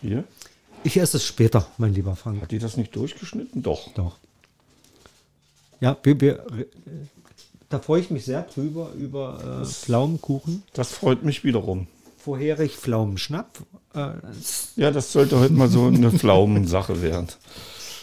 Hier? 0.00 0.24
Ich 0.82 0.96
esse 0.96 1.18
es 1.18 1.26
später, 1.26 1.68
mein 1.76 1.92
lieber 1.92 2.16
Frank. 2.16 2.40
Hat 2.40 2.50
die 2.50 2.58
das 2.58 2.78
nicht 2.78 2.96
durchgeschnitten? 2.96 3.62
Doch. 3.62 3.92
Doch. 3.94 4.16
Ja, 5.80 5.96
wir, 6.02 6.20
wir, 6.20 6.38
äh, 6.58 6.66
da 7.68 7.78
freue 7.78 8.00
ich 8.00 8.10
mich 8.10 8.24
sehr 8.24 8.42
drüber, 8.42 8.90
über 8.98 9.62
äh, 9.62 9.66
Pflaumenkuchen. 9.66 10.62
Das 10.72 10.90
freut 10.90 11.22
mich 11.22 11.44
wiederum. 11.44 11.86
Vorherig 12.22 12.76
Pflaumenschnapp. 12.76 13.58
Äh, 13.94 14.10
Ja, 14.76 14.90
das 14.90 15.12
sollte 15.12 15.38
heute 15.40 15.52
mal 15.52 15.68
so 15.68 15.86
eine 15.86 16.10
Pflaumensache 16.18 17.02
werden. 17.02 17.28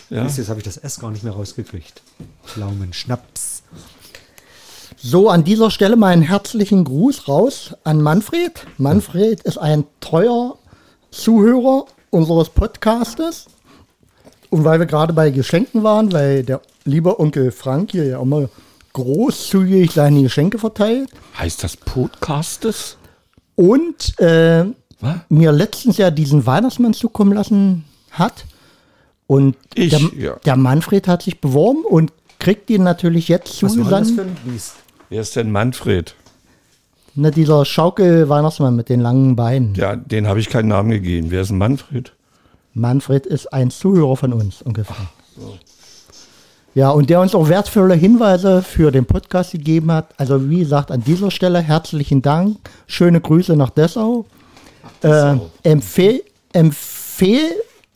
Ja? 0.09 0.25
Jetzt 0.25 0.49
habe 0.49 0.59
ich 0.59 0.65
das 0.65 0.77
S 0.77 0.99
gar 0.99 1.11
nicht 1.11 1.23
mehr 1.23 1.33
rausgekriegt. 1.33 2.01
Pflaumenschnaps. 2.45 3.63
So, 4.97 5.29
an 5.29 5.45
dieser 5.45 5.71
Stelle 5.71 5.95
meinen 5.95 6.21
herzlichen 6.21 6.83
Gruß 6.83 7.29
raus 7.29 7.73
an 7.85 8.01
Manfred. 8.01 8.65
Manfred 8.77 9.41
ist 9.43 9.57
ein 9.57 9.85
treuer 10.01 10.57
Zuhörer 11.11 11.85
unseres 12.09 12.49
Podcastes. 12.49 13.45
Und 14.49 14.65
weil 14.65 14.79
wir 14.79 14.87
gerade 14.87 15.13
bei 15.13 15.29
Geschenken 15.29 15.83
waren, 15.83 16.11
weil 16.11 16.43
der 16.43 16.59
liebe 16.83 17.19
Onkel 17.19 17.51
Frank 17.51 17.91
hier 17.91 18.05
ja 18.05 18.21
immer 18.21 18.49
großzügig 18.91 19.91
seine 19.91 20.23
Geschenke 20.23 20.57
verteilt. 20.57 21.09
Heißt 21.37 21.63
das 21.63 21.77
Podcastes? 21.77 22.97
Und 23.59 24.17
äh, 24.21 24.63
mir 25.27 25.51
letztens 25.51 25.97
ja 25.97 26.11
diesen 26.11 26.45
Weihnachtsmann 26.45 26.93
zukommen 26.93 27.33
lassen 27.33 27.83
hat. 28.09 28.45
Und 29.27 29.57
Ich, 29.75 29.89
der, 29.89 29.99
ja. 30.17 30.35
der 30.45 30.55
Manfred 30.55 31.09
hat 31.09 31.23
sich 31.23 31.41
beworben 31.41 31.83
und 31.83 32.13
kriegt 32.39 32.69
ihn 32.69 32.83
natürlich 32.83 33.27
jetzt 33.27 33.57
zugesandt. 33.57 34.13
Wer 35.09 35.21
ist 35.21 35.35
denn 35.35 35.51
Manfred? 35.51 36.15
Ne, 37.15 37.31
dieser 37.31 37.65
Schaukel-Weihnachtsmann 37.65 38.77
mit 38.77 38.87
den 38.87 39.01
langen 39.01 39.35
Beinen. 39.35 39.75
Ja, 39.75 39.97
den 39.97 40.25
habe 40.25 40.39
ich 40.39 40.47
keinen 40.47 40.69
Namen 40.69 40.91
gegeben. 40.91 41.29
Wer 41.29 41.41
ist 41.41 41.49
denn 41.49 41.57
Manfred? 41.57 42.13
Manfred 42.73 43.25
ist 43.25 43.51
ein 43.51 43.71
Zuhörer 43.71 44.15
von 44.15 44.31
uns 44.31 44.61
ungefähr. 44.61 44.95
Ja, 46.75 46.91
und 46.91 47.09
der 47.09 47.19
uns 47.19 47.33
auch 47.35 47.49
wertvolle 47.49 47.95
Hinweise 47.95 48.61
für 48.61 48.91
den 48.91 49.05
Podcast 49.05 49.51
gegeben 49.51 49.91
hat. 49.91 50.13
Also 50.17 50.49
wie 50.49 50.59
gesagt, 50.59 50.91
an 50.91 51.03
dieser 51.03 51.31
Stelle 51.31 51.59
herzlichen 51.59 52.21
Dank. 52.21 52.57
Schöne 52.87 53.19
Grüße 53.21 53.55
nach 53.55 53.71
Dessau. 53.71 54.25
Äh, 55.01 55.37
empfehl, 55.63 56.23
empfehl 56.53 57.49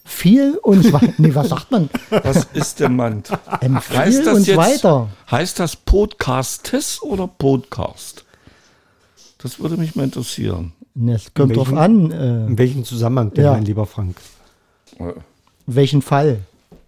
viel 0.04 0.56
uns 0.64 0.92
weiter. 0.94 1.14
Nee, 1.18 1.34
was 1.36 1.50
sagt 1.50 1.72
man? 1.72 1.90
Was 2.10 2.46
ist 2.54 2.80
der 2.80 2.90
Mann? 2.90 3.24
Empfehl 3.62 3.98
Heißt 3.98 4.26
das 4.26 4.34
uns 4.36 4.48
jetzt, 4.48 4.58
weiter. 4.58 5.08
heißt 5.32 5.60
das 5.60 5.76
Podcastes 5.76 7.02
oder 7.02 7.28
Podcast? 7.28 8.26
Das 9.38 9.60
würde 9.60 9.78
mich 9.78 9.96
mal 9.96 10.04
interessieren. 10.04 10.74
Es 11.08 11.34
kommt 11.34 11.56
drauf 11.56 11.68
Welchen- 11.72 11.78
an, 11.78 12.12
äh, 12.12 12.46
In 12.48 12.58
welchem 12.58 12.84
Zusammenhang 12.86 13.34
denn, 13.34 13.46
Ja. 13.46 13.52
mein 13.54 13.66
lieber 13.66 13.86
Frank? 13.86 14.18
welchen 15.66 16.02
Fall. 16.02 16.40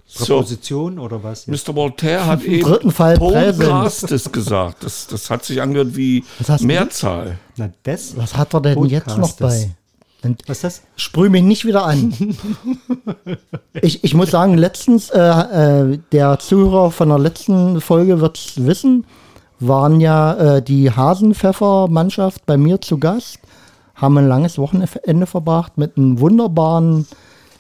So, 0.08 0.26
Präposition 0.38 1.00
oder 1.00 1.24
was? 1.24 1.48
jetzt? 1.48 1.68
Mr. 1.68 1.76
Voltaire 1.76 2.26
hat 2.28 2.44
Im 2.44 2.54
eben 2.54 2.70
dritten 2.70 2.92
Fall 2.92 3.18
Podcastes 3.18 4.32
gesagt. 4.32 4.84
Das, 4.84 5.08
das 5.08 5.30
hat 5.30 5.44
sich 5.44 5.62
angehört 5.62 5.96
wie? 5.96 6.24
Mehrzahl. 6.60 7.40
Na, 7.58 7.70
das? 7.84 8.16
Was 8.16 8.38
hat 8.38 8.54
er 8.54 8.62
denn 8.62 8.86
jetzt 8.86 9.08
noch 9.18 9.36
Podcastes. 9.36 9.70
bei? 9.70 9.76
Und 10.26 10.42
Was 10.48 10.58
ist 10.58 10.64
das? 10.64 10.82
Sprüh 10.96 11.30
mich 11.30 11.44
nicht 11.44 11.66
wieder 11.66 11.86
an. 11.86 12.14
ich, 13.74 14.04
ich 14.04 14.14
muss 14.14 14.32
sagen, 14.32 14.58
letztens, 14.58 15.10
äh, 15.10 15.20
äh, 15.20 16.00
der 16.12 16.40
Zuhörer 16.40 16.92
von 16.92 17.10
der 17.10 17.20
letzten 17.20 17.80
Folge 17.82 18.22
wird 18.22 18.38
es 18.38 18.66
wissen, 18.66 19.06
waren 19.60 20.02
ja 20.02 20.34
äh, 20.34 20.62
die 20.62 20.92
Hasenpfeffer-Mannschaft 20.92 22.46
bei 22.46 22.58
mir 22.58 22.82
zu 22.82 22.98
Gast, 22.98 23.40
haben 23.94 24.18
ein 24.18 24.28
langes 24.28 24.58
Wochenende 24.58 25.28
verbracht 25.28 25.78
mit 25.78 25.96
einem 25.96 26.20
wunderbaren 26.20 27.08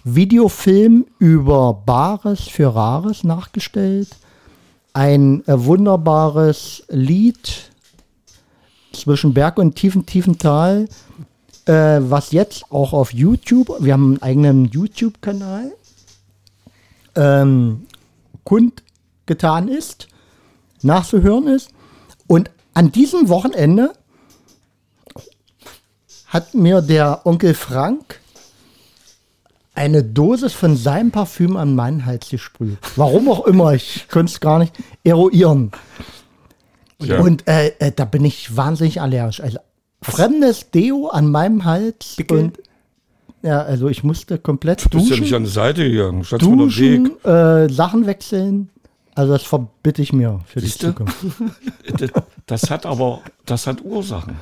Videofilm 0.06 1.06
über 1.20 1.74
Bares 1.86 2.48
für 2.48 2.74
Rares 2.74 3.26
nachgestellt. 3.26 4.08
Ein 4.94 5.46
äh, 5.48 5.66
wunderbares 5.66 6.84
Lied 6.88 7.70
zwischen 8.94 9.34
Berg 9.34 9.58
und 9.58 9.76
tiefen, 9.76 10.06
tiefen 10.06 10.38
Tal 10.38 10.88
äh, 11.66 12.00
was 12.00 12.32
jetzt 12.32 12.72
auch 12.72 12.94
auf 12.94 13.14
YouTube, 13.14 13.76
wir 13.80 13.94
haben 13.94 14.12
einen 14.12 14.22
eigenen 14.22 14.66
YouTube-Kanal, 14.66 15.72
ähm, 17.16 17.88
kundgetan 18.44 19.68
ist, 19.68 20.08
nachzuhören 20.82 21.48
ist. 21.48 21.72
Und 22.28 22.52
an 22.74 22.92
diesem 22.92 23.30
Wochenende 23.30 23.94
hat 26.28 26.54
mir 26.54 26.82
der 26.82 27.26
Onkel 27.26 27.54
Frank 27.54 28.20
eine 29.76 30.04
Dosis 30.04 30.54
von 30.54 30.76
seinem 30.76 31.12
Parfüm 31.12 31.58
an 31.58 31.76
meinen 31.76 32.06
Hals 32.06 32.30
gesprüht. 32.30 32.78
Warum 32.96 33.30
auch 33.30 33.46
immer, 33.46 33.74
ich 33.74 34.06
könnte 34.08 34.32
es 34.32 34.40
gar 34.40 34.60
nicht 34.60 34.74
eruieren. 35.04 35.72
Ja. 37.02 37.20
Und 37.20 37.48
äh, 37.48 37.74
äh, 37.80 37.92
da 37.94 38.06
bin 38.06 38.24
ich 38.24 38.56
wahnsinnig 38.56 39.02
allergisch. 39.02 39.42
Also 39.42 39.60
fremdes 40.02 40.72
Deo 40.72 41.08
an 41.08 41.30
meinem 41.30 41.66
Hals 41.66 42.16
Pickel? 42.16 42.38
und 42.38 42.60
Ja, 43.42 43.62
also 43.62 43.90
ich 43.90 44.04
musste 44.04 44.40
komplett 44.40 44.86
Du 44.86 44.98
bist 44.98 45.10
ja 45.10 45.10
duschen, 45.10 45.24
nicht 45.24 45.34
an 45.36 45.44
die 45.44 45.50
Seite 45.50 45.90
gegangen. 45.90 46.24
Weg. 46.24 46.40
duschen 46.40 47.24
äh, 47.26 47.70
Sachen 47.70 48.06
wechseln. 48.06 48.70
Also 49.14 49.34
das 49.34 49.44
verbitte 49.44 50.02
ich 50.02 50.12
mir 50.14 50.42
für 50.46 50.60
die 50.60 50.66
Siehste? 50.66 50.88
Zukunft. 50.88 51.16
Das, 51.98 52.10
das 52.46 52.70
hat 52.70 52.86
aber, 52.86 53.22
das 53.46 53.68
hat 53.68 53.84
Ursachen. 53.84 54.36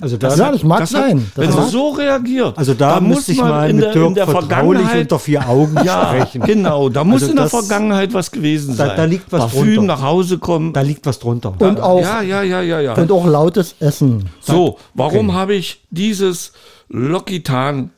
Also 0.00 0.16
da, 0.16 0.34
Ja, 0.34 0.52
das 0.52 0.62
mag 0.62 0.80
Das 0.80 0.90
sein. 0.90 1.18
Hat, 1.18 1.26
Das 1.36 1.56
wenn 1.56 1.64
sie 1.64 1.70
so 1.70 1.88
reagiert, 1.90 2.58
also 2.58 2.74
da, 2.74 3.00
muss 3.00 3.28
ich 3.28 3.38
mal 3.38 3.70
in 3.70 3.76
mit 3.76 3.84
der, 3.86 3.92
Dirk 3.92 4.06
in 4.08 4.14
der 4.14 4.26
vertraulich 4.26 4.48
Vergangenheit 4.56 5.00
unter 5.02 5.18
vier 5.18 5.48
Augen 5.48 5.76
Ja, 5.84 6.06
sprechen. 6.14 6.42
genau. 6.42 6.88
Da 6.88 7.04
muss 7.04 7.22
Also 7.22 7.30
in 7.32 7.36
der 7.36 7.44
das- 7.46 7.52
Vergangenheit 7.52 8.12
was 8.14 8.30
gewesen 8.30 8.76
Da- 8.76 8.86
sein. 8.88 8.96
da 8.96 9.04
liegt 9.04 9.32
was 9.32 9.40
Parfüm 9.40 9.74
drunter. 9.76 9.82
nach 9.94 10.02
Hause 10.02 10.38
kommen. 10.38 10.72
Da 10.72 10.80
liegt 10.82 11.06
was 11.06 11.18
drunter. 11.18 11.54
Und 11.58 11.80
auch, 11.80 12.00
ja, 12.00 12.20
ja, 12.22 12.42
ja, 12.42 12.60
ja, 12.60 12.80
ja. 12.80 12.94
und 12.94 13.10
auch 13.10 13.26
lautes 13.26 13.74
Essen. 13.80 14.28
So, 14.40 14.78
warum 14.94 15.32
habe 15.34 15.54
ich 15.54 15.82
dieses 15.90 16.52
Lokitan 16.88 17.90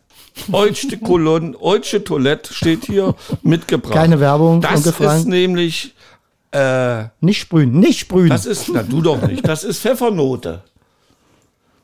Deutsche 0.47 0.97
Kolonne, 0.99 1.57
Deutsche 1.61 2.05
Toilette 2.05 2.55
steht 2.55 2.85
hier 2.85 3.15
mitgebracht. 3.43 3.95
Keine 3.95 4.21
Werbung, 4.21 4.61
Das 4.61 4.87
ist 4.87 5.27
nämlich, 5.27 5.95
äh, 6.53 7.05
Nicht 7.21 7.41
sprühen, 7.41 7.81
nicht 7.81 7.99
sprühen. 7.99 8.29
das 8.29 8.47
ist, 8.47 8.69
na 8.73 8.83
du 8.85 9.01
doch 9.03 9.21
nicht, 9.27 9.47
das 9.47 9.65
ist 9.65 9.81
Pfeffernote. 9.81 10.63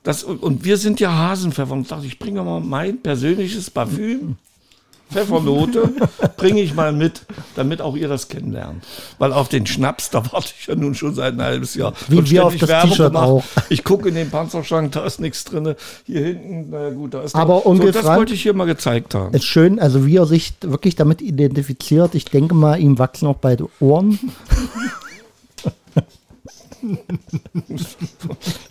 Das, 0.05 0.23
und, 0.23 0.65
wir 0.65 0.77
sind 0.77 1.01
ja 1.01 1.13
Hasenpfeffer. 1.13 1.73
Und 1.73 1.83
ich 1.83 1.89
dachte, 1.89 2.07
ich 2.07 2.19
bringe 2.19 2.43
mal 2.43 2.61
mein 2.61 3.01
persönliches 3.01 3.71
Parfüm. 3.71 4.37
Pfeffernote 5.11 5.93
bringe 6.37 6.61
ich 6.61 6.75
mal 6.75 6.93
mit, 6.93 7.23
damit 7.57 7.81
auch 7.81 7.95
ihr 7.97 8.09
das 8.09 8.29
kennenlernt. 8.29 8.85
Weil 9.19 9.33
auf 9.33 9.49
den 9.49 9.67
Schnaps, 9.67 10.11
da 10.11 10.23
warte 10.33 10.53
ich 10.59 10.67
ja 10.67 10.75
nun 10.75 10.95
schon 10.95 11.15
seit 11.15 11.35
ein 11.35 11.43
halbes 11.43 11.75
Jahr. 11.75 11.93
Wie 12.09 12.31
wir 12.31 12.45
auf 12.45 12.57
das 12.57 12.69
Werbung 12.69 12.91
T-Shirt 12.91 13.15
auch. 13.15 13.45
Ich 13.69 13.85
gucke 13.85 14.09
in 14.09 14.15
den 14.15 14.31
Panzerschrank, 14.31 14.93
da 14.93 15.05
ist 15.05 15.21
nichts 15.21 15.45
drin. 15.45 15.75
Hier 16.05 16.21
hinten, 16.25 16.67
na 16.71 16.91
gut, 16.91 17.15
da 17.15 17.23
ist 17.23 17.35
Aber 17.35 17.63
noch- 17.65 17.77
so, 17.77 17.91
Das 17.91 18.05
wollte 18.05 18.35
ich 18.35 18.43
hier 18.43 18.55
mal 18.55 18.65
gezeigt 18.67 19.15
haben. 19.15 19.35
ist 19.35 19.45
schön, 19.45 19.79
also 19.79 20.05
wie 20.07 20.17
er 20.17 20.27
sich 20.27 20.53
wirklich 20.63 20.97
damit 20.97 21.23
identifiziert. 21.23 22.15
Ich 22.15 22.25
denke 22.27 22.55
mal, 22.55 22.81
ihm 22.81 22.99
wachsen 22.99 23.27
auch 23.29 23.37
beide 23.37 23.69
Ohren. 23.81 24.19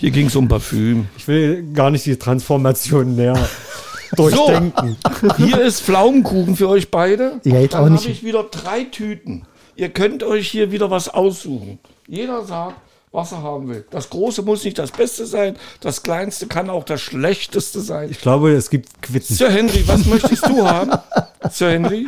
Hier 0.03 0.11
ging 0.11 0.27
es 0.27 0.35
um 0.35 0.49
Parfüm. 0.49 1.07
Ich 1.15 1.29
will 1.29 1.63
gar 1.71 1.89
nicht 1.89 2.05
die 2.05 2.17
Transformation 2.17 3.15
näher 3.15 3.39
durchdenken. 4.17 4.97
Hier 5.37 5.61
ist 5.61 5.79
Pflaumenkuchen 5.81 6.57
für 6.57 6.67
euch 6.67 6.91
beide. 6.91 7.39
Ja, 7.45 7.57
jetzt 7.61 7.73
Dann 7.73 7.85
auch 7.85 7.89
nicht. 7.89 8.01
habe 8.03 8.11
ich 8.11 8.21
wieder 8.21 8.43
drei 8.43 8.83
Tüten. 8.83 9.43
Ihr 9.77 9.87
könnt 9.87 10.21
euch 10.23 10.49
hier 10.49 10.73
wieder 10.73 10.91
was 10.91 11.07
aussuchen. 11.07 11.79
Jeder 12.05 12.43
sagt, 12.43 12.75
was 13.13 13.31
er 13.31 13.43
haben 13.43 13.69
will. 13.69 13.85
Das 13.91 14.09
Große 14.09 14.41
muss 14.41 14.65
nicht 14.65 14.77
das 14.77 14.91
Beste 14.91 15.25
sein. 15.25 15.55
Das 15.79 16.03
Kleinste 16.03 16.47
kann 16.47 16.69
auch 16.69 16.83
das 16.83 16.99
Schlechteste 16.99 17.79
sein. 17.79 18.09
Ich 18.11 18.19
glaube, 18.19 18.51
es 18.51 18.69
gibt 18.69 19.01
Quitten. 19.01 19.33
Sir 19.33 19.51
Henry, 19.51 19.87
was 19.87 20.05
möchtest 20.05 20.45
du 20.45 20.67
haben? 20.67 20.91
Sir 21.49 21.71
Henry? 21.71 22.07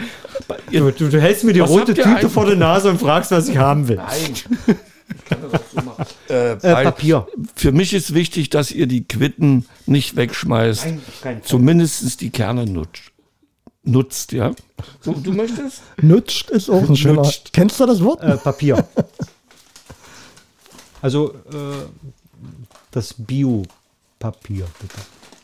Ihr, 0.70 0.82
Du, 0.82 0.92
du, 0.92 1.08
du 1.12 1.22
hältst 1.22 1.46
mir 1.46 1.54
die 1.54 1.62
rote 1.62 1.94
Tüte 1.94 2.30
vor 2.30 2.46
der 2.46 2.58
Nase 2.58 2.90
und 2.90 3.00
fragst, 3.00 3.32
was 3.32 3.48
ich 3.48 3.56
haben 3.58 3.88
will. 3.88 3.96
Nein. 3.96 4.76
Ich 5.26 5.30
kann 5.30 5.40
das 5.42 5.60
auch 5.60 5.66
so 5.74 5.82
machen. 5.82 6.06
Äh, 6.30 6.52
Äh, 6.54 6.84
Papier. 6.84 7.28
Für 7.56 7.72
mich 7.72 7.94
ist 7.94 8.14
wichtig, 8.14 8.50
dass 8.52 8.70
ihr 8.72 8.86
die 8.86 9.04
Quitten 9.08 9.66
nicht 9.88 10.16
wegschmeißt. 10.16 10.86
Nein. 11.24 11.42
Zumindest 11.44 12.22
die 12.22 12.30
Kerne 12.30 12.66
nutzt. 12.66 13.12
Nutzt, 13.84 14.32
ja. 14.32 14.52
So, 15.02 15.14
du 15.14 15.32
möchtest? 15.34 15.82
Nutscht 16.02 16.50
ist 16.52 16.70
auch 16.70 16.88
ein 16.88 16.96
schöner. 16.96 17.30
Kennst 17.54 17.80
du 17.80 17.86
das 17.86 18.04
Wort? 18.04 18.22
Äh, 18.24 18.38
Papier. 18.38 18.88
Also 21.02 21.30
äh, 21.32 21.86
das 22.92 23.14
Bio-Papier, 23.18 24.66
bitte. 24.80 24.96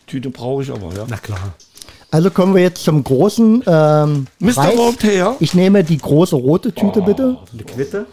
Tüte 0.07 0.29
brauche 0.29 0.63
ich 0.63 0.71
aber, 0.71 0.93
ja. 0.95 1.05
Na 1.07 1.17
klar. 1.17 1.53
Also 2.09 2.29
kommen 2.31 2.55
wir 2.55 2.61
jetzt 2.63 2.83
zum 2.83 3.03
großen 3.03 3.63
ähm, 3.65 4.27
Mr. 4.39 4.75
Voltaire. 4.75 5.35
Ich 5.39 5.53
nehme 5.53 5.83
die 5.83 5.97
große 5.97 6.35
rote 6.35 6.73
Tüte 6.73 7.01
bitte. 7.01 7.37
Eine 7.53 7.63
Quitte? 7.63 8.05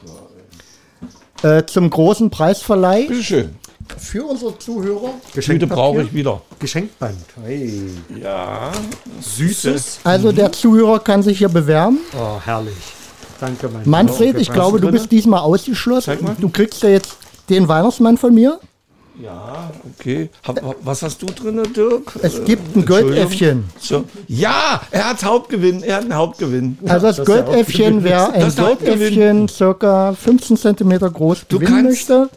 Äh, 1.43 1.64
zum 1.66 1.89
großen 1.89 2.30
Preisverleih 2.30 3.07
Bitteschön. 3.07 3.55
für 3.97 4.24
unsere 4.24 4.59
Zuhörer. 4.59 5.11
Tüte 5.32 5.66
brauche 5.66 6.03
ich 6.03 6.12
wieder. 6.12 6.43
Geschenkband. 6.59 7.16
Hey. 7.45 7.91
Ja. 8.20 8.72
Süßes. 9.20 10.01
Also 10.05 10.32
der 10.32 10.51
Zuhörer 10.53 10.99
kann 10.99 11.22
sich 11.22 11.39
hier 11.39 11.49
bewerben. 11.49 11.99
Oh, 12.16 12.41
herrlich. 12.45 12.74
Danke, 13.41 13.68
mein 13.68 13.89
Manfred, 13.89 14.36
ich 14.41 14.51
glaube, 14.51 14.80
du 14.80 14.91
bist 14.91 15.12
diesmal 15.12 15.41
ausgeschlossen. 15.41 16.07
Zeig 16.07 16.22
mal. 16.22 16.34
Du 16.41 16.49
kriegst 16.49 16.82
ja 16.82 16.89
jetzt 16.89 17.16
den 17.49 17.68
Weihnachtsmann 17.68 18.18
von 18.18 18.34
mir. 18.34 18.59
Ja, 19.21 19.71
okay. 19.99 20.31
Hab, 20.47 20.61
was 20.83 21.03
hast 21.03 21.21
du 21.23 21.27
drin, 21.27 21.61
Dirk? 21.75 22.12
Es 22.23 22.45
gibt 22.45 22.77
ein. 22.77 22.87
Goldäffchen. 22.87 23.64
So. 23.81 24.05
Ja, 24.29 24.81
er 24.93 25.11
hat 25.11 25.25
Hauptgewinn. 25.25 25.83
Er 25.83 25.97
hat 25.97 26.03
einen 26.05 26.14
Hauptgewinn. 26.14 26.79
Also 26.87 27.07
das, 27.09 27.25
Goldäffchen, 27.25 28.05
wer 28.05 28.33
ein 28.33 28.55
Goldäffchen 28.55 29.49
circa 29.49 30.12
15 30.12 30.57
cm 30.57 30.99
groß 31.12 31.47
Du 31.49 31.59
gewinnen 31.59 31.87
kannst- 31.87 32.09
möchte, 32.09 32.31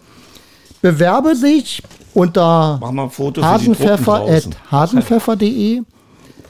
bewerbe 0.82 1.36
sich 1.36 1.84
unter 2.16 2.80
Mach 2.82 2.92
mal 2.92 3.04
ein 3.04 3.10
Foto 3.12 3.42
für 3.42 3.48
die 3.48 3.54
hasenpfeffer 3.54 4.04
Truppen 4.18 4.34
draußen. 4.34 4.52
at 4.54 4.72
hasenpfeffer.de. 4.72 5.82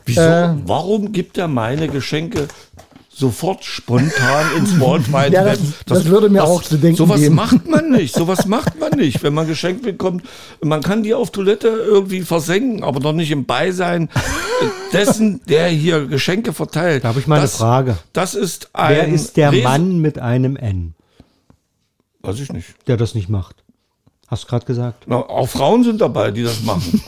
Wieso? 0.05 0.21
Äh, 0.21 0.49
Warum 0.65 1.11
gibt 1.11 1.37
er 1.37 1.47
meine 1.47 1.87
Geschenke 1.87 2.47
sofort 3.13 3.63
spontan 3.65 4.45
ins 4.57 4.79
World 4.79 5.07
Wide 5.13 5.33
Ja, 5.33 5.45
Web? 5.45 5.59
das- 5.85 5.97
das 6.03 6.05
würde 6.05 6.29
mir 6.29 6.43
auch 6.43 6.63
zu 6.63 6.77
denken 6.77 6.97
Sowas 6.97 7.19
geben. 7.19 7.35
macht 7.35 7.67
man 7.67 7.89
nicht. 7.91 8.15
Sowas 8.15 8.45
macht 8.45 8.79
man 8.79 8.91
nicht. 8.93 9.21
Wenn 9.21 9.33
man 9.33 9.47
Geschenk 9.47 9.83
bekommt, 9.83 10.23
man 10.63 10.81
kann 10.81 11.03
die 11.03 11.13
auf 11.13 11.31
Toilette 11.31 11.67
irgendwie 11.67 12.21
versenken, 12.21 12.83
aber 12.83 12.99
doch 12.99 13.13
nicht 13.13 13.31
im 13.31 13.45
Beisein 13.45 14.09
dessen, 14.93 15.41
der 15.47 15.67
hier 15.67 16.07
Geschenke 16.07 16.53
verteilt. 16.53 17.03
Da 17.03 17.09
habe 17.09 17.19
ich 17.19 17.27
mal 17.27 17.35
eine 17.35 17.43
das, 17.43 17.57
Frage. 17.57 17.97
Das 18.13 18.33
ist 18.33 18.69
ein. 18.73 18.95
Wer 18.95 19.07
ist 19.07 19.37
der 19.37 19.51
Res- 19.51 19.63
Mann 19.63 19.99
mit 19.99 20.17
einem 20.19 20.55
N, 20.55 20.93
Weiß 22.21 22.39
ich 22.39 22.51
nicht. 22.51 22.67
der 22.87 22.97
das 22.97 23.13
nicht 23.15 23.29
macht? 23.29 23.57
Hast 24.27 24.43
du 24.43 24.47
gerade 24.47 24.65
gesagt? 24.65 25.03
Na, 25.07 25.17
auch 25.17 25.47
Frauen 25.49 25.83
sind 25.83 25.99
dabei, 25.99 26.31
die 26.31 26.43
das 26.43 26.61
machen. 26.63 27.01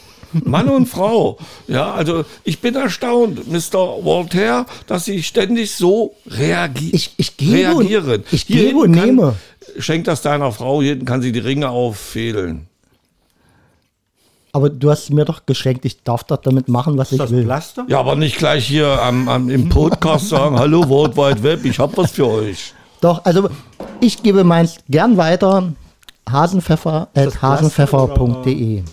Mann 0.44 0.70
und 0.70 0.88
Frau. 0.88 1.38
Ja, 1.68 1.94
also 1.94 2.26
ich 2.44 2.60
bin 2.60 2.76
erstaunt, 2.76 3.48
Mr. 3.52 4.04
Voltaire, 4.04 4.66
dass 4.88 5.06
sie 5.06 5.24
ständig 5.24 5.72
so 5.76 6.16
reagi 6.28 6.90
Ich- 6.94 7.14
ich 7.18 7.38
gebe 7.38 7.74
und- 7.76 7.88
reagieren. 7.88 8.24
ich 8.32 8.48
gebe 8.48 8.80
und 8.80 8.92
nehme. 8.92 9.36
Schenk 9.80 10.06
das 10.06 10.22
deiner 10.22 10.52
Frau, 10.52 10.82
hier 10.82 10.92
hinten 10.92 11.06
kann 11.06 11.22
sie 11.22 11.32
die 11.32 11.40
Ringe 11.40 11.70
auffädeln. 11.70 12.68
Aber 14.56 14.70
du 14.70 14.92
hast 14.92 15.10
mir 15.10 15.26
doch 15.26 15.46
geschenkt, 15.48 15.84
ich 15.86 16.04
darf 16.04 16.26
doch 16.26 16.38
damit 16.38 16.68
machen, 16.70 16.96
was 16.98 17.12
ich 17.12 17.20
will. 17.32 17.44
Plaster? 17.44 17.86
Ja, 17.88 18.00
aber 18.00 18.16
nicht 18.16 18.38
gleich 18.38 18.68
hier 18.68 19.02
am, 19.02 19.28
am, 19.28 19.50
im 19.50 19.68
Podcast 19.70 20.30
sagen, 20.30 20.60
hallo 20.60 20.88
World 20.90 21.18
Wide 21.18 21.42
Web, 21.42 21.66
ich 21.66 21.80
hab 21.80 21.98
was 21.98 22.12
für 22.12 22.28
euch. 22.28 22.74
Doch, 23.02 23.26
also 23.26 23.50
ich 24.00 24.22
gebe 24.22 24.44
meins 24.44 24.78
gern 24.90 25.18
weiter. 25.18 25.74
Hasenpfeffer 26.30 27.10
at 27.16 27.26
das 27.26 27.42
hasenpfeffer.de. 27.42 28.84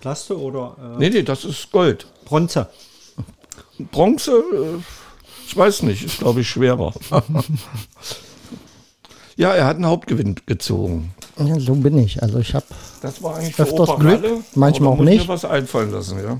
Plaste 0.00 0.38
oder 0.38 0.76
äh, 0.80 0.98
Nee, 0.98 1.10
nee, 1.10 1.22
das 1.22 1.44
ist 1.44 1.70
Gold. 1.70 2.06
Bronze? 2.24 2.68
Bronze, 3.92 4.32
äh, 4.32 4.78
ich 5.46 5.56
weiß 5.56 5.82
nicht, 5.82 6.02
ist 6.04 6.18
glaube 6.18 6.40
ich 6.40 6.48
schwerer. 6.48 6.92
ja, 9.36 9.52
er 9.54 9.66
hat 9.66 9.76
einen 9.76 9.86
Hauptgewinn 9.86 10.36
gezogen. 10.46 11.14
Ja, 11.38 11.58
so 11.58 11.74
bin 11.74 11.98
ich. 11.98 12.22
Also 12.22 12.38
ich 12.38 12.54
habe 12.54 12.66
Das 13.00 13.22
war 13.22 13.36
eigentlich 13.36 13.54
für 13.54 13.62
Öfters 13.62 13.96
Glück, 13.98 14.24
manchmal 14.54 14.92
auch 14.92 14.98
nicht. 14.98 15.22
mir 15.22 15.28
was 15.28 15.44
einfallen 15.44 15.90
lassen, 15.90 16.22
ja. 16.22 16.38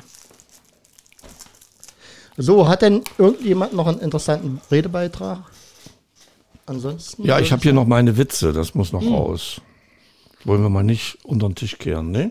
So, 2.37 2.69
hat 2.69 2.83
denn 2.83 3.03
irgendjemand 3.19 3.75
noch 3.75 3.87
einen 3.87 3.99
interessanten 4.01 4.61
Redebeitrag? 4.71 5.41
Ansonsten? 6.67 7.25
Ja, 7.27 7.39
ich 7.41 7.53
habe 7.53 7.63
hier 7.63 7.73
noch 7.73 7.87
meine 7.87 8.17
Witze, 8.17 8.53
das 8.53 8.75
muss 8.75 8.93
Hm. 8.93 9.01
noch 9.01 9.11
raus. 9.19 9.61
Wollen 10.45 10.63
wir 10.63 10.71
mal 10.71 10.83
nicht 10.85 11.19
unter 11.25 11.49
den 11.49 11.55
Tisch 11.55 11.77
kehren, 11.79 12.11
ne? 12.13 12.31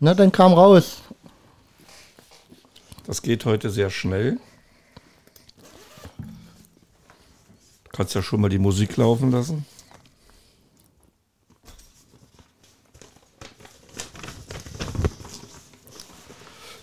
Na, 0.00 0.14
dann 0.14 0.32
kam 0.32 0.52
raus. 0.52 0.98
Das 3.06 3.22
geht 3.22 3.44
heute 3.44 3.70
sehr 3.70 3.90
schnell. 3.90 4.38
Du 7.84 7.90
kannst 7.92 8.14
ja 8.14 8.22
schon 8.22 8.40
mal 8.40 8.48
die 8.50 8.58
Musik 8.58 8.96
laufen 8.96 9.30
lassen. 9.30 9.64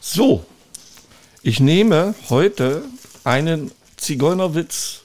So, 0.02 0.46
ich 1.42 1.60
nehme 1.60 2.14
heute 2.30 2.84
einen 3.24 3.72
Zigeunerwitz 3.98 5.02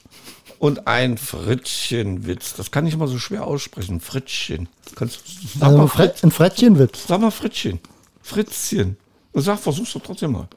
und 0.59 0.87
ein 0.87 1.19
Frittchenwitz. 1.19 2.55
Das 2.55 2.71
kann 2.71 2.87
ich 2.87 2.97
mal 2.97 3.09
so 3.09 3.19
schwer 3.19 3.47
aussprechen. 3.47 4.01
Frittchen. 4.01 4.69
Kannst, 4.97 5.21
sag, 5.55 5.63
Also 5.63 5.77
mal 5.79 5.85
ein, 5.85 5.89
Fritz, 5.89 6.25
ein 6.25 6.31
Frettchenwitz. 6.31 7.07
sag 7.07 7.21
mal 7.21 7.31
Frittchen. 7.31 7.81
Fritzchen. 8.29 8.97
Und 9.33 9.43
sag, 9.43 9.59
versuch's 9.59 9.93
doch 9.93 10.03
trotzdem 10.03 10.33
mal. 10.33 10.49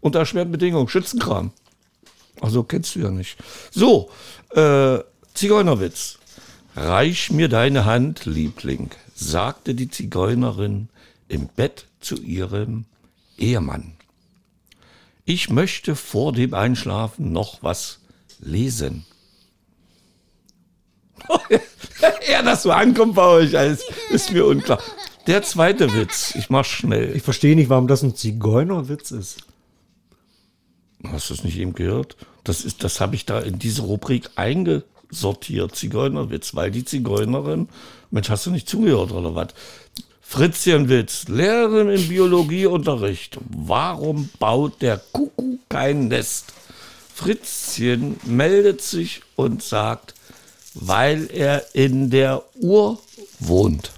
Unter 0.00 0.20
erschwerten 0.20 0.52
Bedingungen. 0.52 0.88
Schützenkram. 0.88 1.52
Also 2.40 2.62
kennst 2.62 2.94
du 2.94 3.00
ja 3.00 3.10
nicht. 3.10 3.36
So, 3.70 4.10
äh, 4.50 4.98
Zigeunerwitz. 5.34 6.18
Reich 6.76 7.30
mir 7.30 7.48
deine 7.48 7.84
Hand, 7.84 8.24
Liebling, 8.24 8.90
sagte 9.14 9.74
die 9.74 9.90
Zigeunerin 9.90 10.88
im 11.26 11.48
Bett 11.48 11.86
zu 12.00 12.16
ihrem 12.16 12.84
Ehemann. 13.36 13.94
ich 15.24 15.50
möchte 15.50 15.94
vor 15.94 16.32
dem 16.32 16.54
Einschlafen 16.54 17.32
noch 17.32 17.62
was 17.62 17.98
lesen. 18.40 19.04
ja, 22.30 22.42
das 22.42 22.62
so 22.62 22.70
ankommt 22.70 23.14
bei 23.14 23.26
euch, 23.26 23.52
ist 24.10 24.32
mir 24.32 24.46
unklar. 24.46 24.80
Der 25.28 25.42
zweite 25.42 25.92
Witz, 25.92 26.34
ich 26.36 26.48
mach 26.48 26.64
schnell. 26.64 27.14
Ich 27.14 27.22
verstehe 27.22 27.54
nicht, 27.54 27.68
warum 27.68 27.86
das 27.86 28.02
ein 28.02 28.16
Zigeunerwitz 28.16 29.10
ist. 29.10 29.36
Hast 31.04 31.28
du 31.28 31.34
es 31.34 31.44
nicht 31.44 31.58
eben 31.58 31.74
gehört? 31.74 32.16
Das 32.44 32.64
ist, 32.64 32.82
das 32.82 32.98
habe 32.98 33.14
ich 33.14 33.26
da 33.26 33.38
in 33.38 33.58
diese 33.58 33.82
Rubrik 33.82 34.30
eingesortiert, 34.36 35.76
Zigeunerwitz, 35.76 36.54
weil 36.54 36.70
die 36.70 36.86
Zigeunerin, 36.86 37.68
Mensch, 38.10 38.30
hast 38.30 38.46
du 38.46 38.50
nicht 38.50 38.70
zugehört 38.70 39.12
oder 39.12 39.34
was? 39.34 39.48
Fritzchenwitz, 40.22 41.28
Lehrerin 41.28 41.90
im 41.90 42.08
Biologieunterricht. 42.08 43.36
Warum 43.50 44.30
baut 44.38 44.80
der 44.80 44.96
Kuckuck 45.12 45.58
kein 45.68 46.08
Nest? 46.08 46.54
Fritzchen 47.14 48.18
meldet 48.24 48.80
sich 48.80 49.20
und 49.36 49.62
sagt, 49.62 50.14
weil 50.72 51.28
er 51.30 51.74
in 51.74 52.08
der 52.08 52.44
Uhr 52.54 52.98
wohnt. 53.40 53.92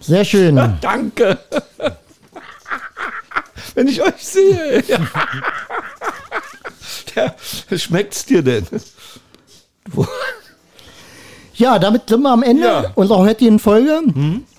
Sehr 0.00 0.24
schön. 0.24 0.56
Danke. 0.80 1.38
Wenn 3.74 3.88
ich 3.88 4.02
euch 4.02 4.16
sehe. 4.24 4.82
Ja. 4.86 4.98
Schmeckt's 7.76 8.24
dir 8.26 8.42
denn? 8.42 8.66
Ja, 11.54 11.78
damit 11.78 12.08
sind 12.08 12.22
wir 12.22 12.30
am 12.30 12.42
Ende 12.42 12.64
Ja. 12.66 12.92
unserer 12.94 13.18
heutigen 13.18 13.58
Folge. 13.58 14.00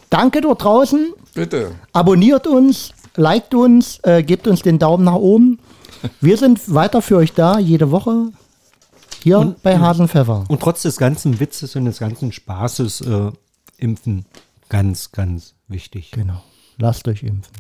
Danke 0.10 0.42
dort 0.42 0.64
draußen. 0.64 1.14
Bitte. 1.34 1.72
Abonniert 1.92 2.46
uns, 2.48 2.92
liked 3.16 3.54
uns, 3.56 4.00
äh, 4.04 4.22
gebt 4.24 4.48
uns 4.48 4.62
den 4.62 4.78
Daumen 4.80 5.04
nach 5.04 5.16
oben. 5.16 5.60
Wir 6.22 6.38
sind 6.38 6.74
weiter 6.74 7.02
für 7.02 7.18
euch 7.18 7.34
da, 7.34 7.58
jede 7.60 7.90
Woche. 7.92 8.28
Hier 9.24 9.56
bei 9.64 9.80
Hasenpfeffer. 9.80 10.44
Und 10.50 10.62
trotz 10.62 10.82
des 10.82 10.98
ganzen 10.98 11.40
Witzes 11.40 11.78
und 11.78 11.86
des 11.86 12.00
ganzen 12.00 12.34
Spaßes 12.34 13.02
äh, 13.02 13.32
impfen 13.78 14.26
ganz, 14.68 15.14
ganz 15.14 15.56
wichtig. 15.70 16.12
Genau. 16.12 16.44
Lasst 16.78 17.08
euch 17.08 17.24
impfen. 17.24 17.54